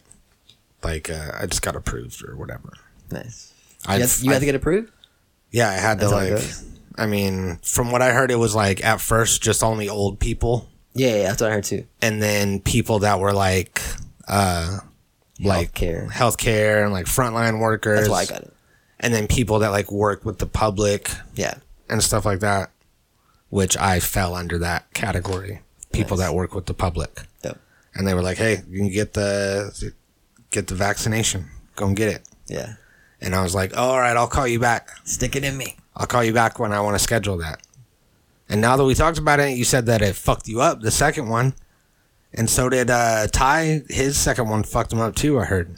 like, 0.84 1.10
uh, 1.10 1.32
I 1.38 1.46
just 1.46 1.62
got 1.62 1.76
approved 1.76 2.24
or 2.26 2.36
whatever. 2.38 2.72
Nice. 3.12 3.54
I 3.86 3.96
You, 3.96 4.02
have, 4.04 4.20
you 4.22 4.32
have 4.32 4.40
to 4.42 4.46
get 4.46 4.56
approved. 4.56 4.92
Yeah, 5.52 5.70
I 5.70 5.74
had 5.74 6.00
to 6.00 6.06
That's 6.06 6.12
how 6.14 6.20
it 6.20 6.22
like. 6.32 6.42
goes? 6.42 6.66
I 6.98 7.06
mean, 7.06 7.58
from 7.64 7.92
what 7.92 8.02
I 8.02 8.12
heard, 8.12 8.32
it 8.32 8.36
was 8.36 8.54
like 8.56 8.84
at 8.84 9.00
first 9.02 9.42
just 9.42 9.64
only 9.64 9.88
old 9.90 10.20
people, 10.20 10.68
Yeah, 10.94 11.16
yeah, 11.16 11.24
that's 11.30 11.42
what 11.42 11.52
I 11.52 11.54
heard 11.56 11.64
too. 11.64 11.86
and 12.02 12.22
then 12.22 12.60
people 12.60 13.00
that 13.00 13.20
were 13.20 13.34
like, 13.34 13.82
uh, 14.28 14.80
like 15.40 15.74
Healthcare. 15.74 16.12
healthcare 16.12 16.84
and 16.84 16.94
like 16.94 17.06
frontline 17.06 17.60
workers. 17.60 18.00
That's 18.00 18.10
why 18.10 18.22
I 18.22 18.26
got 18.26 18.42
it. 18.44 18.54
And 19.00 19.14
then 19.14 19.28
people 19.28 19.60
that 19.60 19.70
like 19.70 19.92
work 19.92 20.24
with 20.26 20.38
the 20.40 20.46
public 20.46 21.10
Yeah. 21.34 21.56
and 21.90 22.04
stuff 22.04 22.26
like 22.26 22.42
that, 22.42 22.70
which 23.50 23.76
I 23.78 24.00
fell 24.00 24.36
under 24.36 24.58
that 24.60 24.94
category. 24.94 25.62
People 25.92 26.18
Nice. 26.18 26.28
that 26.28 26.36
work 26.36 26.54
with 26.54 26.68
the 26.68 26.74
public, 26.74 27.22
Dope. 27.42 27.58
and 27.96 28.08
they 28.08 28.14
were 28.14 28.22
like, 28.22 28.38
"Hey, 28.38 28.62
you 28.70 28.78
can 28.80 28.90
get 28.90 29.14
the 29.14 29.94
get 30.52 30.68
the 30.68 30.76
vaccination. 30.76 31.50
Go 31.76 31.88
and 31.88 31.96
get 31.98 32.08
it." 32.10 32.22
Yeah. 32.48 32.76
And 33.20 33.36
I 33.36 33.42
was 33.44 33.54
like, 33.54 33.76
"All 33.76 34.00
right, 34.00 34.16
I'll 34.16 34.28
call 34.28 34.48
you 34.48 34.60
back." 34.60 34.90
Stick 35.04 35.36
it 35.36 35.44
in 35.44 35.58
me. 35.58 35.76
I'll 35.96 36.08
call 36.08 36.24
you 36.24 36.34
back 36.34 36.60
when 36.60 36.72
I 36.74 36.80
want 36.82 36.96
to 36.96 37.00
schedule 37.04 37.38
that. 37.38 37.62
And 38.50 38.60
now 38.62 38.76
that 38.78 38.84
we 38.86 38.96
talked 38.96 39.18
about 39.18 39.40
it, 39.40 39.58
you 39.58 39.64
said 39.64 39.86
that 39.86 40.02
it 40.02 40.16
fucked 40.16 40.48
you 40.48 40.62
up, 40.62 40.82
the 40.82 40.92
second 40.92 41.30
one. 41.30 41.54
And 42.34 42.50
so 42.50 42.70
did 42.70 42.90
uh, 42.90 43.28
Ty. 43.28 43.84
His 43.90 44.18
second 44.18 44.50
one 44.50 44.64
fucked 44.64 44.94
him 44.94 45.00
up 45.02 45.16
too, 45.16 45.40
I 45.40 45.46
heard. 45.46 45.78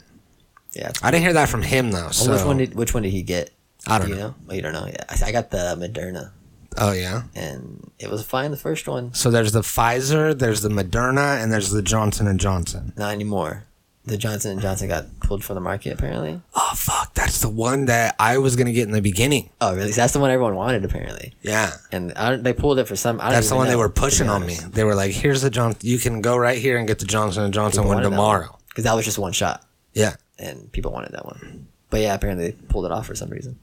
Yeah. 0.72 0.92
I 1.02 1.10
didn't 1.10 1.24
hear 1.24 1.32
that 1.34 1.48
from 1.48 1.62
him 1.62 1.90
though. 1.92 2.02
Well, 2.02 2.12
So 2.12 2.32
which 2.32 2.44
one 2.44 2.58
did 2.58 2.74
Which 2.74 2.94
one 2.94 3.02
did 3.04 3.10
he 3.12 3.22
get? 3.22 3.50
I 3.86 3.98
don't 3.98 4.08
Do 4.08 4.14
you 4.14 4.18
know. 4.20 4.28
know. 4.28 4.34
Well, 4.46 4.56
you 4.56 4.62
don't 4.62 4.72
know. 4.72 4.86
Yeah. 4.86 5.04
I, 5.08 5.28
I 5.28 5.32
got 5.32 5.50
the 5.50 5.76
Moderna, 5.78 6.30
Oh 6.78 6.92
yeah. 6.92 7.24
and 7.34 7.92
it 7.98 8.10
was 8.10 8.22
fine. 8.24 8.50
The 8.50 8.56
first 8.56 8.88
one. 8.88 9.12
So 9.14 9.30
there's 9.30 9.52
the 9.52 9.60
Pfizer, 9.60 10.36
there's 10.36 10.62
the 10.62 10.68
Moderna, 10.68 11.42
and 11.42 11.52
there's 11.52 11.70
the 11.70 11.82
Johnson 11.82 12.26
and 12.26 12.40
Johnson. 12.40 12.92
Not 12.96 13.12
anymore. 13.12 13.64
The 14.06 14.18
Johnson 14.18 14.52
and 14.52 14.60
Johnson 14.60 14.88
got 14.88 15.06
pulled 15.20 15.42
from 15.42 15.54
the 15.54 15.62
market 15.62 15.94
apparently. 15.94 16.40
Oh 16.54 16.72
fuck, 16.76 17.14
that's 17.14 17.40
the 17.40 17.48
one 17.48 17.86
that 17.86 18.14
I 18.18 18.36
was 18.38 18.54
gonna 18.54 18.72
get 18.72 18.86
in 18.86 18.92
the 18.92 19.00
beginning. 19.00 19.48
Oh, 19.62 19.74
really? 19.74 19.92
So 19.92 20.02
that's 20.02 20.12
the 20.12 20.18
one 20.20 20.30
everyone 20.30 20.56
wanted 20.56 20.84
apparently. 20.84 21.32
Yeah. 21.42 21.72
And 21.90 22.12
I 22.12 22.30
don't, 22.30 22.42
they 22.42 22.52
pulled 22.52 22.78
it 22.78 22.86
for 22.86 22.96
some. 22.96 23.18
I 23.20 23.24
don't 23.24 23.32
That's 23.32 23.48
the 23.48 23.56
one 23.56 23.68
they 23.68 23.76
were 23.76 23.88
pushing 23.88 24.28
on 24.28 24.44
me. 24.46 24.56
They 24.56 24.84
were 24.84 24.94
like, 24.94 25.12
"Here's 25.12 25.40
the 25.40 25.48
John. 25.50 25.74
You 25.80 25.98
can 25.98 26.20
go 26.20 26.36
right 26.36 26.58
here 26.58 26.76
and 26.76 26.86
get 26.86 26.98
the 26.98 27.06
Johnson 27.06 27.44
and 27.44 27.54
Johnson 27.54 27.86
one 27.86 28.02
tomorrow." 28.02 28.58
because 28.68 28.84
that 28.84 28.94
was 28.94 29.04
just 29.04 29.18
one 29.18 29.32
shot, 29.32 29.64
Yeah, 29.92 30.16
and 30.38 30.70
people 30.72 30.90
wanted 30.92 31.12
that 31.12 31.24
one. 31.24 31.68
But 31.90 32.00
yeah, 32.00 32.14
apparently 32.14 32.50
they 32.50 32.56
pulled 32.68 32.84
it 32.86 32.90
off 32.90 33.06
for 33.06 33.14
some 33.14 33.30
reason. 33.30 33.58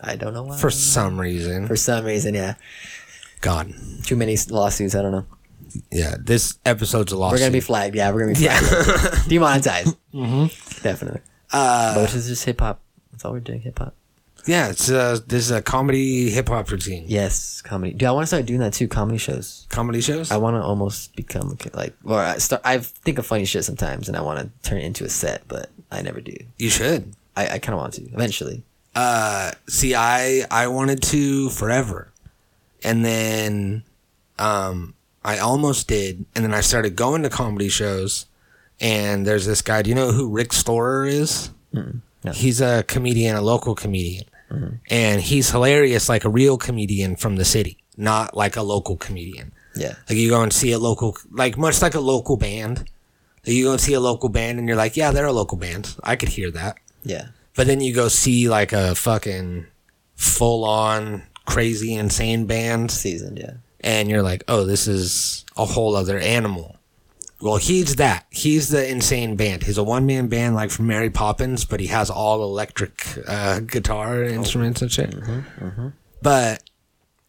I 0.00 0.16
don't 0.16 0.32
know 0.32 0.44
why. 0.44 0.56
for 0.56 0.70
some 0.70 1.20
reason. 1.20 1.66
for 1.66 1.76
some 1.76 2.04
reason, 2.04 2.34
yeah. 2.34 2.54
God, 3.42 3.72
Too 4.04 4.16
many 4.16 4.36
lawsuits. 4.48 4.94
I 4.94 5.02
don't 5.02 5.12
know. 5.12 5.26
Yeah. 5.90 6.16
This 6.18 6.58
episode's 6.64 7.12
a 7.12 7.16
loss. 7.18 7.32
We're 7.32 7.38
gonna 7.38 7.50
be 7.50 7.60
flagged. 7.60 7.94
Yeah, 7.94 8.10
we're 8.10 8.20
gonna 8.20 8.34
be 8.34 8.44
flagged. 8.46 8.66
Yeah. 8.72 9.22
Demonetized. 9.28 9.96
mm-hmm. 10.14 10.82
Definitely. 10.82 11.20
Uh, 11.52 11.94
but 11.94 12.02
this 12.02 12.14
is 12.14 12.28
just 12.28 12.44
hip 12.44 12.60
hop. 12.60 12.80
That's 13.12 13.24
all 13.24 13.32
we're 13.32 13.40
doing. 13.40 13.60
Hip 13.60 13.78
hop. 13.78 13.94
Yeah, 14.46 14.70
it's 14.70 14.88
uh 14.90 15.18
this 15.26 15.44
is 15.44 15.50
a 15.50 15.60
comedy 15.60 16.30
hip 16.30 16.48
hop 16.48 16.70
routine. 16.70 17.04
Yes, 17.06 17.60
comedy. 17.60 17.92
Dude, 17.92 18.04
I 18.04 18.12
want 18.12 18.22
to 18.22 18.26
start 18.28 18.46
doing 18.46 18.60
that 18.60 18.72
too. 18.72 18.88
Comedy 18.88 19.18
shows. 19.18 19.66
Comedy 19.68 20.00
shows. 20.00 20.30
I 20.30 20.38
want 20.38 20.56
to 20.56 20.62
almost 20.62 21.14
become 21.16 21.58
like, 21.74 21.94
or 22.04 22.18
I 22.20 22.38
start. 22.38 22.62
I 22.64 22.78
think 22.78 23.18
of 23.18 23.26
funny 23.26 23.44
shit 23.44 23.64
sometimes, 23.64 24.08
and 24.08 24.16
I 24.16 24.22
want 24.22 24.38
to 24.40 24.68
turn 24.68 24.78
it 24.78 24.84
into 24.84 25.04
a 25.04 25.08
set, 25.10 25.42
but 25.48 25.68
I 25.90 26.00
never 26.00 26.20
do. 26.22 26.34
you 26.56 26.70
should. 26.70 27.12
I, 27.36 27.44
I 27.46 27.58
kind 27.58 27.74
of 27.74 27.80
want 27.80 27.94
to 27.94 28.02
eventually. 28.04 28.62
Uh, 28.94 29.52
see, 29.68 29.94
I 29.94 30.44
I 30.50 30.68
wanted 30.68 31.02
to 31.04 31.50
forever, 31.50 32.10
and 32.82 33.04
then, 33.04 33.84
um, 34.38 34.94
I 35.28 35.36
almost 35.40 35.88
did, 35.88 36.24
and 36.34 36.42
then 36.42 36.54
I 36.54 36.62
started 36.62 36.96
going 36.96 37.22
to 37.22 37.28
comedy 37.28 37.68
shows, 37.68 38.24
and 38.80 39.26
there's 39.26 39.44
this 39.44 39.60
guy. 39.60 39.82
Do 39.82 39.90
you 39.90 39.94
know 39.94 40.10
who 40.10 40.30
Rick 40.30 40.54
Storer 40.54 41.04
is? 41.04 41.50
no. 41.74 42.32
He's 42.32 42.62
a 42.62 42.82
comedian, 42.84 43.36
a 43.36 43.42
local 43.42 43.74
comedian, 43.74 44.24
mm-hmm. 44.50 44.76
and 44.88 45.20
he's 45.20 45.50
hilarious, 45.50 46.08
like 46.08 46.24
a 46.24 46.30
real 46.30 46.56
comedian 46.56 47.14
from 47.14 47.36
the 47.36 47.44
city, 47.44 47.76
not 47.94 48.34
like 48.34 48.56
a 48.56 48.62
local 48.62 48.96
comedian. 48.96 49.52
Yeah. 49.76 49.96
Like 50.08 50.16
you 50.16 50.30
go 50.30 50.40
and 50.40 50.50
see 50.50 50.72
a 50.72 50.78
local, 50.78 51.14
like 51.30 51.58
much 51.58 51.82
like 51.82 51.94
a 51.94 52.00
local 52.00 52.38
band. 52.38 52.78
Like 53.46 53.54
you 53.54 53.64
go 53.64 53.72
and 53.72 53.80
see 53.82 53.92
a 53.92 54.00
local 54.00 54.30
band, 54.30 54.58
and 54.58 54.66
you're 54.66 54.78
like, 54.78 54.96
yeah, 54.96 55.10
they're 55.10 55.26
a 55.26 55.32
local 55.32 55.58
band. 55.58 55.94
I 56.02 56.16
could 56.16 56.30
hear 56.30 56.50
that. 56.52 56.78
Yeah. 57.04 57.26
But 57.54 57.66
then 57.66 57.82
you 57.82 57.94
go 57.94 58.08
see 58.08 58.48
like 58.48 58.72
a 58.72 58.94
fucking 58.94 59.66
full 60.16 60.64
on 60.64 61.24
crazy 61.44 61.94
insane 61.94 62.46
band, 62.46 62.90
Seasoned. 62.90 63.38
Yeah. 63.38 63.52
And 63.80 64.08
you're 64.08 64.22
like, 64.22 64.44
oh, 64.48 64.64
this 64.64 64.86
is 64.86 65.44
a 65.56 65.64
whole 65.64 65.94
other 65.96 66.18
animal. 66.18 66.76
Well, 67.40 67.56
he's 67.56 67.96
that. 67.96 68.26
He's 68.30 68.68
the 68.68 68.88
insane 68.90 69.36
band. 69.36 69.62
He's 69.62 69.78
a 69.78 69.84
one 69.84 70.06
man 70.06 70.26
band 70.26 70.56
like 70.56 70.70
from 70.70 70.88
Mary 70.88 71.08
Poppins, 71.10 71.64
but 71.64 71.78
he 71.78 71.86
has 71.86 72.10
all 72.10 72.42
electric 72.42 73.04
uh, 73.28 73.60
guitar 73.60 74.24
instruments 74.24 74.82
and 74.82 74.90
shit. 74.90 75.14
But 76.20 76.64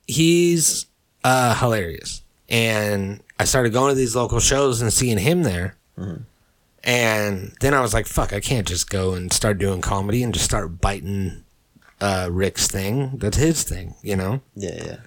he's 0.07 0.87
uh, 1.23 1.53
hilarious. 1.59 2.23
And 2.49 3.21
I 3.39 3.43
started 3.43 3.71
going 3.71 3.91
to 3.91 3.95
these 3.95 4.15
local 4.15 4.39
shows 4.39 4.81
and 4.81 4.91
seeing 4.91 5.19
him 5.19 5.43
there. 5.43 5.77
And 6.83 7.53
then 7.59 7.75
I 7.75 7.81
was 7.81 7.93
like, 7.93 8.07
fuck, 8.07 8.33
I 8.33 8.39
can't 8.39 8.67
just 8.67 8.89
go 8.89 9.13
and 9.13 9.31
start 9.31 9.59
doing 9.59 9.81
comedy 9.81 10.23
and 10.23 10.33
just 10.33 10.45
start 10.45 10.81
biting 10.81 11.43
uh, 12.01 12.29
Rick's 12.31 12.67
thing. 12.67 13.17
That's 13.19 13.37
his 13.37 13.61
thing, 13.63 13.93
you 14.01 14.15
know? 14.15 14.41
Yeah. 14.55 14.83
Yeah. 14.83 14.97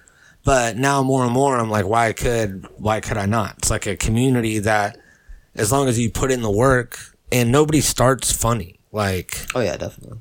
But 0.45 0.75
now 0.77 1.03
more 1.03 1.23
and 1.23 1.31
more, 1.33 1.57
I'm 1.57 1.69
like, 1.69 1.85
why 1.85 2.11
could 2.13 2.67
why 2.77 2.99
could 2.99 3.17
I 3.17 3.25
not? 3.25 3.55
It's 3.59 3.69
like 3.69 3.87
a 3.87 3.95
community 3.95 4.59
that, 4.59 4.97
as 5.55 5.71
long 5.71 5.87
as 5.87 5.97
you 5.97 6.09
put 6.11 6.31
in 6.31 6.41
the 6.41 6.51
work, 6.51 6.99
and 7.31 7.51
nobody 7.51 7.79
starts 7.81 8.31
funny. 8.31 8.79
Like 8.91 9.45
Oh 9.55 9.61
yeah, 9.61 9.77
definitely. 9.77 10.19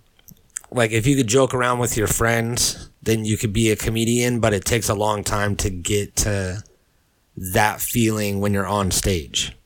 like 0.71 0.93
if 0.93 1.07
you 1.07 1.17
could 1.17 1.27
joke 1.27 1.53
around 1.55 1.79
with 1.81 1.97
your 1.97 2.07
friends, 2.07 2.89
then 3.03 3.25
you 3.25 3.37
could 3.37 3.53
be 3.53 3.71
a 3.71 3.77
comedian. 3.77 4.39
But 4.41 4.55
it 4.55 4.65
takes 4.65 4.89
a 4.89 4.95
long 4.95 5.25
time 5.25 5.57
to 5.57 5.71
get 5.71 6.15
to 6.17 6.63
that 7.37 7.81
feeling 7.81 8.41
when 8.41 8.53
you're 8.55 8.67
on 8.67 8.91
stage. 8.91 9.57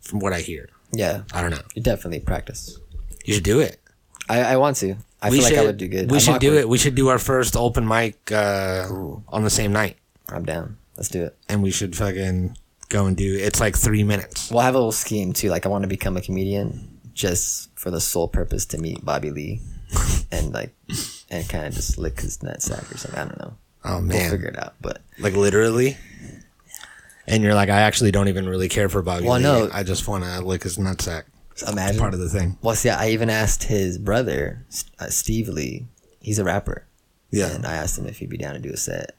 From 0.00 0.20
what 0.20 0.32
I 0.32 0.40
hear, 0.40 0.68
Yeah. 0.92 1.22
I 1.34 1.42
don't 1.42 1.50
know. 1.50 1.62
You 1.74 1.82
definitely 1.82 2.20
practice. 2.20 2.78
You 3.24 3.34
should 3.34 3.42
do 3.42 3.58
it. 3.58 3.80
I, 4.28 4.42
I 4.42 4.56
want 4.56 4.76
to. 4.78 4.94
I 5.22 5.30
feel 5.30 5.42
like 5.42 5.54
I 5.54 5.64
would 5.64 5.76
do 5.78 5.88
good. 5.88 6.10
We 6.10 6.18
I'm 6.18 6.22
should 6.22 6.40
do 6.40 6.54
it. 6.54 6.68
We 6.68 6.78
should 6.78 6.94
do 6.94 7.08
our 7.08 7.18
first 7.18 7.56
open 7.56 7.86
mic 7.88 8.30
uh, 8.32 8.86
on 9.28 9.42
the 9.44 9.50
same 9.50 9.72
night. 9.72 9.96
I'm 10.28 10.44
down. 10.44 10.76
Let's 10.96 11.08
do 11.08 11.24
it. 11.24 11.36
and 11.48 11.62
we 11.62 11.70
should 11.70 11.94
fucking 11.96 12.56
go 12.88 13.06
and 13.06 13.16
do. 13.16 13.36
It's 13.38 13.60
like 13.60 13.76
three 13.76 14.02
minutes. 14.04 14.50
We'll 14.50 14.60
have 14.62 14.74
a 14.74 14.78
little 14.78 14.92
scheme 14.92 15.32
too. 15.32 15.48
Like, 15.50 15.66
I 15.66 15.68
want 15.68 15.82
to 15.82 15.88
become 15.88 16.16
a 16.16 16.20
comedian 16.20 16.98
just 17.14 17.70
for 17.78 17.90
the 17.90 18.00
sole 18.00 18.28
purpose 18.28 18.64
to 18.66 18.78
meet 18.78 19.04
Bobby 19.04 19.30
Lee, 19.30 19.60
and 20.32 20.52
like, 20.52 20.74
and 21.30 21.48
kind 21.48 21.66
of 21.66 21.74
just 21.74 21.98
lick 21.98 22.20
his 22.20 22.38
nutsack 22.38 22.92
or 22.94 22.98
something. 22.98 23.18
I 23.20 23.24
don't 23.24 23.38
know. 23.38 23.54
Oh 23.84 23.94
We'll 23.98 24.02
man, 24.02 24.30
figure 24.30 24.48
it 24.48 24.58
out. 24.58 24.74
But 24.80 25.00
like 25.18 25.34
literally. 25.34 25.96
And 27.28 27.42
you're 27.42 27.54
like, 27.54 27.68
I 27.70 27.80
actually 27.80 28.12
don't 28.12 28.28
even 28.28 28.48
really 28.48 28.68
care 28.68 28.88
for 28.88 29.02
Bobby. 29.02 29.26
Well, 29.26 29.36
Lee. 29.38 29.42
no. 29.42 29.68
I 29.72 29.82
just 29.82 30.06
want 30.06 30.22
to 30.24 30.40
lick 30.42 30.62
his 30.62 30.78
nutsack. 30.78 31.24
Imagine 31.62 31.98
Part 32.00 32.14
of 32.14 32.20
the 32.20 32.28
thing. 32.28 32.58
Well, 32.62 32.74
see, 32.74 32.90
I 32.90 33.10
even 33.10 33.30
asked 33.30 33.64
his 33.64 33.98
brother, 33.98 34.64
uh, 34.98 35.08
Steve 35.08 35.48
Lee. 35.48 35.86
He's 36.20 36.38
a 36.38 36.44
rapper, 36.44 36.86
Yeah. 37.30 37.54
and 37.54 37.64
I 37.66 37.74
asked 37.74 37.98
him 37.98 38.06
if 38.06 38.18
he'd 38.18 38.30
be 38.30 38.36
down 38.36 38.54
to 38.54 38.60
do 38.60 38.70
a 38.70 38.76
set. 38.76 39.14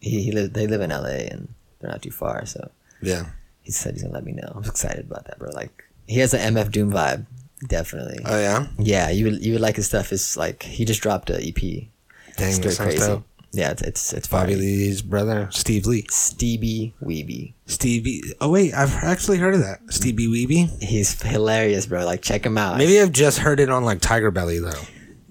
He, 0.00 0.22
he 0.22 0.32
live, 0.32 0.52
they 0.54 0.66
live 0.66 0.80
in 0.80 0.90
L.A. 0.92 1.26
and 1.28 1.48
they're 1.80 1.90
not 1.90 2.02
too 2.02 2.10
far, 2.10 2.46
so 2.46 2.70
Yeah. 3.02 3.26
he 3.62 3.70
said 3.72 3.94
he's 3.94 4.02
gonna 4.02 4.14
let 4.14 4.24
me 4.24 4.32
know. 4.32 4.52
I'm 4.54 4.64
excited 4.64 5.06
about 5.06 5.26
that, 5.26 5.38
bro. 5.38 5.50
Like, 5.52 5.84
he 6.06 6.20
has 6.20 6.32
an 6.34 6.54
MF 6.54 6.70
Doom 6.72 6.90
vibe, 6.90 7.26
definitely. 7.66 8.20
Oh 8.24 8.38
yeah. 8.38 8.66
yeah, 8.78 9.10
you 9.10 9.26
would 9.26 9.44
you 9.44 9.52
would 9.52 9.60
like 9.60 9.76
his 9.76 9.86
stuff. 9.86 10.12
It's 10.12 10.36
like 10.36 10.62
he 10.62 10.84
just 10.84 11.02
dropped 11.02 11.28
a 11.30 11.34
EP. 11.36 11.88
Dang, 12.36 12.60
that 12.62 12.72
sounds 12.72 12.94
dope. 12.96 13.24
Yeah, 13.52 13.70
it's 13.70 13.82
it's, 13.82 14.12
it's 14.12 14.28
Bobby. 14.28 14.56
Lee's 14.56 15.00
brother, 15.00 15.48
Steve 15.50 15.86
Lee. 15.86 16.06
Stevie 16.10 16.94
Weeby. 17.02 17.54
Stevie. 17.66 18.22
Oh 18.40 18.50
wait, 18.50 18.74
I've 18.74 18.94
actually 19.02 19.38
heard 19.38 19.54
of 19.54 19.60
that. 19.60 19.80
Stevie 19.88 20.26
Weeby. 20.26 20.82
He's 20.82 21.20
hilarious, 21.22 21.86
bro. 21.86 22.04
Like, 22.04 22.20
check 22.22 22.44
him 22.44 22.58
out. 22.58 22.76
Maybe 22.76 23.00
I've 23.00 23.12
just 23.12 23.38
heard 23.38 23.58
it 23.60 23.70
on 23.70 23.84
like 23.84 24.00
Tiger 24.00 24.30
Belly 24.30 24.58
though. 24.58 24.80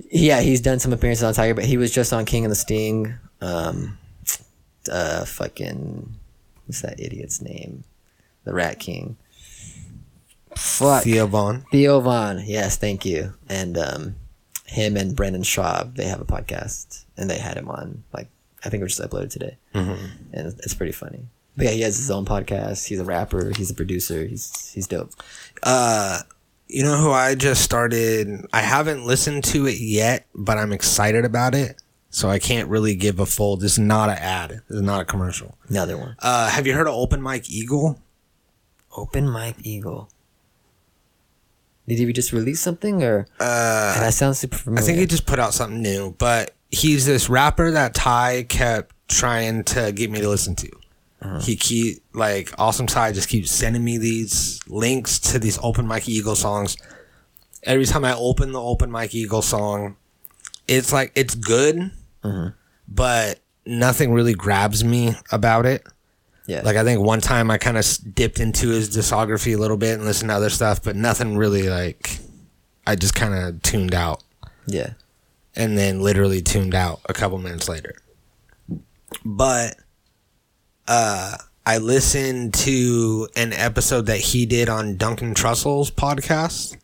Yeah, 0.09 0.39
he's 0.39 0.61
done 0.61 0.80
some 0.80 0.93
appearances 0.93 1.24
on 1.24 1.34
Tiger, 1.34 1.53
but 1.53 1.65
he 1.65 1.78
was 1.78 1.91
just 1.91 2.13
on 2.13 2.26
King 2.26 2.45
and 2.45 2.51
the 2.51 2.55
Sting. 2.55 3.13
Um, 3.41 3.97
uh, 4.91 5.26
fucking, 5.26 6.15
what's 6.65 6.82
that 6.82 6.99
idiot's 6.99 7.41
name? 7.41 7.84
The 8.45 8.53
Rat 8.53 8.80
King. 8.80 9.18
Fuck. 10.55 11.03
Theo 11.03 11.28
Von. 11.28 11.65
Theo 11.72 11.99
Von. 11.99 12.41
Yes, 12.45 12.78
thank 12.78 13.05
you. 13.05 13.34
And 13.49 13.78
um, 13.78 14.15
him 14.65 14.95
and 14.97 15.15
Brendan 15.15 15.43
Schaub, 15.43 15.95
they 15.95 16.05
have 16.05 16.22
a 16.22 16.26
podcast, 16.26 17.03
and 17.18 17.30
they 17.30 17.38
had 17.39 17.57
him 17.57 17.70
on. 17.70 18.03
Like, 18.13 18.30
I 18.63 18.70
think 18.70 18.82
it 18.82 18.84
was 18.84 18.95
just 18.97 19.09
uploaded 19.09 19.32
today, 19.32 19.57
mm-hmm. 19.74 20.05
and 20.34 20.47
it's 20.63 20.74
pretty 20.74 20.93
funny. 20.93 21.26
But 21.55 21.65
yeah, 21.65 21.72
he 21.72 21.82
has 21.82 21.97
his 21.97 22.11
own 22.11 22.26
podcast. 22.26 22.88
He's 22.88 22.99
a 22.99 23.05
rapper. 23.05 23.51
He's 23.55 23.72
a 23.72 23.74
producer. 23.74 24.24
He's 24.26 24.72
he's 24.74 24.88
dope. 24.88 25.11
Uh, 25.63 26.22
You 26.70 26.84
know 26.84 26.97
who 26.97 27.11
I 27.11 27.34
just 27.36 27.63
started? 27.63 28.45
I 28.51 28.59
haven't 28.61 29.05
listened 29.05 29.45
to 29.45 29.68
it 29.68 29.80
yet, 29.80 30.26
but 30.36 30.57
I'm 30.57 30.74
excited 30.74 31.24
about 31.24 31.55
it. 31.55 31.82
So 32.09 32.30
I 32.30 32.39
can't 32.39 32.68
really 32.68 32.93
give 32.95 33.20
a 33.20 33.26
full. 33.26 33.57
This 33.57 33.74
is 33.74 33.80
not 33.80 34.09
an 34.09 34.18
ad. 34.18 34.49
This 34.68 34.78
is 34.78 34.82
not 34.82 35.01
a 35.01 35.05
commercial. 35.05 35.57
Another 35.70 35.97
one. 35.97 36.15
Uh, 36.20 36.49
have 36.49 36.68
you 36.68 36.74
heard 36.74 36.88
of 36.88 36.93
Open 36.93 37.22
Mike 37.22 37.49
Eagle? 37.49 37.99
Open 38.95 39.30
Mike 39.30 39.57
Eagle. 39.63 40.09
Did 41.88 41.99
he 41.99 42.11
just 42.11 42.34
release 42.34 42.59
something 42.59 43.01
or? 43.01 43.28
Uh, 43.39 43.99
that 43.99 44.13
sounds 44.13 44.39
super 44.39 44.57
familiar. 44.57 44.84
I 44.84 44.86
think 44.86 44.99
he 44.99 45.05
just 45.05 45.26
put 45.26 45.39
out 45.39 45.53
something 45.53 45.82
new, 45.82 46.15
but 46.18 46.53
he's 46.72 47.05
this 47.05 47.30
rapper 47.30 47.72
that 47.72 47.93
Ty 47.93 48.43
kept 48.43 48.95
trying 49.07 49.63
to 49.65 49.91
get 49.91 50.11
me 50.11 50.22
to 50.22 50.30
listen 50.30 50.55
to. 50.55 50.72
Uh-huh. 51.22 51.39
He 51.39 51.55
keep 51.55 52.03
like 52.13 52.51
awesome 52.57 52.86
Ty 52.88 53.13
just 53.13 53.30
keeps 53.30 53.51
sending 53.51 53.84
me 53.84 53.97
these 53.97 54.59
links 54.68 55.20
to 55.20 55.39
these 55.39 55.57
Open 55.63 55.88
Mike 55.88 56.07
Eagle 56.07 56.36
songs. 56.36 56.78
Every 57.63 57.86
time 57.86 58.05
I 58.05 58.15
open 58.15 58.51
the 58.51 58.61
Open 58.61 58.91
Mike 58.91 59.15
Eagle 59.15 59.41
song, 59.41 59.95
it's 60.68 60.93
like 60.93 61.11
it's 61.15 61.34
good, 61.36 61.91
uh-huh. 62.24 62.51
but 62.88 63.39
nothing 63.65 64.13
really 64.13 64.34
grabs 64.34 64.84
me 64.84 65.15
about 65.32 65.65
it. 65.65 65.86
yeah. 66.45 66.61
Like 66.61 66.78
I 66.78 66.84
think 66.84 67.01
one 67.01 67.20
time 67.20 67.49
I 67.49 67.57
kind 67.57 67.78
of 67.78 67.86
dipped 68.13 68.39
into 68.39 68.70
his 68.70 68.95
discography 68.95 69.55
a 69.55 69.59
little 69.59 69.78
bit 69.78 69.95
and 69.95 70.05
listened 70.05 70.30
to 70.30 70.36
other 70.36 70.51
stuff, 70.51 70.84
but 70.84 70.95
nothing 70.95 71.36
really 71.36 71.68
like. 71.68 72.20
I 72.86 72.95
just 72.95 73.15
kind 73.15 73.34
of 73.34 73.61
tuned 73.63 73.93
out 73.93 74.24
yeah. 74.68 74.91
And 75.58 75.78
then 75.78 75.99
literally 76.01 76.41
tuned 76.41 76.76
out 76.76 77.01
a 77.10 77.14
couple 77.14 77.38
minutes 77.39 77.68
later. 77.68 77.95
But 79.26 79.76
uh 80.88 81.36
I 81.66 81.80
listened 81.80 82.53
to 82.53 83.28
an 83.36 83.51
episode 83.51 84.05
that 84.05 84.20
he 84.20 84.45
did 84.45 84.70
on 84.70 84.95
Duncan 84.95 85.34
Trussell's 85.34 85.91
podcast. 85.91 86.78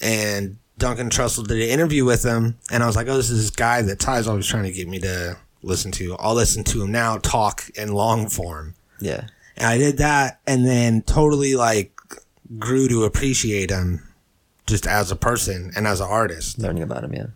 And 0.00 0.56
Duncan 0.78 1.10
Trussell 1.10 1.46
did 1.46 1.58
an 1.58 1.68
interview 1.68 2.04
with 2.04 2.24
him 2.24 2.58
and 2.72 2.82
I 2.82 2.86
was 2.86 2.96
like, 2.96 3.06
Oh, 3.06 3.16
this 3.16 3.30
is 3.30 3.40
this 3.40 3.50
guy 3.50 3.82
that 3.82 4.00
Ty's 4.00 4.26
always 4.26 4.46
trying 4.48 4.64
to 4.64 4.72
get 4.72 4.88
me 4.88 4.98
to 5.00 5.36
listen 5.62 5.92
to. 5.92 6.16
I'll 6.16 6.34
listen 6.34 6.64
to 6.64 6.82
him 6.82 6.90
now 6.90 7.18
talk 7.18 7.70
in 7.76 7.92
long 7.92 8.28
form. 8.28 8.74
Yeah. 8.98 9.26
And 9.56 9.66
I 9.66 9.78
did 9.78 9.98
that 9.98 10.40
and 10.46 10.66
then 10.66 11.02
totally 11.02 11.54
like 11.54 11.92
grew 12.58 12.88
to 12.88 13.04
appreciate 13.04 13.70
him 13.70 14.08
just 14.66 14.86
as 14.86 15.10
a 15.10 15.16
person 15.16 15.70
and 15.76 15.86
as 15.86 16.00
an 16.00 16.08
artist. 16.08 16.58
Learning 16.58 16.82
about 16.82 17.04
him. 17.04 17.12
Yeah. 17.14 17.26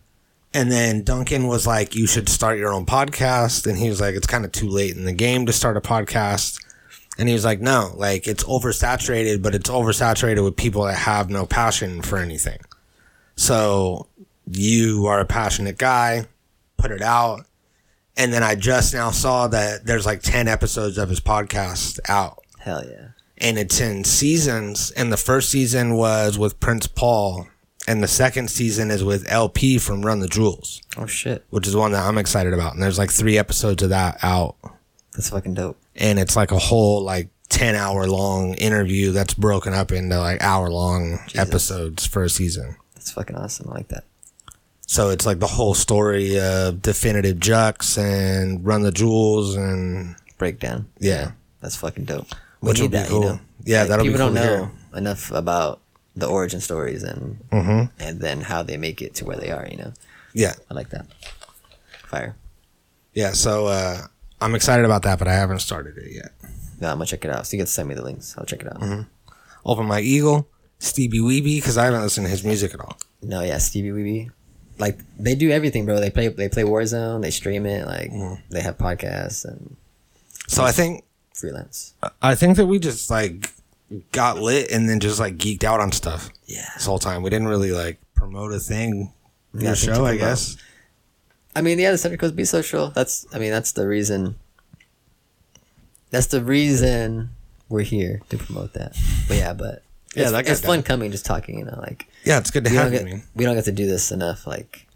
And 0.57 0.73
then 0.73 1.03
Duncan 1.03 1.49
was 1.49 1.67
like, 1.67 1.95
You 1.95 2.07
should 2.07 2.31
start 2.31 2.57
your 2.57 2.73
own 2.73 2.87
podcast. 2.87 3.67
And 3.67 3.77
he 3.77 3.91
was 3.91 4.01
like, 4.01 4.15
It's 4.15 4.27
kind 4.27 4.43
of 4.47 4.53
too 4.53 4.71
late 4.71 4.97
in 4.97 5.05
the 5.05 5.13
game 5.13 5.45
to 5.45 5.53
start 5.53 5.77
a 5.77 5.83
podcast. 5.83 6.59
And 7.19 7.29
he 7.29 7.35
was 7.35 7.45
like, 7.45 7.61
No, 7.61 7.93
like 7.95 8.27
it's 8.27 8.43
oversaturated, 8.45 9.43
but 9.43 9.55
it's 9.55 9.69
oversaturated 9.69 10.43
with 10.43 10.57
people 10.57 10.85
that 10.85 10.97
have 10.97 11.29
no 11.29 11.45
passion 11.45 12.01
for 12.01 12.17
anything. 12.17 12.59
So 13.37 14.07
you 14.51 15.05
are 15.05 15.21
a 15.21 15.27
passionate 15.27 15.77
guy, 15.77 16.25
put 16.79 16.91
it 16.91 17.03
out. 17.03 17.45
And 18.17 18.33
then 18.33 18.43
I 18.43 18.55
just 18.55 18.95
now 18.95 19.11
saw 19.11 19.49
that 19.49 19.85
there's 19.85 20.07
like 20.07 20.23
10 20.23 20.49
episodes 20.49 20.97
of 20.97 21.11
his 21.11 21.21
podcast 21.21 22.01
out 22.09 22.43
Hell 22.61 22.83
yeah. 22.83 23.09
and 23.37 23.59
it's 23.59 23.79
in 23.79 24.05
seasons. 24.05 24.91
And 24.93 25.13
the 25.13 25.19
first 25.19 25.51
season 25.51 25.97
was 25.97 26.39
with 26.39 26.59
Prince 26.61 26.87
Paul, 26.87 27.47
and 27.87 28.03
the 28.03 28.09
second 28.09 28.51
season 28.51 28.91
is 28.91 29.03
with 29.05 29.31
El-P 29.31 29.79
from 29.79 30.05
Run 30.05 30.21
the 30.21 30.29
Jewels, 30.29 30.83
Oh 30.97 31.07
shit. 31.07 31.45
which 31.51 31.67
is 31.67 31.77
one 31.77 31.93
that 31.93 32.05
I'm 32.07 32.19
excited 32.19 32.53
about. 32.53 32.75
And 32.75 32.83
there's 32.83 32.99
like 32.99 33.11
three 33.11 33.39
episodes 33.39 33.83
of 33.83 33.91
that 33.91 34.19
out, 34.23 34.57
That's 35.13 35.31
fucking 35.31 35.55
dope. 35.55 35.79
and 35.95 36.19
it's 36.19 36.37
like 36.37 36.51
a 36.53 36.59
whole 36.59 37.03
like 37.03 37.29
ten 37.49 37.75
hour 37.77 38.07
long 38.09 38.55
interview 38.55 39.13
that's 39.13 39.35
broken 39.35 39.73
up 39.73 39.93
into 39.93 40.19
like 40.19 40.43
hour 40.43 40.69
long 40.71 41.21
episodes 41.35 42.07
for 42.07 42.25
a 42.25 42.29
season. 42.29 42.77
That's 42.95 43.13
fucking 43.13 43.37
awesome. 43.37 43.71
I 43.71 43.75
like 43.75 43.89
that. 43.89 44.05
So 44.89 45.11
it's 45.11 45.27
like 45.27 45.41
the 45.41 45.47
whole 45.49 45.75
story 45.75 46.39
of 46.39 46.81
Definitive 46.83 47.39
Jux 47.39 47.99
and 47.99 48.65
Run 48.65 48.83
the 48.83 48.93
Jewels, 48.93 49.57
and 49.57 50.15
Breakdown. 50.39 50.87
yeah, 51.01 51.33
That's 51.61 51.75
fucking 51.77 52.05
dope. 52.05 52.29
We 52.61 52.69
Which 52.69 52.81
will 52.81 52.89
be 52.89 52.97
that, 52.99 53.09
cool. 53.09 53.21
you 53.23 53.27
know. 53.31 53.41
Yeah, 53.65 53.85
that'll 53.85 54.05
be 54.05 54.11
cool 54.11 54.19
don't 54.19 54.35
know 54.35 54.71
enough 54.95 55.31
about 55.33 55.81
the 56.17 56.27
origin 56.27 56.61
stories 56.61 57.03
and 57.03 57.39
Mm-hmm. 57.53 57.93
and 58.01 58.21
then 58.21 58.41
how 58.41 58.63
they 58.63 58.77
make 58.77 59.03
it 59.03 59.15
to 59.17 59.25
where 59.25 59.37
they 59.37 59.51
are. 59.51 59.67
You 59.71 59.77
know. 59.79 59.93
yeah, 60.33 60.55
I 60.71 60.75
like 60.75 60.91
that. 60.91 61.07
Fire. 62.09 62.37
yeah. 63.15 63.33
So 63.33 63.67
uh, 63.67 64.03
I'm 64.41 64.55
excited 64.55 64.85
about 64.85 65.03
that, 65.03 65.19
but 65.19 65.29
I 65.29 65.35
haven't 65.35 65.61
started 65.61 65.97
it 65.99 66.13
yet. 66.13 66.33
No, 66.81 66.89
I'm 66.91 66.97
gonna 66.99 67.07
check 67.07 67.25
it 67.25 67.31
out. 67.31 67.47
So 67.47 67.57
you 67.57 67.61
get 67.63 67.67
to 67.67 67.73
send 67.73 67.89
me 67.89 67.95
the 67.95 68.03
links. 68.03 68.35
I'll 68.39 68.45
check 68.45 68.61
it 68.63 68.67
out. 68.69 68.81
Mm-hmm. 68.81 69.03
Open 69.65 69.87
Mike 69.87 70.05
Eagle, 70.05 70.49
Stevie 70.79 71.19
Weeby, 71.21 71.57
because 71.59 71.77
I 71.79 71.87
haven't 71.87 72.03
listened 72.03 72.27
to 72.27 72.31
his 72.31 72.45
music 72.45 72.73
at 72.75 72.81
all. 72.81 72.97
No, 73.23 73.43
yeah, 73.43 73.59
Stevie 73.59 73.91
Weeby. 73.91 74.31
Like 74.79 74.99
they 75.19 75.35
do 75.35 75.51
everything, 75.51 75.87
bro. 75.87 76.01
They 76.01 76.11
play 76.11 76.29
they 76.29 76.49
play 76.49 76.63
Warzone. 76.65 77.23
They 77.23 77.31
stream 77.31 77.67
it. 77.67 77.87
Like 77.87 78.11
Mm-hmm. 78.11 78.35
they 78.51 78.61
have 78.61 78.77
podcasts 78.79 79.45
and 79.45 79.77
So 80.49 80.63
I 80.65 80.73
think 80.73 81.05
freelance. 81.35 81.95
I 82.23 82.35
think 82.35 82.57
that 82.59 82.67
we 82.67 82.79
just 82.79 83.11
like 83.11 83.53
got 84.13 84.39
lit 84.41 84.71
and 84.71 84.89
then 84.89 84.99
just 85.01 85.21
like 85.21 85.37
geeked 85.37 85.63
out 85.65 85.81
on 85.81 85.93
stuff 85.93 86.31
Yeah. 86.47 86.69
this 86.75 86.87
whole 86.87 86.99
time. 86.99 87.23
We 87.23 87.31
didn't 87.31 87.49
really 87.49 87.73
like 87.73 87.99
promote 88.15 88.53
a 88.53 88.59
thing 88.59 89.13
in 89.55 89.61
the 89.61 89.77
show, 89.77 90.05
I 90.05 90.17
guess. 90.17 90.57
I 91.55 91.63
mean, 91.63 91.79
yeah, 91.79 91.91
the 91.93 91.99
subject 91.99 92.23
was 92.23 92.33
be 92.33 92.45
social. 92.45 92.91
That's, 92.91 93.27
I 93.33 93.39
mean, 93.39 93.51
that's 93.51 93.73
the 93.73 93.87
reason. 93.87 94.37
That's 96.11 96.27
the 96.27 96.43
reason 96.43 97.31
we're 97.69 97.83
here 97.83 98.21
to 98.29 98.39
promote 98.39 98.73
that. 98.75 98.97
But 99.29 99.37
yeah, 99.39 99.53
but 99.55 99.83
Yeah, 100.15 100.25
it's, 100.25 100.33
that 100.33 100.49
it's 100.49 100.61
fun 100.61 100.79
done. 100.79 100.83
coming, 100.83 101.11
just 101.11 101.27
talking. 101.27 101.59
You 101.59 101.65
know, 101.65 101.79
like 101.81 102.07
Yeah, 102.25 102.39
it's 102.39 102.51
good 102.51 102.65
to 102.65 102.71
we 102.71 102.77
have 102.77 102.87
don't 102.87 102.93
you, 102.93 102.99
get 103.01 103.09
man. 103.09 103.23
we 103.35 103.45
don't 103.45 103.55
get 103.55 103.65
to 103.67 103.73
do 103.73 103.87
this 103.87 104.13
enough, 104.13 104.47
like 104.47 104.87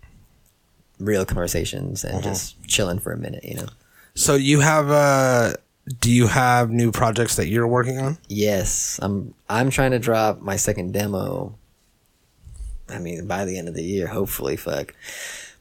real 0.99 1.24
conversations 1.24 2.05
Uh-huh. 2.05 2.14
and 2.16 2.24
just 2.24 2.62
chilling 2.66 2.99
for 2.99 3.12
a 3.12 3.16
minute. 3.16 3.45
You 3.45 3.55
know. 3.57 3.66
So 4.14 4.34
you 4.34 4.61
have 4.61 4.91
uh 4.91 5.55
do 5.99 6.11
you 6.11 6.26
have 6.28 6.70
new 6.70 6.93
projects 6.93 7.36
that 7.36 7.49
you're 7.49 7.66
working 7.66 7.99
on? 7.99 8.18
Yes, 8.28 8.99
I'm. 9.03 9.34
I'm 9.49 9.70
trying 9.70 9.91
to 9.91 9.99
drop 9.99 10.41
my 10.41 10.57
second 10.57 10.93
demo. 10.93 11.57
I 12.88 12.99
mean, 12.99 13.26
by 13.26 13.45
the 13.45 13.59
end 13.59 13.68
of 13.68 13.74
the 13.74 13.82
year, 13.82 14.07
hopefully. 14.07 14.57
Fuck. 14.57 14.95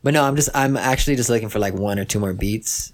But 0.04 0.14
no, 0.14 0.24
I'm 0.24 0.36
just. 0.36 0.50
I'm 0.54 0.78
actually 0.78 1.16
just 1.16 1.30
looking 1.30 1.50
for 1.50 1.60
like 1.60 1.74
one 1.74 2.00
or 2.00 2.06
two 2.06 2.20
more 2.20 2.34
beats, 2.34 2.92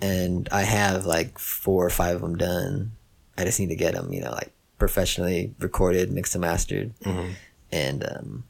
and 0.00 0.48
I 0.50 0.62
have 0.62 1.06
like 1.06 1.38
four 1.38 1.84
or 1.86 1.90
five 1.90 2.16
of 2.16 2.22
them 2.22 2.36
done. 2.36 2.92
I 3.38 3.44
just 3.44 3.58
need 3.60 3.68
to 3.70 3.76
get 3.76 3.94
them, 3.94 4.12
you 4.12 4.20
know, 4.20 4.30
like 4.30 4.52
professionally 4.78 5.54
recorded, 5.58 6.10
mixed 6.12 6.34
and 6.34 6.42
mastered, 6.42 6.92
and 7.70 8.04
um, 8.04 8.44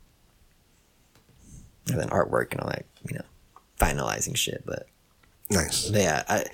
and 1.91 2.01
then 2.01 2.09
artwork 2.11 2.53
and 2.53 2.61
all 2.61 2.69
that, 2.69 2.85
you 3.09 3.15
know, 3.17 3.25
finalizing 3.79 4.37
shit. 4.37 4.65
But 4.67 4.87
Nice. 5.51 5.91
yeah, 5.91 6.25
I 6.29 6.45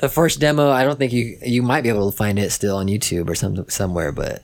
The 0.00 0.08
first 0.08 0.38
demo, 0.38 0.70
I 0.70 0.84
don't 0.84 0.98
think 0.98 1.12
you 1.12 1.38
you 1.42 1.62
might 1.62 1.82
be 1.82 1.88
able 1.88 2.10
to 2.10 2.16
find 2.16 2.38
it 2.38 2.50
still 2.50 2.76
on 2.76 2.86
YouTube 2.86 3.28
or 3.28 3.34
some 3.34 3.68
somewhere, 3.68 4.12
but 4.12 4.42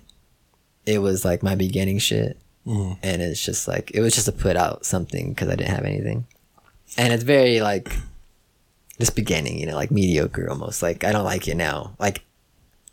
it 0.85 0.99
was 0.99 1.25
like 1.25 1.43
my 1.43 1.55
beginning 1.55 1.99
shit, 1.99 2.39
mm. 2.67 2.99
and 3.03 3.23
it's 3.23 3.45
just 3.45 3.69
like 3.69 3.91
it 3.95 4.01
was 4.01 4.15
just 4.15 4.27
to 4.27 4.33
put 4.33 4.57
out 4.57 4.85
something 4.85 5.31
because 5.31 5.49
I 5.49 5.57
didn't 5.57 5.71
have 5.71 5.85
anything, 5.85 6.27
and 6.99 7.13
it's 7.13 7.23
very 7.23 7.61
like 7.61 7.97
just 8.99 9.15
beginning, 9.17 9.59
you 9.59 9.67
know, 9.67 9.77
like 9.77 9.91
mediocre 9.91 10.49
almost. 10.51 10.83
Like 10.83 11.05
I 11.05 11.13
don't 11.13 11.25
like 11.25 11.47
it 11.49 11.57
now. 11.57 11.95
Like 11.99 12.23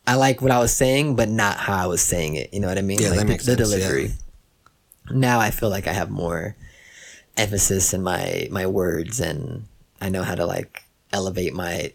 I 0.05 0.15
like 0.15 0.41
what 0.41 0.51
I 0.51 0.59
was 0.59 0.75
saying, 0.75 1.15
but 1.15 1.29
not 1.29 1.57
how 1.57 1.83
I 1.83 1.87
was 1.87 2.01
saying 2.01 2.35
it. 2.35 2.53
You 2.53 2.59
know 2.59 2.67
what 2.67 2.77
I 2.77 2.81
mean? 2.81 2.99
Yeah, 3.01 3.09
like 3.09 3.19
that 3.19 3.25
the, 3.25 3.31
makes 3.31 3.45
the 3.45 3.55
sense, 3.55 3.71
yeah. 3.71 3.77
delivery. 3.77 4.11
Now 5.09 5.39
I 5.39 5.51
feel 5.51 5.69
like 5.69 5.87
I 5.87 5.93
have 5.93 6.09
more 6.09 6.55
emphasis 7.37 7.93
in 7.93 8.03
my 8.03 8.47
my 8.51 8.67
words, 8.67 9.19
and 9.19 9.65
I 9.99 10.09
know 10.09 10.23
how 10.23 10.35
to 10.35 10.45
like 10.45 10.83
elevate 11.11 11.53
my 11.53 11.91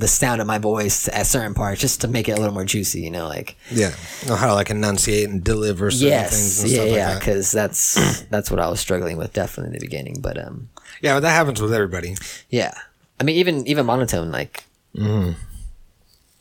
the 0.00 0.08
sound 0.08 0.40
of 0.40 0.46
my 0.46 0.58
voice 0.58 1.08
at 1.08 1.26
certain 1.26 1.54
parts 1.54 1.80
just 1.80 2.00
to 2.00 2.08
make 2.08 2.28
it 2.28 2.32
a 2.32 2.36
little 2.40 2.54
more 2.54 2.64
juicy. 2.64 3.00
You 3.02 3.10
know, 3.10 3.28
like 3.28 3.56
Yeah. 3.70 3.92
Know 4.26 4.34
how 4.36 4.48
to 4.48 4.54
like 4.54 4.70
enunciate 4.70 5.28
and 5.28 5.42
deliver 5.44 5.90
certain 5.90 6.28
things 6.28 6.32
yes, 6.32 6.62
and 6.62 6.70
yeah, 6.70 6.74
stuff 6.76 6.86
like 6.88 6.96
yeah, 6.96 7.08
that. 7.14 7.18
because 7.20 7.52
that's 7.52 8.20
that's 8.24 8.50
what 8.50 8.58
I 8.60 8.68
was 8.68 8.80
struggling 8.80 9.16
with 9.16 9.32
definitely 9.32 9.68
in 9.68 9.74
the 9.78 9.86
beginning. 9.86 10.16
But 10.20 10.44
um, 10.44 10.68
Yeah, 11.02 11.14
but 11.14 11.20
that 11.20 11.32
happens 11.32 11.60
with 11.62 11.72
everybody. 11.72 12.16
yeah, 12.48 12.74
I 13.20 13.24
mean, 13.24 13.36
even 13.36 13.66
even 13.66 13.86
monotone, 13.86 14.30
like 14.32 14.64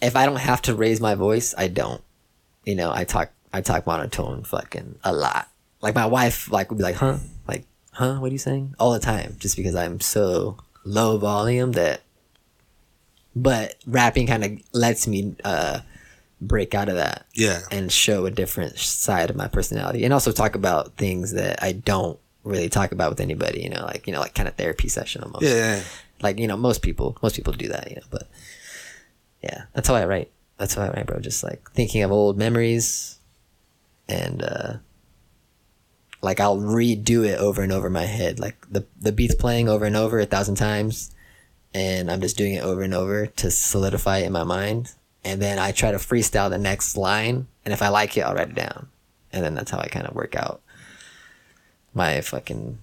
if 0.02 0.16
I 0.16 0.26
don't 0.26 0.38
have 0.40 0.62
to 0.64 0.74
raise 0.76 1.02
my 1.02 1.16
voice, 1.16 1.54
I 1.58 1.68
don't. 1.68 2.02
You 2.66 2.76
know, 2.76 2.92
I 2.94 3.04
talk 3.04 3.32
I 3.54 3.62
talk 3.62 3.86
monotone 3.88 4.44
fucking 4.44 5.00
a 5.04 5.14
lot. 5.14 5.50
Like 5.82 5.96
my 5.96 6.06
wife, 6.06 6.52
like 6.52 6.70
would 6.70 6.78
be 6.78 6.84
like, 6.84 6.96
huh, 6.96 7.18
like, 7.48 7.66
huh, 7.94 8.16
what 8.20 8.30
are 8.30 8.32
you 8.34 8.38
saying? 8.38 8.76
All 8.80 8.92
the 8.92 9.00
time, 9.00 9.36
just 9.40 9.56
because 9.56 9.76
I'm 9.76 10.00
so 10.00 10.58
low 10.84 11.18
volume 11.18 11.72
that. 11.74 12.02
But 13.36 13.76
rapping 13.86 14.28
kind 14.28 14.44
of 14.44 14.52
lets 14.74 15.08
me 15.08 15.36
uh, 15.44 15.80
break 16.42 16.74
out 16.74 16.90
of 16.90 16.96
that 16.96 17.26
Yeah. 17.36 17.62
and 17.72 17.92
show 17.92 18.26
a 18.26 18.32
different 18.32 18.78
side 18.80 19.30
of 19.30 19.36
my 19.36 19.48
personality 19.48 20.04
and 20.04 20.14
also 20.14 20.32
talk 20.32 20.56
about 20.56 20.98
things 20.98 21.34
that 21.34 21.62
I 21.62 21.74
don't 21.74 22.20
really 22.44 22.70
talk 22.70 22.92
about 22.92 23.10
with 23.12 23.20
anybody, 23.20 23.62
you 23.62 23.70
know, 23.70 23.84
like, 23.86 24.08
you 24.08 24.14
know, 24.14 24.20
like 24.20 24.34
kind 24.34 24.48
of 24.48 24.56
therapy 24.56 24.90
session 24.90 25.24
almost. 25.24 25.44
Yeah, 25.44 25.76
yeah. 25.78 25.84
Like, 26.22 26.40
you 26.40 26.48
know, 26.48 26.58
most 26.58 26.82
people, 26.82 27.18
most 27.22 27.36
people 27.36 27.54
do 27.54 27.68
that, 27.70 27.90
you 27.90 27.98
know, 27.98 28.08
but 28.10 28.28
yeah, 29.44 29.64
that's 29.74 29.88
how 29.88 29.96
I 29.96 30.06
write. 30.06 30.32
That's 30.58 30.74
how 30.74 30.84
I 30.84 30.90
write, 30.90 31.06
bro. 31.06 31.20
Just 31.20 31.44
like 31.44 31.70
thinking 31.72 32.02
of 32.04 32.12
old 32.12 32.38
memories 32.38 33.20
and, 34.08 34.42
uh, 34.42 34.74
like 36.22 36.40
I'll 36.42 36.58
redo 36.58 37.26
it 37.26 37.40
over 37.40 37.62
and 37.62 37.72
over 37.72 37.90
my 37.90 38.04
head. 38.06 38.40
Like 38.40 38.58
the, 38.70 38.86
the 39.00 39.12
beat's 39.14 39.36
playing 39.36 39.70
over 39.70 39.86
and 39.86 39.96
over 39.96 40.20
a 40.20 40.26
thousand 40.26 40.56
times 40.56 41.14
and 41.74 42.12
I'm 42.12 42.22
just 42.22 42.38
doing 42.38 42.54
it 42.54 42.64
over 42.64 42.82
and 42.82 42.94
over 42.94 43.28
to 43.28 43.52
solidify 43.52 44.20
it 44.20 44.26
in 44.26 44.32
my 44.32 44.44
mind. 44.44 44.94
And 45.24 45.42
then 45.42 45.60
I 45.60 45.72
try 45.72 45.92
to 45.92 45.98
freestyle 45.98 46.50
the 46.50 46.58
next 46.58 46.96
line, 46.96 47.48
and 47.66 47.74
if 47.74 47.82
I 47.82 47.90
like 47.90 48.16
it, 48.18 48.22
I'll 48.22 48.34
write 48.34 48.50
it 48.50 48.56
down. 48.56 48.88
And 49.32 49.44
then 49.44 49.54
that's 49.54 49.70
how 49.70 49.80
I 49.80 49.88
kind 49.88 50.08
of 50.08 50.16
work 50.16 50.36
out 50.36 50.62
my 51.94 52.22
fucking 52.22 52.80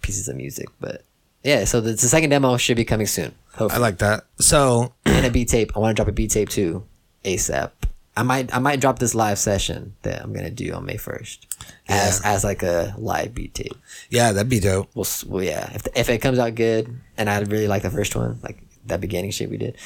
pieces 0.00 0.28
of 0.28 0.36
music. 0.36 0.68
But 0.80 1.04
yeah, 1.42 1.64
so 1.64 1.80
the, 1.80 1.92
the 1.92 1.98
second 1.98 2.30
demo 2.30 2.56
should 2.56 2.76
be 2.76 2.84
coming 2.84 3.06
soon. 3.06 3.34
I 3.58 3.78
like 3.78 3.98
that. 3.98 4.24
So 4.38 4.94
and 5.04 5.26
a 5.26 5.30
beat 5.30 5.48
tape. 5.48 5.72
I 5.76 5.80
want 5.80 5.96
to 5.96 6.00
drop 6.00 6.08
a 6.08 6.12
beat 6.12 6.30
tape 6.30 6.48
too, 6.48 6.84
ASAP. 7.24 7.70
I 8.16 8.22
might 8.22 8.54
I 8.54 8.58
might 8.58 8.80
drop 8.80 8.98
this 8.98 9.14
live 9.14 9.38
session 9.38 9.94
that 10.02 10.22
I'm 10.22 10.32
gonna 10.32 10.50
do 10.50 10.72
on 10.74 10.84
May 10.84 10.96
first 10.98 11.46
as 11.88 12.20
as 12.24 12.44
like 12.44 12.62
a 12.62 12.94
live 12.98 13.34
beat 13.34 13.54
tape. 13.54 13.74
yeah, 14.10 14.32
that'd 14.32 14.50
be 14.50 14.60
dope. 14.60 14.90
We'll, 14.94 15.06
well, 15.26 15.42
yeah. 15.42 15.70
If 15.74 15.86
if 15.96 16.08
it 16.10 16.18
comes 16.18 16.38
out 16.38 16.54
good, 16.54 16.94
and 17.16 17.30
I 17.30 17.38
really 17.40 17.68
like 17.68 17.82
the 17.82 17.90
first 17.90 18.14
one, 18.14 18.38
like 18.42 18.62
that 18.86 19.00
beginning 19.00 19.30
shit 19.30 19.48
we 19.48 19.56
did, 19.56 19.76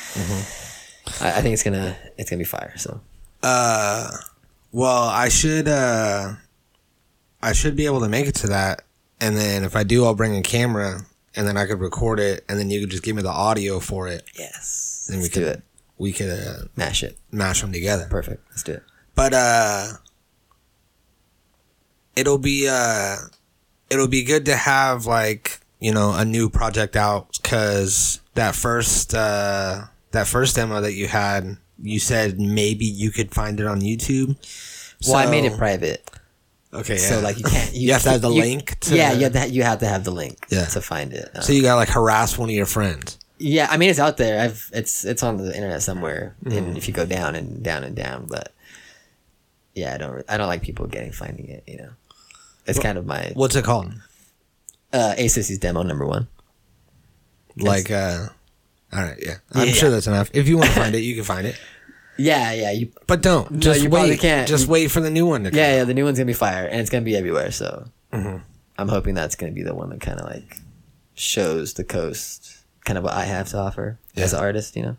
I, 1.20 1.34
I 1.38 1.40
think 1.40 1.52
it's 1.54 1.62
gonna 1.62 1.96
it's 2.18 2.28
gonna 2.30 2.38
be 2.38 2.44
fire. 2.44 2.74
So 2.76 3.00
uh, 3.42 4.10
Well, 4.72 5.04
I 5.04 5.28
should 5.28 5.68
uh 5.68 6.32
I 7.42 7.52
should 7.52 7.76
be 7.76 7.86
able 7.86 8.00
to 8.00 8.08
make 8.08 8.26
it 8.26 8.34
to 8.36 8.48
that. 8.48 8.82
And 9.20 9.36
then 9.36 9.62
if 9.64 9.76
I 9.76 9.84
do 9.84 10.04
I'll 10.04 10.14
bring 10.14 10.36
a 10.36 10.42
camera 10.42 11.02
and 11.36 11.46
then 11.46 11.56
I 11.56 11.66
could 11.66 11.78
record 11.80 12.18
it 12.18 12.44
and 12.48 12.58
then 12.58 12.70
you 12.70 12.80
could 12.80 12.90
just 12.90 13.02
give 13.04 13.14
me 13.14 13.22
the 13.22 13.28
audio 13.30 13.78
for 13.78 14.08
it. 14.08 14.24
yes, 14.36 15.06
Then 15.08 15.20
let's 15.20 15.34
we 15.34 15.42
do 15.42 15.46
it. 15.46 15.62
We 15.98 16.12
could 16.12 16.30
uh, 16.30 16.64
Mash 16.76 17.02
it. 17.02 17.16
mash 17.30 17.60
them 17.62 17.72
together. 17.72 18.06
Perfect. 18.10 18.42
Let's 18.50 18.62
do 18.62 18.72
it. 18.72 18.82
But 19.14 19.32
uh 19.34 19.86
it'll 22.14 22.38
be 22.38 22.68
uh 22.68 23.16
it'll 23.90 24.08
be 24.08 24.22
good 24.24 24.44
to 24.46 24.56
have 24.56 25.06
like, 25.06 25.60
you 25.80 25.92
know, 25.92 26.12
a 26.14 26.24
new 26.24 26.48
project 26.50 26.96
out 26.96 27.38
cuz 27.42 28.20
that 28.34 28.54
first 28.54 29.14
uh 29.14 29.84
that 30.12 30.26
first 30.26 30.56
demo 30.56 30.80
that 30.80 30.94
you 30.94 31.08
had, 31.08 31.56
you 31.82 31.98
said 31.98 32.38
maybe 32.40 32.84
you 32.86 33.10
could 33.10 33.32
find 33.34 33.60
it 33.60 33.66
on 33.66 33.80
YouTube. 33.80 34.36
Well, 35.06 35.16
I 35.16 35.26
made 35.30 35.44
it 35.44 35.58
private, 35.58 36.08
Okay, 36.72 36.96
so 36.96 37.20
like 37.20 37.38
you 37.38 37.44
can't. 37.44 37.72
You, 37.74 37.80
You 37.88 37.92
have 37.92 38.02
to 38.02 38.10
have 38.10 38.22
the 38.22 38.30
you- 38.30 38.40
link 38.42 38.78
to 38.80 38.96
yeah, 38.96 39.12
you 39.12 39.24
have 39.24 39.32
to. 39.34 39.48
You 39.48 39.62
have 39.62 39.78
to 39.80 39.86
have 39.86 40.04
the 40.04 40.10
link. 40.10 40.38
Yeah. 40.50 40.64
to 40.66 40.80
find 40.80 41.12
it. 41.12 41.30
Um, 41.34 41.42
So 41.42 41.52
you 41.52 41.62
got 41.62 41.76
like 41.76 41.88
harass 41.90 42.36
one 42.38 42.48
of 42.48 42.54
your 42.54 42.66
friends. 42.66 43.18
Yeah, 43.38 43.68
I 43.70 43.76
mean 43.76 43.90
it's 43.90 43.98
out 43.98 44.16
there. 44.16 44.40
I've 44.40 44.70
it's 44.72 45.04
it's 45.04 45.22
on 45.22 45.36
the 45.38 45.54
internet 45.54 45.82
somewhere. 45.82 46.36
Mm-hmm. 46.44 46.56
And 46.58 46.76
if 46.76 46.88
you 46.88 46.94
go 46.94 47.06
down 47.06 47.34
and 47.34 47.62
down 47.62 47.84
and 47.84 47.94
down, 47.96 48.26
but 48.28 48.52
yeah, 49.74 49.94
I 49.94 49.98
don't. 49.98 50.24
I 50.28 50.36
don't 50.36 50.48
like 50.48 50.62
people 50.62 50.86
getting 50.86 51.12
finding 51.12 51.48
it. 51.48 51.64
You 51.66 51.76
know, 51.78 51.90
it's 52.66 52.78
kind 52.78 52.96
of 52.98 53.06
my 53.06 53.32
What's 53.34 53.56
it 53.56 53.64
called? 53.64 53.92
uh, 54.92 55.14
ACC's 55.18 55.58
demo 55.58 55.82
number 55.82 56.06
one. 56.06 56.28
Like 57.58 57.90
uh 57.90 58.28
all 58.92 59.02
right, 59.02 59.16
yeah. 59.20 59.34
I'm 59.52 59.66
Yeah. 59.68 59.72
sure 59.74 59.90
that's 59.90 60.06
enough. 60.06 60.30
If 60.32 60.48
you 60.48 60.56
want 60.58 60.68
to 60.70 60.76
find 60.76 60.94
it, 60.94 61.00
you 61.00 61.14
can 61.20 61.24
find 61.24 61.46
it. 61.46 61.56
Yeah, 62.18 62.52
yeah. 62.52 62.70
You 62.70 62.92
But 63.06 63.20
don't. 63.22 63.60
Just 63.60 63.82
you 63.82 63.90
probably 63.90 64.10
wait. 64.10 64.20
can't. 64.20 64.48
Just 64.48 64.68
wait 64.68 64.90
for 64.90 65.00
the 65.00 65.10
new 65.10 65.26
one 65.26 65.44
to 65.44 65.50
come. 65.50 65.58
Yeah, 65.58 65.76
yeah, 65.76 65.84
the 65.84 65.92
new 65.92 66.04
one's 66.04 66.16
gonna 66.18 66.26
be 66.26 66.32
fire, 66.32 66.66
and 66.66 66.80
it's 66.80 66.88
gonna 66.90 67.04
be 67.04 67.16
everywhere. 67.16 67.50
So 67.50 67.88
Mm-hmm. 68.12 68.38
I'm 68.78 68.88
hoping 68.88 69.14
that's 69.14 69.34
gonna 69.36 69.52
be 69.52 69.62
the 69.62 69.74
one 69.74 69.90
that 69.90 70.00
kind 70.00 70.20
of 70.20 70.26
like 70.30 70.56
shows 71.14 71.74
the 71.74 71.84
coast, 71.84 72.55
kind 72.86 72.96
of 72.96 73.04
what 73.04 73.12
I 73.12 73.24
have 73.24 73.48
to 73.48 73.58
offer 73.58 73.98
as 74.16 74.32
an 74.32 74.40
artist. 74.40 74.74
You 74.76 74.82
know, 74.84 74.96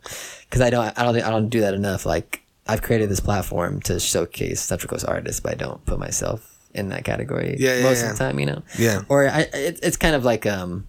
because 0.48 0.62
I 0.62 0.70
don't, 0.70 0.94
I 1.00 1.04
don't, 1.04 1.16
I 1.24 1.30
don't 1.32 1.50
do 1.50 1.62
that 1.62 1.74
enough. 1.74 2.06
Like 2.06 2.44
I've 2.68 2.84
created 2.84 3.10
this 3.10 3.20
platform 3.22 3.82
to 3.82 4.00
showcase 4.00 4.62
Central 4.62 4.90
Coast 4.90 5.06
artists, 5.08 5.40
but 5.40 5.54
I 5.54 5.56
don't 5.56 5.84
put 5.86 5.98
myself 5.98 6.54
in 6.76 6.90
that 6.90 7.04
category 7.06 7.56
Yeah, 7.58 7.78
yeah, 7.78 7.84
most 7.84 8.04
yeah. 8.04 8.12
of 8.12 8.18
the 8.18 8.24
time. 8.24 8.40
You 8.40 8.46
know, 8.46 8.62
Yeah. 8.78 9.02
or 9.10 9.28
I, 9.28 9.48
it, 9.54 9.80
it's 9.82 9.98
kind 9.98 10.16
of 10.16 10.24
like 10.24 10.46
um. 10.46 10.88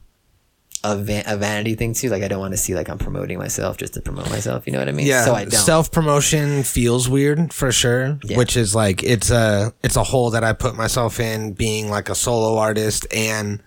A, 0.85 0.95
van- 0.97 1.25
a 1.27 1.37
vanity 1.37 1.75
thing 1.75 1.93
too. 1.93 2.09
Like 2.09 2.23
I 2.23 2.29
don't 2.29 2.39
want 2.39 2.53
to 2.55 2.57
see 2.57 2.73
like 2.77 2.89
I'm 2.89 2.99
promoting 2.99 3.37
myself 3.37 3.79
just 3.79 3.95
to 3.95 4.01
promote 4.01 4.31
myself. 4.31 4.65
You 4.65 4.73
know 4.73 4.79
what 4.79 4.89
I 4.89 4.93
mean? 4.93 5.09
Yeah. 5.09 5.25
So 5.25 5.35
I 5.35 5.41
don't. 5.43 5.51
Self 5.51 5.91
promotion 5.91 6.63
feels 6.63 7.09
weird 7.09 7.53
for 7.53 7.73
sure. 7.73 8.17
Yeah. 8.23 8.37
Which 8.37 8.57
is 8.57 8.77
like 8.77 9.03
it's 9.03 9.29
a 9.29 9.75
it's 9.83 9.97
a 9.97 10.05
hole 10.05 10.31
that 10.31 10.45
I 10.45 10.53
put 10.53 10.77
myself 10.77 11.19
in 11.19 11.53
being 11.53 11.91
like 11.91 12.09
a 12.09 12.15
solo 12.15 12.59
artist 12.59 13.09
and 13.13 13.61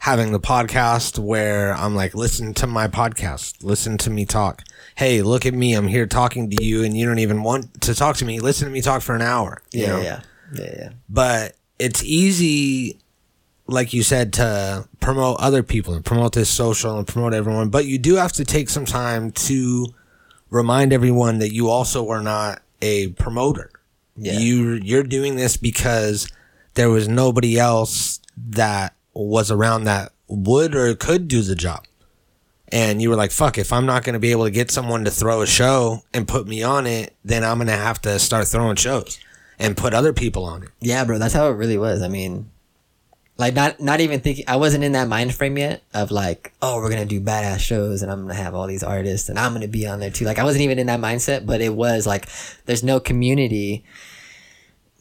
having 0.00 0.32
the 0.32 0.40
podcast 0.40 1.18
where 1.18 1.74
I'm 1.74 1.94
like, 1.94 2.14
listen 2.14 2.54
to 2.54 2.66
my 2.66 2.88
podcast, 2.88 3.62
listen 3.62 3.98
to 3.98 4.10
me 4.10 4.24
talk. 4.24 4.62
Hey, 4.94 5.22
look 5.22 5.44
at 5.46 5.54
me, 5.54 5.74
I'm 5.74 5.88
here 5.88 6.06
talking 6.06 6.50
to 6.50 6.64
you, 6.64 6.84
and 6.84 6.96
you 6.96 7.06
don't 7.06 7.18
even 7.18 7.42
want 7.42 7.80
to 7.82 7.94
talk 7.94 8.16
to 8.16 8.24
me. 8.24 8.40
Listen 8.40 8.66
to 8.68 8.72
me 8.72 8.80
talk 8.80 9.02
for 9.02 9.14
an 9.14 9.22
hour. 9.22 9.60
yeah, 9.72 9.86
know? 9.88 10.00
yeah, 10.00 10.20
yeah, 10.54 10.74
yeah. 10.78 10.88
but 11.08 11.56
it's 11.78 12.02
easy 12.04 12.98
like 13.66 13.92
you 13.92 14.02
said 14.02 14.32
to 14.32 14.88
promote 15.00 15.38
other 15.40 15.62
people 15.62 15.92
and 15.94 16.04
promote 16.04 16.32
this 16.32 16.48
social 16.48 16.96
and 16.98 17.06
promote 17.06 17.34
everyone 17.34 17.68
but 17.68 17.84
you 17.84 17.98
do 17.98 18.14
have 18.14 18.32
to 18.32 18.42
take 18.42 18.70
some 18.70 18.86
time 18.86 19.30
to 19.30 19.86
remind 20.48 20.90
everyone 20.90 21.38
that 21.38 21.52
you 21.52 21.68
also 21.68 22.08
are 22.08 22.22
not 22.22 22.62
a 22.80 23.08
promoter 23.08 23.70
Yeah. 24.16 24.38
you 24.38 24.72
you're 24.82 25.02
doing 25.02 25.36
this 25.36 25.58
because 25.58 26.28
there 26.74 26.88
was 26.88 27.08
nobody 27.08 27.58
else 27.58 28.20
that 28.38 28.94
was 29.26 29.50
around 29.50 29.84
that 29.84 30.12
would 30.28 30.74
or 30.74 30.94
could 30.94 31.28
do 31.28 31.42
the 31.42 31.54
job 31.54 31.84
and 32.70 33.00
you 33.00 33.08
were 33.08 33.16
like 33.16 33.30
fuck 33.30 33.58
if 33.58 33.72
i'm 33.72 33.86
not 33.86 34.04
going 34.04 34.12
to 34.12 34.18
be 34.18 34.30
able 34.30 34.44
to 34.44 34.50
get 34.50 34.70
someone 34.70 35.04
to 35.04 35.10
throw 35.10 35.40
a 35.42 35.46
show 35.46 36.02
and 36.12 36.28
put 36.28 36.46
me 36.46 36.62
on 36.62 36.86
it 36.86 37.14
then 37.24 37.42
i'm 37.42 37.56
going 37.58 37.66
to 37.66 37.72
have 37.72 38.00
to 38.00 38.18
start 38.18 38.46
throwing 38.46 38.76
shows 38.76 39.18
and 39.58 39.76
put 39.76 39.94
other 39.94 40.12
people 40.12 40.44
on 40.44 40.62
it 40.62 40.68
Yeah, 40.80 41.04
bro, 41.04 41.18
that's 41.18 41.34
how 41.34 41.48
it 41.48 41.54
really 41.54 41.78
was. 41.78 42.02
I 42.02 42.08
mean, 42.08 42.50
like 43.36 43.54
not 43.54 43.80
not 43.80 44.00
even 44.00 44.20
thinking. 44.20 44.44
I 44.48 44.56
wasn't 44.56 44.84
in 44.84 44.92
that 44.92 45.08
mind 45.08 45.34
frame 45.34 45.58
yet 45.58 45.82
of 45.94 46.10
like, 46.10 46.52
oh, 46.62 46.76
we're 46.76 46.90
gonna 46.90 47.04
do 47.04 47.20
badass 47.20 47.58
shows, 47.58 48.02
and 48.02 48.10
I'm 48.10 48.22
gonna 48.22 48.34
have 48.34 48.54
all 48.54 48.66
these 48.66 48.82
artists, 48.82 49.28
and 49.28 49.38
I'm 49.38 49.52
gonna 49.52 49.68
be 49.68 49.86
on 49.86 50.00
there 50.00 50.10
too. 50.10 50.24
Like 50.24 50.38
I 50.38 50.44
wasn't 50.44 50.62
even 50.62 50.78
in 50.78 50.86
that 50.88 51.00
mindset, 51.00 51.46
but 51.46 51.60
it 51.60 51.74
was 51.74 52.06
like, 52.06 52.28
there's 52.66 52.82
no 52.82 53.00
community 53.00 53.84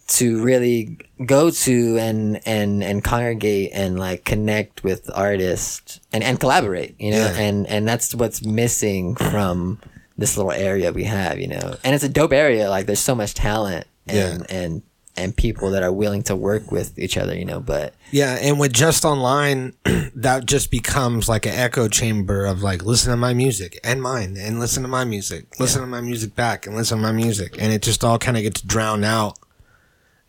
to 0.08 0.41
really 0.41 0.97
go 1.26 1.49
to 1.49 1.97
and 1.97 2.39
and 2.47 2.84
and 2.84 3.03
congregate 3.03 3.72
and 3.74 3.99
like 3.99 4.24
connect 4.24 4.84
with 4.84 5.10
artists 5.14 5.99
and 6.14 6.24
and 6.24 6.39
collaborate 6.39 6.95
you 6.99 7.12
know 7.12 7.18
Yeah. 7.18 7.38
and 7.39 7.68
and 7.68 7.88
that's 7.88 8.16
what's 8.16 8.41
missing 8.43 9.16
from 9.16 9.80
this 10.18 10.38
little 10.38 10.51
area 10.53 10.91
we 10.93 11.03
have 11.03 11.39
you 11.39 11.47
know 11.47 11.76
and 11.84 11.93
it's 11.93 12.03
a 12.05 12.10
dope 12.10 12.32
area 12.34 12.70
like 12.70 12.86
there's 12.86 12.99
so 13.01 13.16
much 13.16 13.34
talent 13.34 13.86
and 14.08 14.41
Yeah. 14.49 14.58
and 14.58 14.82
and 15.20 15.36
people 15.36 15.72
that 15.72 15.82
are 15.82 15.91
willing 15.91 16.22
to 16.22 16.36
work 16.36 16.72
with 16.72 16.99
each 16.99 17.18
other, 17.18 17.36
you 17.36 17.43
know. 17.43 17.60
But 17.60 17.95
Yeah, 18.12 18.38
and 18.39 18.60
with 18.60 18.72
just 18.72 19.03
online, 19.03 19.74
that 20.14 20.45
just 20.45 20.70
becomes 20.70 21.28
like 21.28 21.47
an 21.47 21.53
echo 21.55 21.88
chamber 21.88 22.45
of 22.45 22.62
like, 22.62 22.86
listen 22.86 23.10
to 23.10 23.18
my 23.18 23.34
music 23.34 23.80
and 23.84 23.99
mine, 23.99 24.38
and 24.38 24.60
listen 24.60 24.84
to 24.84 24.88
my 24.89 25.05
music, 25.05 25.60
listen 25.60 25.82
to 25.82 25.88
my 25.88 26.01
music 26.01 26.36
back, 26.36 26.68
and 26.68 26.76
listen 26.76 26.97
to 26.99 27.01
my 27.01 27.12
music, 27.12 27.55
and 27.60 27.74
it 27.74 27.82
just 27.82 28.03
all 28.03 28.20
kind 28.20 28.38
of 28.38 28.43
gets 28.43 28.62
drowned 28.62 29.05
out. 29.05 29.39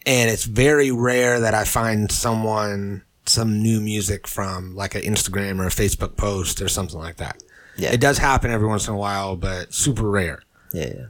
And 0.08 0.30
it's 0.30 0.44
very 0.44 0.90
rare 0.90 1.38
that 1.40 1.54
I 1.54 1.64
find 1.64 2.10
someone 2.10 3.02
some 3.26 3.62
new 3.62 3.80
music 3.80 4.26
from 4.26 4.74
like 4.74 4.94
an 4.94 5.02
Instagram 5.02 5.60
or 5.60 5.66
a 5.66 5.70
Facebook 5.70 6.16
post 6.16 6.62
or 6.62 6.68
something 6.68 6.98
like 6.98 7.16
that. 7.18 7.42
Yeah. 7.76 7.92
it 7.92 8.00
does 8.00 8.18
happen 8.18 8.50
every 8.50 8.66
once 8.66 8.88
in 8.88 8.94
a 8.94 8.96
while, 8.96 9.36
but 9.36 9.72
super 9.72 10.10
rare. 10.10 10.42
yeah, 10.72 10.86
yeah, 10.86 11.04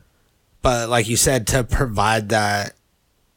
But 0.61 0.91
like 0.91 1.09
you 1.09 1.17
said, 1.17 1.47
to 1.49 1.65
provide 1.65 2.29
that 2.31 2.75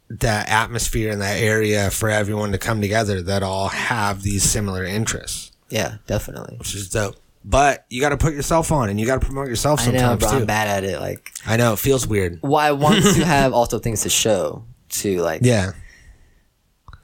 that 0.09 0.49
atmosphere 0.49 1.09
in 1.12 1.20
that 1.20 1.39
area 1.39 1.89
for 1.91 2.09
everyone 2.09 2.51
to 2.51 2.57
come 2.57 2.82
together 2.82 3.22
that 3.22 3.43
all 3.43 3.70
have 3.70 4.24
these 4.24 4.43
similar 4.43 4.84
interests, 4.84 5.51
yeah, 5.70 5.97
definitely. 6.07 6.57
which 6.57 6.76
is 6.76 6.89
dope. 6.89 7.16
But 7.45 7.86
you 7.89 8.01
got 8.01 8.09
to 8.09 8.18
put 8.18 8.34
yourself 8.34 8.72
on, 8.74 8.89
and 8.89 8.99
you 8.99 9.05
got 9.05 9.22
to 9.22 9.26
promote 9.26 9.47
yourself 9.47 9.80
I 9.82 9.86
know, 9.91 9.97
sometimes 9.99 10.20
bro. 10.20 10.32
too. 10.32 10.38
I'm 10.39 10.45
bad 10.45 10.68
at 10.68 10.84
it. 10.84 10.99
Like, 10.99 11.32
I 11.47 11.55
know 11.55 11.72
it 11.74 11.80
feels 11.80 12.05
weird. 12.05 12.39
well, 12.41 12.57
I 12.57 12.72
want 12.72 13.01
to 13.03 13.24
have 13.26 13.53
also 13.53 13.80
things 13.80 14.01
to 14.01 14.09
show. 14.09 14.64
To 14.92 15.22
like, 15.22 15.42
Yeah, 15.44 15.72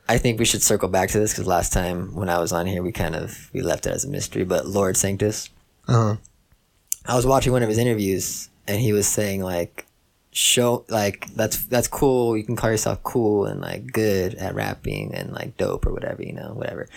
I 0.10 0.18
think 0.18 0.40
we 0.40 0.46
should 0.46 0.62
circle 0.62 0.90
back 0.90 1.10
to 1.10 1.20
this 1.20 1.34
because 1.34 1.48
last 1.48 1.74
time 1.74 2.14
when 2.16 2.30
I 2.30 2.40
was 2.40 2.52
on 2.52 2.66
here, 2.66 2.82
we 2.82 2.92
kind 2.92 3.16
of 3.16 3.50
we 3.54 3.62
left 3.62 3.86
it 3.86 3.92
as 3.92 4.06
a 4.06 4.10
mystery. 4.10 4.44
But 4.44 4.68
Lord 4.68 4.96
Sanctus, 4.98 5.50
uh-huh. 5.88 6.18
I 7.06 7.16
was 7.16 7.26
watching 7.26 7.52
one 7.52 7.64
of 7.64 7.70
his 7.70 7.78
interviews, 7.78 8.50
and 8.68 8.80
he 8.80 8.94
was 8.94 9.08
saying 9.08 9.42
like, 9.42 9.86
show 10.32 10.86
like 10.88 11.28
that's 11.36 11.66
that's 11.66 11.88
cool. 11.88 12.38
You 12.38 12.44
can 12.44 12.56
call 12.56 12.72
yourself 12.72 13.02
cool 13.04 13.46
and 13.46 13.60
like 13.60 13.92
good 13.92 14.36
at 14.36 14.56
rapping 14.56 15.14
and 15.14 15.34
like 15.34 15.58
dope 15.58 15.86
or 15.86 15.94
whatever, 15.94 16.24
you 16.24 16.34
know, 16.34 16.54
whatever. 16.54 16.88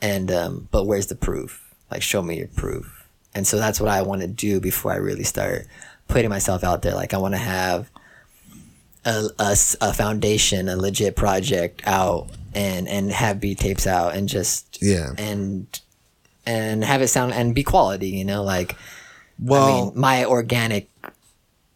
And 0.00 0.30
um, 0.30 0.68
but 0.70 0.86
where's 0.86 1.08
the 1.08 1.14
proof? 1.14 1.74
Like, 1.90 2.02
show 2.02 2.22
me 2.22 2.38
your 2.38 2.48
proof. 2.48 3.06
And 3.34 3.46
so 3.46 3.58
that's 3.58 3.80
what 3.80 3.90
I 3.90 4.02
want 4.02 4.22
to 4.22 4.28
do 4.28 4.60
before 4.60 4.92
I 4.92 4.96
really 4.96 5.24
start 5.24 5.66
putting 6.08 6.30
myself 6.30 6.64
out 6.64 6.82
there. 6.82 6.94
Like, 6.94 7.12
I 7.12 7.18
want 7.18 7.34
to 7.34 7.38
have 7.38 7.90
a, 9.06 9.28
a 9.38 9.56
a 9.80 9.92
foundation, 9.94 10.68
a 10.68 10.76
legit 10.76 11.16
project 11.16 11.80
out, 11.86 12.28
and 12.54 12.86
and 12.88 13.10
have 13.10 13.40
beat 13.40 13.58
tapes 13.58 13.86
out, 13.86 14.14
and 14.14 14.28
just 14.28 14.78
Yeah. 14.82 15.10
and 15.16 15.66
and 16.44 16.84
have 16.84 17.00
it 17.02 17.08
sound 17.08 17.32
and 17.32 17.54
be 17.54 17.62
quality. 17.62 18.08
You 18.08 18.24
know, 18.24 18.42
like 18.42 18.76
Well, 19.38 19.62
I 19.62 19.66
mean, 19.84 19.92
my 19.94 20.24
organic 20.26 20.90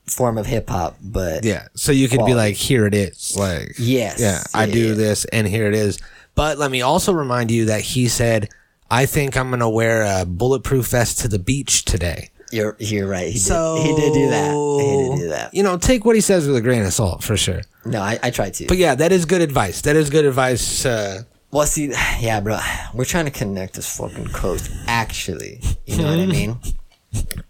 form 0.07 0.39
of 0.39 0.47
hip 0.47 0.69
hop, 0.69 0.97
but 1.03 1.45
yeah. 1.45 1.69
So 1.75 1.93
you 1.93 2.09
could 2.09 2.27
be 2.27 2.35
like, 2.35 2.57
here 2.57 2.85
it 2.87 2.95
is. 2.95 3.37
Like, 3.37 3.75
Yes. 3.79 4.19
yeah, 4.21 4.43
I 4.53 4.65
Yeah, 4.65 4.73
do 4.73 4.89
yeah. 4.89 4.95
this, 4.95 5.25
and 5.27 5.47
here 5.47 5.67
it 5.69 5.75
is. 5.75 5.99
But 6.35 6.59
let 6.59 6.71
me 6.71 6.83
also 6.83 7.13
remind 7.13 7.51
you 7.51 7.67
that 7.67 7.81
he 7.83 8.09
said, 8.09 8.49
I 8.91 9.07
think 9.07 9.37
I'm 9.37 9.51
gonna 9.51 9.71
wear 9.71 10.03
a 10.03 10.25
bulletproof 10.25 10.89
vest 10.89 11.21
to 11.21 11.29
the 11.29 11.39
beach 11.39 11.85
today. 11.85 12.31
You're 12.53 12.77
you're 12.79 13.07
right. 13.09 13.33
He 13.33 13.39
So 13.39 13.77
did 13.77 13.87
he 13.87 13.97
did 13.97 14.13
do 14.15 14.29
that. 14.31 14.51
He 14.53 15.09
did 15.09 15.17
do 15.23 15.29
that. 15.29 15.55
You 15.55 15.63
know, 15.63 15.77
take 15.79 16.05
what 16.05 16.15
he 16.15 16.21
says 16.21 16.47
with 16.47 16.57
a 16.57 16.61
grain 16.61 16.83
of 16.83 16.93
salt 16.93 17.23
for 17.23 17.37
sure. 17.37 17.63
No, 17.85 18.01
I, 18.01 18.19
I 18.23 18.31
tried 18.31 18.55
to. 18.55 18.67
But 18.67 18.77
yeah, 18.77 18.95
that 18.95 19.13
is 19.13 19.25
good 19.25 19.41
advice. 19.41 19.83
That 19.83 19.97
is 19.97 20.11
good 20.11 20.25
advice. 20.25 20.85
Uh, 20.85 21.23
Well, 21.51 21.67
see, 21.67 21.87
yeah, 22.21 22.41
bro, 22.41 22.59
we're 22.95 23.05
trying 23.05 23.25
to 23.27 23.31
connect 23.31 23.75
this 23.75 23.97
fucking 23.97 24.27
coast. 24.29 24.71
Actually, 24.87 25.61
you 25.87 25.97
know 25.99 26.11
what 26.11 26.19
I 26.21 26.27
mean? 26.27 26.59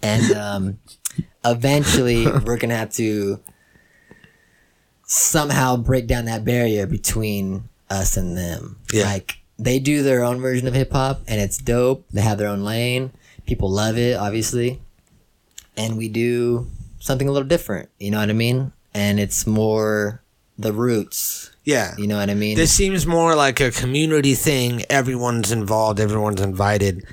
And 0.03 0.33
um, 0.33 0.79
eventually, 1.45 2.27
we're 2.45 2.57
gonna 2.57 2.77
have 2.77 2.93
to 2.95 3.41
somehow 5.05 5.77
break 5.77 6.07
down 6.07 6.25
that 6.27 6.45
barrier 6.45 6.87
between 6.87 7.69
us 7.91 8.17
and 8.17 8.37
them. 8.37 8.79
Yeah. 8.93 9.05
Like 9.05 9.39
they 9.59 9.79
do 9.79 10.03
their 10.03 10.25
own 10.25 10.41
version 10.41 10.67
of 10.67 10.75
hip 10.75 10.93
hop, 10.93 11.23
and 11.29 11.41
it's 11.41 11.59
dope. 11.59 12.07
They 12.11 12.23
have 12.23 12.39
their 12.39 12.49
own 12.49 12.63
lane. 12.65 13.13
People 13.47 13.71
love 13.71 13.99
it, 13.99 14.17
obviously, 14.17 14.81
and 15.77 15.97
we 15.97 16.09
do 16.09 16.67
something 16.99 17.29
a 17.29 17.33
little 17.33 17.49
different. 17.49 17.89
You 17.99 18.11
know 18.11 18.19
what 18.19 18.31
I 18.31 18.35
mean? 18.35 18.73
And 18.95 19.19
it's 19.21 19.47
more 19.47 20.23
the 20.59 20.73
roots. 20.73 21.51
yeah. 21.65 21.95
You 21.97 22.07
know 22.07 22.19
what 22.19 22.29
I 22.29 22.35
mean? 22.35 22.57
This 22.57 22.73
seems 22.73 23.07
more 23.07 23.35
like 23.35 23.61
a 23.61 23.71
community 23.71 24.35
thing. 24.35 24.83
Everyone's 24.91 25.51
involved. 25.53 26.01
Everyone's 26.01 26.41
invited. 26.41 27.05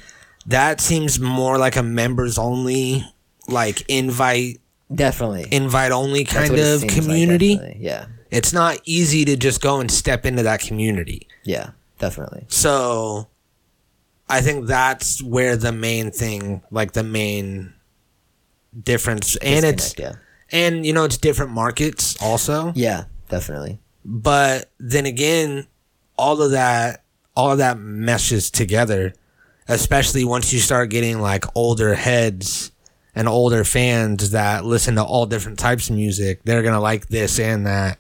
That 0.46 0.82
seems 0.82 1.20
more 1.20 1.58
like 1.58 1.76
a 1.76 1.84
members 1.84 2.38
only, 2.38 3.06
like 3.48 3.84
invite 3.90 4.60
Definitely. 4.94 5.48
invite 5.52 5.92
only 5.92 6.24
kind 6.26 6.54
of 6.54 6.80
seems 6.80 6.84
like, 6.84 6.94
community. 6.94 7.78
yeah. 7.80 8.06
it's 8.32 8.54
not 8.54 8.80
easy 8.86 9.24
to 9.26 9.36
just 9.36 9.62
go 9.62 9.80
and 9.80 9.90
step 9.92 10.26
into 10.26 10.44
that 10.44 10.60
community. 10.62 11.28
Yeah. 11.44 11.72
Definitely. 12.00 12.46
So 12.50 13.28
I 14.30 14.42
think 14.42 14.68
that's 14.68 15.22
where 15.24 15.56
the 15.58 15.72
main 15.72 16.12
thing, 16.12 16.62
like 16.72 16.92
the 16.94 17.04
main 17.04 17.74
difference, 18.84 19.36
and 19.38 19.66
it's 19.66 19.94
Disconnect, 19.94 20.18
and 20.52 20.86
you 20.86 20.94
know 20.94 21.04
it's 21.04 21.18
different 21.18 21.52
markets 21.52 22.16
also. 22.22 22.68
yeah. 22.68 22.74
Yeah. 22.76 23.04
Definitely. 23.30 23.80
But 24.06 24.72
then 24.80 25.06
again, 25.06 25.68
all 26.18 26.42
of 26.42 26.52
that, 26.52 27.04
all 27.36 27.52
of 27.52 27.58
that 27.58 27.78
meshes 27.78 28.50
together, 28.50 29.14
especially 29.68 30.24
once 30.24 30.54
you 30.54 30.60
start 30.60 30.90
getting 30.90 31.20
like 31.20 31.44
older 31.56 31.94
heads 31.96 32.72
and 33.14 33.28
older 33.28 33.66
fans 33.66 34.32
that 34.32 34.64
listen 34.64 34.96
to 34.96 35.04
all 35.04 35.26
different 35.26 35.60
types 35.60 35.90
of 35.90 35.96
music. 35.98 36.40
They're 36.46 36.64
gonna 36.64 36.80
like 36.80 37.08
this 37.08 37.38
and 37.38 37.66
that. 37.68 38.00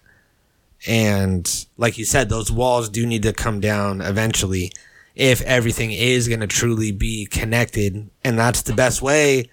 And 0.87 1.65
like 1.75 1.97
you 1.97 2.05
said, 2.05 2.29
those 2.29 2.51
walls 2.51 2.87
do 2.87 3.05
need 3.05 3.23
to 3.23 3.33
come 3.33 3.59
down 3.59 3.99
eventually 3.99 4.71
if 5.15 5.41
everything 5.41 5.91
is 5.91 6.27
going 6.27 6.41
to 6.41 6.47
truly 6.47 6.91
be 6.91 7.25
connected. 7.25 8.09
And 8.23 8.37
that's 8.37 8.61
the 8.61 8.73
best 8.73 9.01
way 9.01 9.49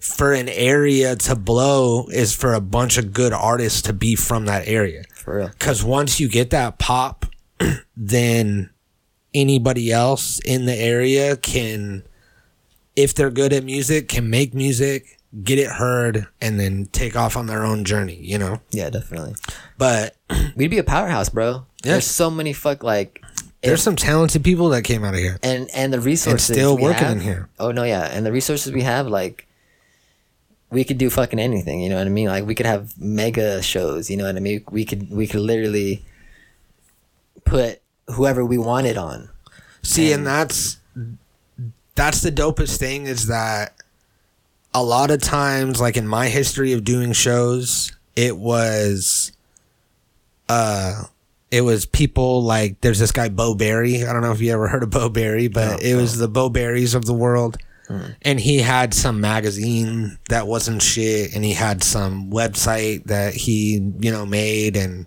for 0.00 0.32
an 0.32 0.48
area 0.48 1.14
to 1.14 1.36
blow 1.36 2.06
is 2.08 2.34
for 2.34 2.54
a 2.54 2.60
bunch 2.60 2.96
of 2.98 3.12
good 3.12 3.32
artists 3.32 3.82
to 3.82 3.92
be 3.92 4.16
from 4.16 4.46
that 4.46 4.66
area. 4.66 5.02
For 5.14 5.36
real. 5.36 5.48
Because 5.48 5.84
once 5.84 6.18
you 6.18 6.28
get 6.28 6.50
that 6.50 6.78
pop, 6.78 7.26
then 7.96 8.70
anybody 9.34 9.92
else 9.92 10.38
in 10.40 10.64
the 10.66 10.74
area 10.74 11.36
can, 11.36 12.02
if 12.96 13.14
they're 13.14 13.30
good 13.30 13.52
at 13.52 13.64
music, 13.64 14.08
can 14.08 14.30
make 14.30 14.54
music, 14.54 15.18
get 15.44 15.58
it 15.58 15.68
heard, 15.72 16.26
and 16.40 16.58
then 16.58 16.86
take 16.92 17.14
off 17.14 17.36
on 17.36 17.46
their 17.46 17.64
own 17.64 17.84
journey, 17.84 18.16
you 18.16 18.38
know? 18.38 18.60
Yeah. 18.70 18.90
Definitely. 18.90 19.34
But 19.78 20.16
We'd 20.56 20.70
be 20.70 20.78
a 20.78 20.84
powerhouse, 20.84 21.28
bro. 21.28 21.66
Yeah. 21.84 21.92
There's 21.92 22.06
so 22.06 22.30
many 22.30 22.52
fuck 22.52 22.82
like. 22.82 23.22
there's 23.62 23.82
some 23.82 23.96
talented 23.96 24.42
people 24.44 24.70
that 24.70 24.82
came 24.82 25.04
out 25.04 25.14
of 25.14 25.20
here. 25.20 25.38
and 25.42 25.68
and 25.74 25.92
the 25.92 26.00
resources 26.00 26.44
still 26.56 26.76
we 26.76 26.82
working 26.82 27.02
have- 27.06 27.16
in 27.18 27.20
here. 27.20 27.48
Oh 27.58 27.70
no, 27.72 27.84
yeah, 27.84 28.02
and 28.10 28.24
the 28.26 28.32
resources 28.32 28.72
we 28.72 28.82
have, 28.82 29.06
like, 29.06 29.46
we 30.70 30.84
could 30.84 30.98
do 30.98 31.10
fucking 31.10 31.38
anything. 31.38 31.80
You 31.80 31.88
know 31.88 31.96
what 31.96 32.06
I 32.06 32.10
mean? 32.10 32.28
Like, 32.28 32.46
we 32.46 32.54
could 32.54 32.66
have 32.66 32.98
mega 32.98 33.62
shows. 33.62 34.08
You 34.10 34.16
know 34.16 34.24
what 34.24 34.36
I 34.36 34.40
mean? 34.40 34.64
We 34.70 34.84
could 34.84 35.10
we 35.10 35.26
could 35.26 35.40
literally 35.40 36.04
put 37.44 37.82
whoever 38.08 38.44
we 38.44 38.58
wanted 38.58 38.96
on. 38.96 39.30
See, 39.82 40.12
and 40.12 40.26
that's 40.26 40.78
that's 41.94 42.20
the 42.22 42.32
dopest 42.32 42.78
thing 42.78 43.06
is 43.06 43.26
that 43.26 43.74
a 44.72 44.82
lot 44.82 45.10
of 45.10 45.20
times, 45.20 45.80
like 45.80 45.96
in 45.96 46.06
my 46.06 46.28
history 46.28 46.72
of 46.72 46.84
doing 46.84 47.12
shows, 47.12 47.92
it 48.14 48.36
was 48.36 49.32
uh 50.48 51.04
it 51.50 51.62
was 51.62 51.86
people 51.86 52.42
like 52.42 52.80
there's 52.80 52.98
this 52.98 53.12
guy 53.12 53.28
Bo 53.28 53.54
Berry. 53.54 54.04
I 54.04 54.12
don't 54.12 54.22
know 54.22 54.32
if 54.32 54.40
you 54.40 54.52
ever 54.52 54.68
heard 54.68 54.82
of 54.82 54.90
Bo 54.90 55.08
Berry, 55.08 55.48
but 55.48 55.82
it 55.82 55.96
was 55.96 56.18
the 56.18 56.28
Bo 56.28 56.48
Berries 56.48 56.94
of 56.94 57.06
the 57.06 57.14
world. 57.14 57.58
Mm. 57.90 58.16
And 58.22 58.40
he 58.40 58.58
had 58.58 58.94
some 58.94 59.20
magazine 59.20 60.18
that 60.28 60.46
wasn't 60.46 60.80
shit, 60.80 61.34
and 61.34 61.44
he 61.44 61.52
had 61.52 61.82
some 61.82 62.30
website 62.30 63.04
that 63.04 63.34
he, 63.34 63.92
you 63.98 64.12
know, 64.12 64.24
made 64.24 64.76
and 64.76 65.06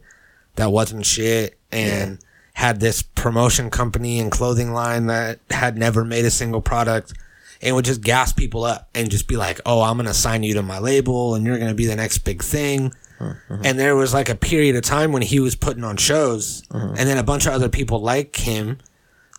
that 0.56 0.72
wasn't 0.72 1.06
shit, 1.06 1.58
and 1.72 2.20
had 2.54 2.80
this 2.80 3.02
promotion 3.02 3.70
company 3.70 4.20
and 4.20 4.32
clothing 4.32 4.74
line 4.74 5.08
that 5.08 5.40
had 5.50 5.78
never 5.78 6.04
made 6.04 6.26
a 6.26 6.30
single 6.30 6.62
product 6.62 7.14
and 7.62 7.76
would 7.76 7.86
just 7.86 8.02
gas 8.02 8.34
people 8.34 8.64
up 8.64 8.90
and 8.94 9.10
just 9.10 9.28
be 9.28 9.38
like, 9.38 9.62
"Oh, 9.66 9.82
I'm 9.82 9.98
gonna 9.98 10.14
sign 10.14 10.44
you 10.44 10.54
to 10.56 10.62
my 10.62 10.80
label, 10.80 11.36
and 11.36 11.46
you're 11.46 11.58
gonna 11.58 11.74
be 11.74 11.86
the 11.86 11.96
next 11.96 12.20
big 12.20 12.44
thing." 12.44 12.94
Mm-hmm. 13.20 13.62
And 13.64 13.80
there 13.80 13.96
was 13.96 14.14
like 14.14 14.28
a 14.28 14.36
period 14.36 14.76
of 14.76 14.84
time 14.84 15.14
when 15.14 15.22
he 15.22 15.40
was 15.40 15.56
putting 15.56 15.86
on 15.86 15.96
shows, 15.96 16.64
mm-hmm. 16.64 16.96
and 16.98 17.10
then 17.10 17.18
a 17.18 17.24
bunch 17.24 17.46
of 17.46 17.54
other 17.54 17.70
people 17.70 18.02
like 18.02 18.36
him 18.36 18.80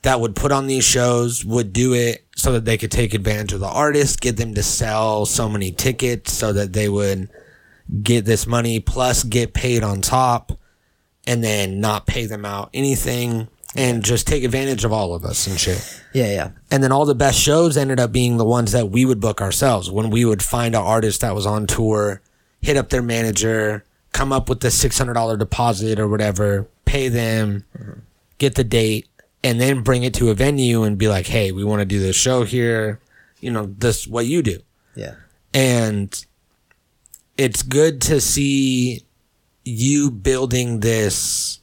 that 0.04 0.20
would 0.20 0.36
put 0.36 0.52
on 0.52 0.66
these 0.66 0.84
shows 0.84 1.44
would 1.44 1.72
do 1.72 1.94
it 1.94 2.26
so 2.36 2.52
that 2.52 2.66
they 2.66 2.76
could 2.76 2.90
take 2.90 3.14
advantage 3.14 3.54
of 3.54 3.60
the 3.60 3.66
artist, 3.66 4.20
get 4.20 4.36
them 4.36 4.54
to 4.54 4.62
sell 4.62 5.24
so 5.24 5.48
many 5.48 5.72
tickets 5.72 6.30
so 6.30 6.52
that 6.52 6.74
they 6.74 6.90
would 6.90 7.30
get 8.02 8.26
this 8.26 8.46
money 8.46 8.80
plus 8.80 9.24
get 9.24 9.54
paid 9.54 9.82
on 9.82 10.02
top 10.02 10.52
and 11.26 11.42
then 11.42 11.80
not 11.80 12.06
pay 12.06 12.26
them 12.26 12.44
out 12.44 12.68
anything 12.74 13.48
and 13.76 14.04
just 14.04 14.26
take 14.26 14.44
advantage 14.44 14.84
of 14.84 14.92
all 14.92 15.14
of 15.14 15.24
us 15.24 15.46
and 15.46 15.58
shit. 15.58 16.02
Yeah, 16.12 16.30
yeah, 16.30 16.50
And 16.70 16.82
then 16.82 16.92
all 16.92 17.06
the 17.06 17.14
best 17.14 17.40
shows 17.40 17.76
ended 17.76 17.98
up 17.98 18.12
being 18.12 18.36
the 18.36 18.44
ones 18.44 18.72
that 18.72 18.90
we 18.90 19.06
would 19.06 19.20
book 19.20 19.40
ourselves. 19.40 19.90
When 19.90 20.10
we 20.10 20.26
would 20.26 20.42
find 20.42 20.74
an 20.74 20.82
artist 20.82 21.22
that 21.22 21.34
was 21.34 21.46
on 21.46 21.66
tour, 21.66 22.20
hit 22.60 22.76
up 22.76 22.90
their 22.90 23.02
manager, 23.02 23.84
come 24.12 24.32
up 24.32 24.50
with 24.50 24.60
the 24.60 24.68
$600 24.68 25.38
deposit 25.38 25.98
or 25.98 26.08
whatever, 26.08 26.68
pay 26.84 26.94
pay 26.94 27.08
them, 27.08 27.64
mm-hmm. 27.76 28.00
get 28.38 28.54
the 28.54 28.64
date, 28.64 29.08
and 29.44 29.60
then 29.60 29.82
bring 29.82 30.02
it 30.02 30.14
to 30.14 30.30
a 30.30 30.34
venue 30.34 30.82
and 30.82 30.98
be 30.98 31.06
like, 31.06 31.26
"Hey, 31.28 31.52
we 31.52 31.62
want 31.62 31.80
to 31.80 31.84
do 31.84 32.00
this 32.00 32.16
show 32.16 32.42
here." 32.44 32.98
You 33.40 33.50
know, 33.52 33.72
this 33.78 34.06
what 34.08 34.26
you 34.26 34.42
do, 34.42 34.58
Yeah. 34.96 35.14
and 35.52 36.24
it's 37.36 37.62
good 37.62 38.00
to 38.02 38.20
see 38.20 39.04
you 39.64 40.10
building 40.10 40.80
this 40.80 41.60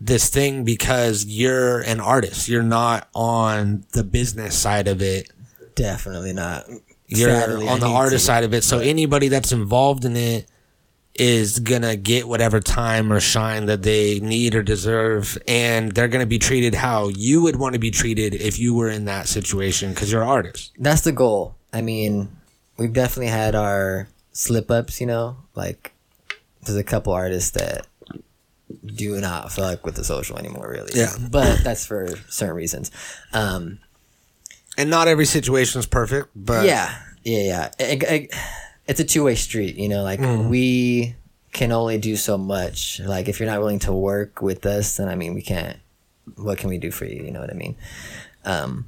this 0.00 0.28
thing 0.28 0.62
because 0.64 1.24
you're 1.24 1.80
an 1.80 2.00
artist. 2.00 2.48
You're 2.48 2.62
not 2.62 3.08
on 3.14 3.84
the 3.92 4.04
business 4.04 4.54
side 4.56 4.88
of 4.88 5.00
it 5.00 5.30
Definitely 5.74 6.32
not. 6.34 6.66
you're 7.06 7.30
Sadly, 7.30 7.66
on 7.68 7.80
the 7.80 7.86
artist 7.86 8.24
to. 8.24 8.26
side 8.26 8.44
of 8.44 8.52
it. 8.52 8.62
So 8.64 8.78
anybody 8.78 9.28
that's 9.28 9.52
involved 9.52 10.04
in 10.04 10.16
it 10.16 10.46
is 11.18 11.58
gonna 11.60 11.96
get 11.96 12.28
whatever 12.28 12.60
time 12.60 13.12
or 13.12 13.20
shine 13.20 13.66
that 13.66 13.82
they 13.82 14.20
need 14.20 14.54
or 14.54 14.62
deserve, 14.62 15.38
and 15.48 15.92
they're 15.92 16.08
gonna 16.08 16.26
be 16.26 16.38
treated 16.38 16.74
how 16.74 17.08
you 17.08 17.42
would 17.42 17.56
want 17.56 17.72
to 17.74 17.78
be 17.78 17.90
treated 17.90 18.34
if 18.34 18.58
you 18.58 18.74
were 18.74 18.88
in 18.90 19.04
that 19.06 19.28
situation 19.28 19.90
because 19.90 20.10
you're 20.12 20.22
an 20.22 20.28
artist. 20.28 20.72
That's 20.78 21.02
the 21.02 21.12
goal. 21.12 21.54
I 21.72 21.80
mean, 21.82 22.28
we've 22.76 22.92
definitely 22.92 23.28
had 23.32 23.54
our 23.54 24.08
slip 24.32 24.70
ups, 24.70 25.00
you 25.00 25.06
know, 25.06 25.36
like 25.54 25.92
there's 26.64 26.76
a 26.78 26.84
couple 26.84 27.12
artists 27.12 27.50
that 27.52 27.86
do 28.84 29.20
not 29.20 29.52
fuck 29.52 29.84
with 29.86 29.94
the 29.94 30.04
social 30.04 30.38
anymore, 30.38 30.68
really. 30.70 30.90
Yeah. 30.94 31.14
But 31.30 31.62
that's 31.64 31.86
for 31.86 32.08
certain 32.28 32.56
reasons. 32.56 32.90
Um, 33.32 33.78
And 34.78 34.90
not 34.90 35.08
every 35.08 35.24
situation 35.24 35.78
is 35.78 35.86
perfect, 35.86 36.28
but 36.36 36.66
yeah, 36.66 36.94
yeah, 37.24 37.38
yeah. 37.42 37.70
It- 37.78 38.02
it- 38.02 38.34
it's 38.86 39.00
a 39.00 39.04
two 39.04 39.24
way 39.24 39.34
street, 39.34 39.76
you 39.76 39.88
know. 39.88 40.02
Like 40.02 40.20
we 40.20 41.14
can 41.52 41.72
only 41.72 41.98
do 41.98 42.16
so 42.16 42.36
much. 42.38 43.00
Like 43.00 43.28
if 43.28 43.40
you're 43.40 43.48
not 43.48 43.60
willing 43.60 43.78
to 43.80 43.92
work 43.92 44.42
with 44.42 44.66
us, 44.66 44.96
then 44.96 45.08
I 45.08 45.14
mean, 45.14 45.34
we 45.34 45.42
can't. 45.42 45.78
What 46.36 46.58
can 46.58 46.68
we 46.68 46.78
do 46.78 46.90
for 46.90 47.04
you? 47.04 47.22
You 47.22 47.30
know 47.30 47.40
what 47.40 47.50
I 47.50 47.54
mean? 47.54 47.76
Um, 48.44 48.86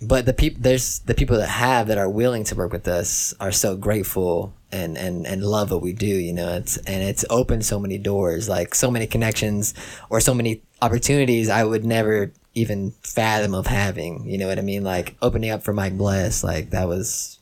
but 0.00 0.26
the 0.26 0.32
people 0.32 0.60
there's 0.62 0.98
the 1.00 1.14
people 1.14 1.36
that 1.38 1.46
have 1.46 1.86
that 1.88 1.98
are 1.98 2.08
willing 2.08 2.44
to 2.44 2.54
work 2.54 2.72
with 2.72 2.88
us 2.88 3.34
are 3.38 3.52
so 3.52 3.76
grateful 3.76 4.52
and 4.72 4.98
and 4.98 5.26
and 5.26 5.44
love 5.44 5.70
what 5.70 5.82
we 5.82 5.92
do. 5.92 6.06
You 6.06 6.32
know, 6.32 6.54
it's 6.54 6.76
and 6.78 7.02
it's 7.02 7.24
opened 7.30 7.64
so 7.64 7.78
many 7.78 7.98
doors, 7.98 8.48
like 8.48 8.74
so 8.74 8.90
many 8.90 9.06
connections 9.06 9.74
or 10.10 10.20
so 10.20 10.34
many 10.34 10.62
opportunities 10.80 11.48
I 11.48 11.62
would 11.64 11.84
never 11.84 12.32
even 12.54 12.92
fathom 13.02 13.54
of 13.54 13.66
having. 13.66 14.28
You 14.28 14.38
know 14.38 14.48
what 14.48 14.58
I 14.58 14.62
mean? 14.62 14.82
Like 14.82 15.16
opening 15.22 15.50
up 15.50 15.62
for 15.62 15.72
Mike 15.72 15.96
Bless, 15.96 16.42
like 16.42 16.70
that 16.70 16.88
was. 16.88 17.38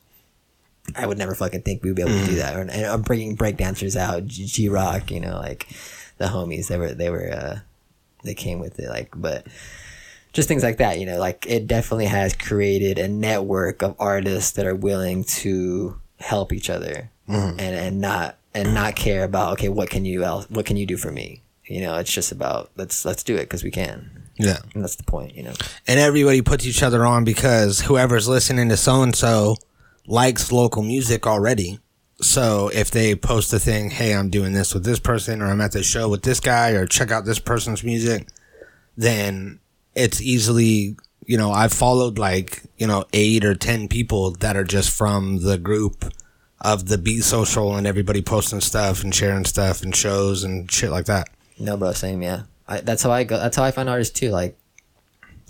I 0.95 1.05
would 1.05 1.17
never 1.17 1.35
fucking 1.35 1.61
think 1.61 1.83
we'd 1.83 1.95
be 1.95 2.01
able 2.01 2.11
to 2.11 2.25
do 2.25 2.35
that. 2.35 2.55
And 2.55 2.71
I'm 2.71 3.01
bringing 3.01 3.37
breakdancers 3.37 3.95
out, 3.95 4.25
G 4.25 4.69
Rock, 4.69 5.11
you 5.11 5.19
know, 5.19 5.35
like 5.35 5.67
the 6.17 6.25
homies. 6.25 6.67
They 6.67 6.77
were 6.77 6.93
they 6.93 7.09
were 7.09 7.31
uh, 7.31 7.59
they 8.23 8.33
came 8.33 8.59
with 8.59 8.79
it, 8.79 8.89
like, 8.89 9.13
but 9.15 9.47
just 10.33 10.47
things 10.47 10.63
like 10.63 10.77
that, 10.77 10.99
you 10.99 11.05
know, 11.05 11.19
like 11.19 11.45
it 11.47 11.67
definitely 11.67 12.05
has 12.05 12.35
created 12.35 12.97
a 12.97 13.07
network 13.07 13.81
of 13.81 13.95
artists 13.99 14.51
that 14.51 14.65
are 14.65 14.75
willing 14.75 15.23
to 15.23 15.99
help 16.19 16.53
each 16.53 16.69
other 16.69 17.09
and 17.27 17.59
and 17.59 17.99
not 17.99 18.37
and 18.53 18.73
not 18.73 18.95
care 18.95 19.23
about 19.23 19.53
okay, 19.53 19.69
what 19.69 19.89
can 19.89 20.05
you 20.05 20.23
else, 20.23 20.49
what 20.49 20.65
can 20.65 20.77
you 20.77 20.85
do 20.85 20.97
for 20.97 21.11
me? 21.11 21.41
You 21.65 21.81
know, 21.81 21.95
it's 21.95 22.11
just 22.11 22.31
about 22.31 22.71
let's 22.75 23.05
let's 23.05 23.23
do 23.23 23.35
it 23.35 23.43
because 23.43 23.63
we 23.63 23.71
can, 23.71 24.23
yeah. 24.37 24.57
and 24.73 24.83
that's 24.83 24.95
the 24.95 25.03
point, 25.03 25.35
you 25.35 25.43
know. 25.43 25.53
And 25.87 25.99
everybody 25.99 26.41
puts 26.41 26.65
each 26.65 26.83
other 26.83 27.05
on 27.05 27.23
because 27.23 27.81
whoever's 27.81 28.27
listening 28.27 28.69
to 28.69 28.77
so 28.77 29.03
and 29.03 29.15
so 29.15 29.55
likes 30.07 30.51
local 30.51 30.83
music 30.83 31.27
already. 31.27 31.79
So 32.21 32.69
if 32.73 32.91
they 32.91 33.15
post 33.15 33.51
a 33.53 33.59
thing, 33.59 33.89
hey, 33.89 34.13
I'm 34.13 34.29
doing 34.29 34.53
this 34.53 34.73
with 34.73 34.83
this 34.85 34.99
person, 34.99 35.41
or 35.41 35.47
I'm 35.47 35.61
at 35.61 35.71
this 35.71 35.87
show 35.87 36.07
with 36.07 36.21
this 36.21 36.39
guy, 36.39 36.71
or 36.71 36.85
check 36.85 37.11
out 37.11 37.25
this 37.25 37.39
person's 37.39 37.83
music, 37.83 38.27
then 38.95 39.59
it's 39.95 40.21
easily, 40.21 40.97
you 41.25 41.37
know, 41.37 41.51
I've 41.51 41.73
followed 41.73 42.19
like, 42.19 42.63
you 42.77 42.85
know, 42.85 43.05
eight 43.13 43.43
or 43.43 43.55
10 43.55 43.87
people 43.87 44.31
that 44.31 44.55
are 44.55 44.63
just 44.63 44.95
from 44.95 45.41
the 45.43 45.57
group 45.57 46.13
of 46.61 46.87
the 46.87 46.97
Beat 46.99 47.21
Social 47.21 47.75
and 47.75 47.87
everybody 47.87 48.21
posting 48.21 48.61
stuff 48.61 49.03
and 49.03 49.13
sharing 49.13 49.45
stuff 49.45 49.81
and 49.81 49.95
shows 49.95 50.43
and 50.43 50.71
shit 50.71 50.91
like 50.91 51.05
that. 51.05 51.29
No, 51.57 51.75
bro, 51.75 51.91
same, 51.93 52.21
yeah. 52.21 52.43
I, 52.67 52.81
that's 52.81 53.03
how 53.03 53.11
I 53.11 53.23
go. 53.23 53.37
That's 53.37 53.57
how 53.57 53.63
I 53.63 53.71
find 53.71 53.89
artists 53.89 54.17
too. 54.17 54.29
Like, 54.29 54.57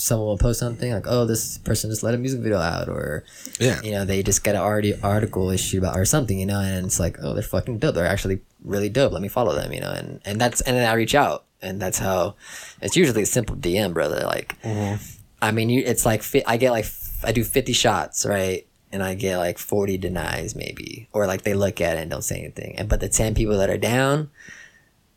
someone 0.01 0.27
will 0.27 0.37
post 0.37 0.59
something 0.59 0.91
like, 0.91 1.05
"Oh, 1.07 1.25
this 1.25 1.59
person 1.59 1.89
just 1.91 2.01
let 2.01 2.15
a 2.15 2.17
music 2.17 2.39
video 2.41 2.57
out," 2.57 2.89
or 2.89 3.23
Yeah. 3.59 3.79
you 3.83 3.91
know, 3.91 4.03
they 4.03 4.23
just 4.23 4.43
got 4.43 4.55
an 4.55 4.61
already 4.61 4.95
article 5.01 5.49
issued 5.51 5.83
about 5.83 5.95
or 5.97 6.05
something, 6.05 6.39
you 6.39 6.45
know, 6.47 6.59
and 6.59 6.85
it's 6.87 6.99
like, 6.99 7.17
oh, 7.21 7.33
they're 7.33 7.43
fucking 7.43 7.77
dope. 7.77 7.93
They're 7.95 8.07
actually 8.07 8.39
really 8.63 8.89
dope. 8.89 9.11
Let 9.13 9.21
me 9.21 9.27
follow 9.27 9.53
them, 9.55 9.71
you 9.71 9.79
know, 9.79 9.91
and 9.91 10.19
and 10.25 10.41
that's 10.41 10.61
and 10.61 10.75
then 10.75 10.89
I 10.89 10.93
reach 10.93 11.13
out, 11.13 11.45
and 11.61 11.79
that's 11.81 11.99
how 11.99 12.35
it's 12.81 12.95
usually 12.97 13.21
a 13.23 13.25
simple 13.27 13.55
DM, 13.55 13.93
brother. 13.93 14.21
Like, 14.25 14.59
mm-hmm. 14.63 14.95
I 15.41 15.51
mean, 15.51 15.69
you, 15.69 15.83
it's 15.85 16.05
like 16.05 16.23
I 16.47 16.57
get 16.57 16.71
like 16.71 16.85
I 17.23 17.31
do 17.31 17.43
fifty 17.43 17.73
shots, 17.73 18.25
right, 18.25 18.65
and 18.91 19.03
I 19.03 19.13
get 19.13 19.37
like 19.37 19.59
forty 19.59 19.97
denies 19.99 20.55
maybe, 20.55 21.09
or 21.13 21.27
like 21.27 21.43
they 21.43 21.53
look 21.53 21.79
at 21.79 21.97
it 21.97 22.01
and 22.01 22.09
don't 22.09 22.23
say 22.23 22.39
anything, 22.39 22.75
and 22.77 22.89
but 22.89 22.99
the 23.01 23.09
ten 23.09 23.35
people 23.35 23.57
that 23.59 23.69
are 23.69 23.77
down, 23.77 24.31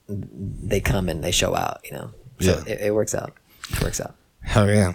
they 0.08 0.80
come 0.80 1.08
and 1.08 1.24
they 1.24 1.30
show 1.32 1.54
out, 1.54 1.80
you 1.84 1.92
know, 1.92 2.10
so 2.40 2.62
Yeah. 2.66 2.72
it, 2.74 2.80
it 2.88 2.94
works 2.94 3.14
out, 3.14 3.32
it 3.72 3.80
works 3.82 4.00
out. 4.00 4.14
Hell 4.44 4.68
yeah. 4.70 4.92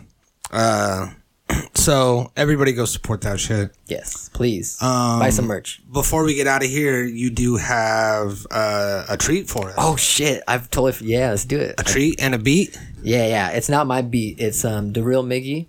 Uh, 0.52 1.10
so 1.74 2.32
everybody 2.38 2.72
go 2.74 2.86
support 2.86 3.22
that 3.22 3.40
shit. 3.40 3.72
Yes, 3.88 4.30
please 4.30 4.78
buy 4.80 5.30
some 5.32 5.46
merch. 5.46 5.82
Before 5.92 6.24
we 6.24 6.36
get 6.36 6.48
out 6.48 6.64
of 6.64 6.70
here, 6.70 7.04
you 7.04 7.30
do 7.30 7.58
have 7.58 8.46
uh, 8.52 9.06
a 9.10 9.18
treat 9.18 9.50
for 9.50 9.70
us. 9.70 9.76
Oh 9.78 9.96
shit! 9.96 10.44
I've 10.48 10.70
totally 10.70 10.92
f- 10.92 11.02
yeah. 11.02 11.30
Let's 11.32 11.46
do 11.46 11.60
it. 11.60 11.76
A 11.80 11.84
treat 11.84 12.22
and 12.22 12.34
a 12.34 12.38
beat. 12.38 12.80
Yeah, 13.02 13.28
yeah. 13.28 13.50
It's 13.50 13.70
not 13.70 13.88
my 13.88 14.02
beat. 14.02 14.40
It's 14.40 14.64
um 14.64 14.94
the 14.94 15.04
real 15.04 15.24
Miggy. 15.24 15.68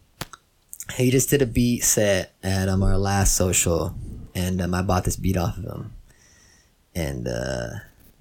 He 0.95 1.11
just 1.11 1.31
did 1.31 1.41
a 1.43 1.47
beat 1.47 1.85
set 1.85 2.35
at 2.43 2.69
um 2.69 2.83
our 2.83 2.99
last 2.99 3.37
social, 3.37 3.95
and 4.35 4.61
um 4.61 4.75
I 4.75 4.83
bought 4.83 5.05
this 5.05 5.17
beat 5.17 5.37
off 5.37 5.57
of 5.57 5.65
him. 5.65 5.93
And 6.95 7.27
uh 7.29 7.69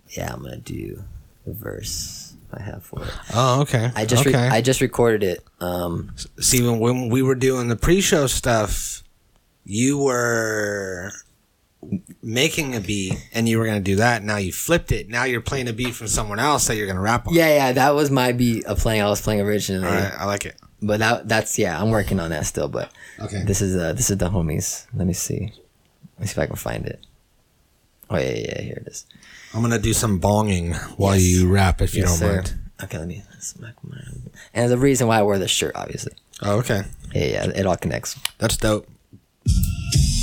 yeah, 0.10 0.34
I'm 0.34 0.42
gonna 0.44 0.58
do 0.58 1.04
the 1.46 1.54
verse 1.54 2.29
I 2.54 2.62
have 2.64 2.84
for 2.84 3.04
it. 3.04 3.10
Oh, 3.34 3.62
okay. 3.62 3.92
I 3.96 4.06
just 4.06 4.26
re- 4.26 4.34
I 4.34 4.62
just 4.62 4.82
recorded 4.82 5.24
it. 5.24 5.44
Um 5.60 6.12
See, 6.40 6.62
when, 6.66 6.80
when 6.80 7.10
we 7.10 7.22
were 7.22 7.36
doing 7.36 7.68
the 7.68 7.76
pre-show 7.76 8.28
stuff, 8.28 9.04
you 9.66 9.98
were 10.00 11.12
making 12.22 12.76
a 12.76 12.80
beat 12.82 13.14
and 13.34 13.48
you 13.48 13.58
were 13.58 13.66
gonna 13.66 13.80
do 13.80 13.96
that. 13.98 14.24
Now 14.24 14.38
you 14.38 14.52
flipped 14.52 14.92
it. 14.92 15.10
Now 15.10 15.24
you're 15.24 15.42
playing 15.42 15.68
a 15.70 15.74
beat 15.74 15.96
from 15.96 16.08
someone 16.08 16.40
else 16.40 16.68
that 16.68 16.76
you're 16.76 16.88
gonna 16.88 17.02
rap 17.02 17.28
on. 17.28 17.34
yeah, 17.34 17.48
yeah. 17.56 17.72
That 17.72 17.92
was 17.96 18.10
my 18.12 18.32
beat 18.32 18.66
of 18.66 18.80
playing. 18.80 19.02
I 19.02 19.10
was 19.10 19.22
playing 19.22 19.42
originally, 19.42 19.88
All 19.88 19.94
right, 19.94 20.14
I 20.18 20.26
like 20.26 20.46
it. 20.46 20.56
but 20.82 21.00
that 21.00 21.28
that's 21.30 21.58
yeah. 21.58 21.80
I'm 21.82 21.90
working 21.92 22.20
on 22.20 22.32
that 22.32 22.46
still. 22.46 22.68
But 22.68 22.92
Okay. 23.20 23.44
this 23.44 23.62
is 23.62 23.76
uh 23.76 23.94
this 23.94 24.10
is 24.10 24.18
the 24.18 24.30
homies. 24.30 24.86
Let 24.94 25.08
me 25.08 25.14
see. 25.14 25.54
Let 26.18 26.22
me 26.22 26.28
see 26.28 26.32
if 26.34 26.40
I 26.40 26.48
can 26.48 26.56
find 26.58 26.86
it. 26.86 27.00
Oh 28.10 28.18
yeah, 28.18 28.30
yeah. 28.32 28.46
yeah, 28.56 28.62
Here 28.62 28.84
it 28.86 28.88
is. 28.88 29.06
I'm 29.54 29.62
gonna 29.62 29.80
do 29.80 29.94
some 29.94 30.20
bonging 30.20 30.76
while 30.98 31.16
Yes. 31.16 31.26
you 31.28 31.48
rap, 31.50 31.82
if 31.82 31.96
you 31.96 32.04
don't 32.04 32.22
mind. 32.22 32.54
Okay, 32.84 32.98
let 32.98 33.08
me 33.08 33.24
smack 33.40 33.74
my. 33.84 33.98
And 34.54 34.72
the 34.72 34.78
reason 34.78 35.08
why 35.08 35.20
I 35.20 35.22
wear 35.24 35.38
this 35.40 35.52
shirt, 35.52 35.74
obviously. 35.76 36.14
Oh, 36.42 36.58
okay. 36.60 36.84
Yeah, 37.14 37.26
yeah, 37.26 37.44
it 37.48 37.66
all 37.66 37.76
connects. 37.76 38.16
That's 38.38 38.56
dope. 38.58 38.88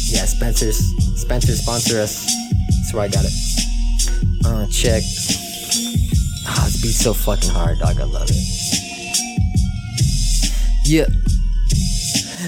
Yeah, 0.09 0.25
Spencer's 0.25 0.79
Spencer 1.21 1.55
sponsor 1.57 2.01
us. 2.01 2.25
That's 2.25 2.95
where 2.95 3.03
I 3.05 3.09
got 3.09 3.25
it. 3.25 3.33
Uh, 4.47 4.67
check. 4.69 5.03
Ah, 6.49 6.63
this 6.67 6.81
beat's 6.81 6.99
so 6.99 7.13
fucking 7.13 7.51
hard, 7.51 7.79
dog. 7.81 7.99
I 8.01 8.05
love 8.05 8.29
it. 8.31 8.37
Yeah. 10.87 11.07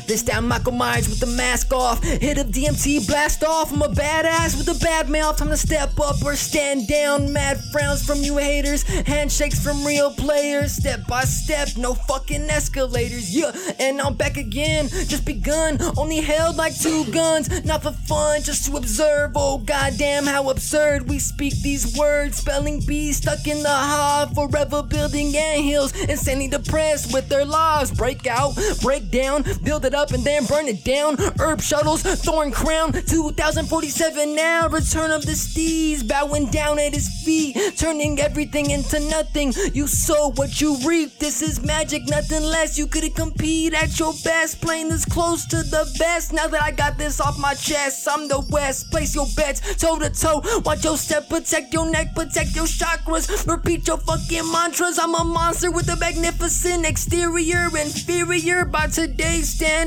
This 0.07 0.23
down 0.23 0.47
Michael 0.47 0.73
Myers 0.73 1.09
with 1.09 1.21
the 1.21 1.27
mask 1.27 1.73
off. 1.73 2.03
Hit 2.03 2.39
up 2.39 2.47
DMT, 2.49 3.07
blast 3.07 3.45
off. 3.45 3.73
I'm 3.73 3.83
a 3.83 3.89
badass 3.89 4.57
with 4.57 4.69
a 4.69 4.79
bad 4.79 5.09
mouth. 5.09 5.37
Time 5.37 5.49
to 5.49 5.57
step 5.57 5.99
up 6.01 6.23
or 6.25 6.37
stand 6.37 6.87
down. 6.87 7.33
Mad 7.33 7.59
frowns 7.73 8.05
from 8.05 8.19
you 8.19 8.37
haters. 8.39 8.83
Handshakes 8.83 9.63
from 9.63 9.85
real 9.85 10.13
players. 10.13 10.73
Step 10.73 11.07
by 11.07 11.25
step, 11.25 11.69
no 11.77 11.95
fucking 11.95 12.49
escalators. 12.49 13.35
Yeah, 13.35 13.53
and 13.79 14.01
I'm 14.01 14.15
back 14.15 14.37
again. 14.37 14.89
Just 14.89 15.25
begun. 15.25 15.79
Only 15.97 16.21
held 16.21 16.57
like 16.57 16.79
two 16.79 17.05
guns. 17.13 17.65
Not 17.65 17.83
for 17.83 17.93
fun, 17.93 18.43
just 18.43 18.67
to 18.67 18.77
observe. 18.77 19.33
Oh, 19.35 19.59
goddamn, 19.59 20.27
how 20.27 20.51
absurd. 20.51 21.09
We 21.09 21.19
speak 21.19 21.55
these 21.63 21.97
words. 21.97 22.39
Spelling 22.39 22.81
bees 22.87 23.19
stuck 23.19 23.47
in 23.47 23.63
the 23.63 23.69
hive. 23.69 24.35
Forever 24.35 24.83
building 24.83 25.37
anthills. 25.37 25.95
Insanely 26.03 26.49
depressed 26.49 27.13
with 27.13 27.29
their 27.29 27.45
lives. 27.45 27.91
Break 27.91 28.27
out, 28.27 28.57
break 28.83 29.11
down, 29.11 29.45
build 29.63 29.85
a 29.85 29.88
it 29.89 29.95
up 29.95 30.11
and 30.13 30.23
then 30.23 30.45
burn 30.45 30.69
it 30.69 30.85
down. 30.85 31.17
Herb 31.41 31.63
shuttles, 31.63 32.03
thorn 32.03 32.53
crown, 32.53 32.93
2047 32.93 34.37
now. 34.37 34.69
Return 34.69 35.11
of 35.11 35.25
the 35.25 35.35
steeds, 35.35 36.03
bowing 36.03 36.51
down 36.51 36.79
at 36.79 36.93
his 36.93 37.09
feet, 37.25 37.57
turning 37.77 38.21
everything 38.21 38.71
into 38.71 39.01
nothing. 39.09 39.53
You 39.73 39.87
sow 39.87 40.33
what 40.33 40.61
you 40.61 40.77
reap. 40.87 41.19
This 41.19 41.41
is 41.41 41.63
magic, 41.63 42.07
nothing 42.07 42.43
less. 42.43 42.77
You 42.77 42.87
couldn't 42.87 43.17
compete 43.17 43.73
at 43.73 43.99
your 43.99 44.13
best, 44.25 44.61
playing 44.61 44.91
this 44.91 45.07
close 45.07 45.47
to 45.47 45.63
the 45.63 45.91
best. 45.99 46.35
Now 46.35 46.49
that 46.49 46.63
I 46.63 46.71
got 46.71 46.99
this 46.99 47.21
off 47.21 47.39
my 47.39 47.55
chest, 47.55 48.07
I'm 48.11 48.29
the 48.29 48.41
West. 48.51 48.91
Place 48.91 49.15
your 49.15 49.27
bets 49.37 49.61
toe 49.77 49.99
to 49.99 50.11
toe. 50.11 50.43
Watch 50.67 50.85
your 50.85 50.99
step, 50.99 51.31
protect 51.31 51.73
your 51.73 51.91
neck, 51.91 52.15
protect 52.15 52.55
your 52.55 52.67
chakras. 52.67 53.49
Repeat 53.49 53.89
your 53.89 53.97
fucking 53.97 54.53
mantras. 54.53 54.99
I'm 54.99 55.15
a 55.15 55.25
monster 55.25 55.71
with 55.71 55.89
a 55.89 55.97
magnificent 55.97 56.85
exterior, 56.85 57.69
inferior 57.75 58.67
by 58.67 58.89
today's 58.89 59.49
standards. 59.49 59.78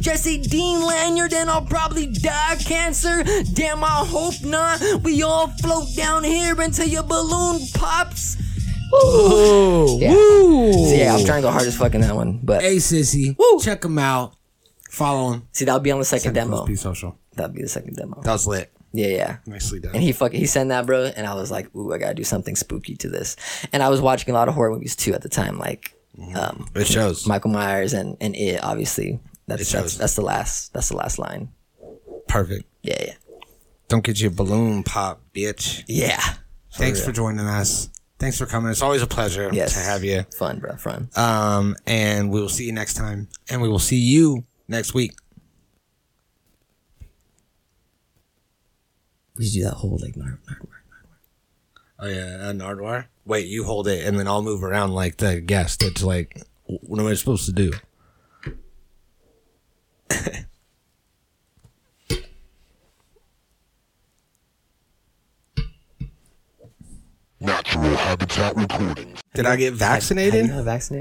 Jesse 0.00 0.38
Dean 0.40 0.80
lanyard, 0.86 1.32
and 1.34 1.50
I'll 1.50 1.64
probably 1.64 2.06
die 2.06 2.54
of 2.54 2.60
cancer. 2.60 3.22
Damn, 3.54 3.84
I 3.84 4.04
hope 4.06 4.42
not. 4.44 4.80
We 5.02 5.22
all 5.22 5.48
float 5.48 5.88
down 5.96 6.24
here 6.24 6.58
until 6.60 6.86
your 6.88 7.02
balloon 7.02 7.60
pops. 7.74 8.36
Oh, 8.92 9.98
Yeah. 10.00 10.12
So 10.12 10.94
yeah, 10.94 11.14
I'm 11.14 11.24
trying 11.26 11.42
to 11.42 11.48
go 11.48 11.50
hard 11.52 11.66
as 11.66 11.76
fuck 11.76 11.94
in 11.94 12.00
that 12.00 12.14
one, 12.16 12.40
but 12.42 12.62
Hey, 12.62 12.76
sissy. 12.76 13.36
Woo. 13.38 13.60
Check 13.60 13.84
him 13.84 13.98
out. 13.98 14.34
Follow 14.90 15.32
him. 15.32 15.48
see, 15.52 15.64
that'll 15.66 15.80
be 15.80 15.90
on 15.92 15.98
the 15.98 16.04
second 16.04 16.32
demo. 16.32 16.64
Be 16.64 16.74
social. 16.74 17.18
That'll 17.36 17.52
be 17.52 17.62
the 17.62 17.68
second 17.68 17.96
demo. 17.96 18.20
That 18.22 18.32
was 18.32 18.46
lit. 18.46 18.72
Yeah, 18.94 19.08
yeah. 19.08 19.36
Nicely 19.46 19.80
done. 19.80 19.94
And 19.94 20.02
he 20.02 20.12
fucking 20.12 20.40
he 20.40 20.46
sent 20.46 20.70
that, 20.70 20.86
bro, 20.86 21.04
and 21.14 21.26
I 21.26 21.34
was 21.34 21.50
like, 21.50 21.72
ooh, 21.76 21.92
I 21.92 21.98
gotta 21.98 22.14
do 22.14 22.24
something 22.24 22.56
spooky 22.56 22.96
to 22.96 23.08
this. 23.10 23.36
And 23.74 23.82
I 23.82 23.90
was 23.90 24.00
watching 24.00 24.30
a 24.30 24.32
lot 24.34 24.48
of 24.48 24.54
horror 24.54 24.70
movies 24.70 24.96
too 24.96 25.12
at 25.12 25.20
the 25.20 25.28
time, 25.28 25.58
like 25.58 25.92
um, 26.34 26.68
it 26.74 26.86
shows. 26.86 27.26
Michael 27.26 27.50
Myers 27.50 27.92
and 27.94 28.16
and 28.20 28.34
it. 28.36 28.62
Obviously, 28.62 29.20
that's 29.46 29.70
that's, 29.72 29.96
that's 29.96 30.14
the 30.14 30.22
last 30.22 30.72
that's 30.72 30.88
the 30.90 30.96
last 30.96 31.18
line. 31.18 31.50
Perfect. 32.28 32.64
Yeah, 32.82 32.96
yeah, 33.06 33.14
Don't 33.88 34.04
get 34.04 34.20
your 34.20 34.30
balloon 34.30 34.82
pop, 34.84 35.22
bitch. 35.34 35.82
yeah. 35.88 36.22
Thanks 36.74 37.04
for 37.04 37.10
joining 37.10 37.46
us. 37.46 37.88
Thanks 38.18 38.36
for 38.38 38.46
coming. 38.46 38.70
It's 38.70 38.82
always 38.82 39.02
a 39.02 39.06
pleasure 39.06 39.48
Yes, 39.52 39.74
to 39.74 39.80
have 39.80 40.04
you. 40.04 40.24
Fun, 40.36 40.58
bro, 40.58 40.76
fun. 40.76 41.08
Um, 41.16 41.76
and 41.86 42.30
we 42.30 42.40
will 42.40 42.48
see 42.48 42.64
you 42.64 42.72
next 42.72 42.94
time. 42.94 43.28
And 43.48 43.62
we 43.62 43.68
will 43.68 43.78
see 43.78 43.96
you 43.98 44.44
next 44.68 44.92
week. 44.94 45.12
We 49.36 49.44
should 49.44 49.54
do 49.54 49.64
that 49.64 49.74
whole 49.74 49.98
like 50.00 50.14
Oh 52.00 52.06
yeah, 52.06 52.50
a 52.50 52.52
Nardwuar. 52.52 53.06
Wait, 53.24 53.46
you 53.46 53.64
hold 53.64 53.88
it, 53.88 54.06
and 54.06 54.18
then 54.18 54.28
I'll 54.28 54.42
move 54.42 54.62
around 54.62 54.92
like 54.92 55.16
the 55.16 55.40
guest. 55.40 55.82
It's 55.82 56.02
like, 56.02 56.40
what 56.66 57.00
am 57.00 57.06
I 57.06 57.14
supposed 57.14 57.46
to 57.46 57.52
do? 57.52 57.72
Natural 67.40 67.96
Habitat 67.96 68.56
Recordings. 68.56 69.20
Did 69.34 69.46
I 69.46 69.54
get 69.56 69.64
Have 69.66 69.72
you 69.74 69.78
vaccinated? 69.78 70.48
not 70.50 70.64
vaccinated? 70.64 70.96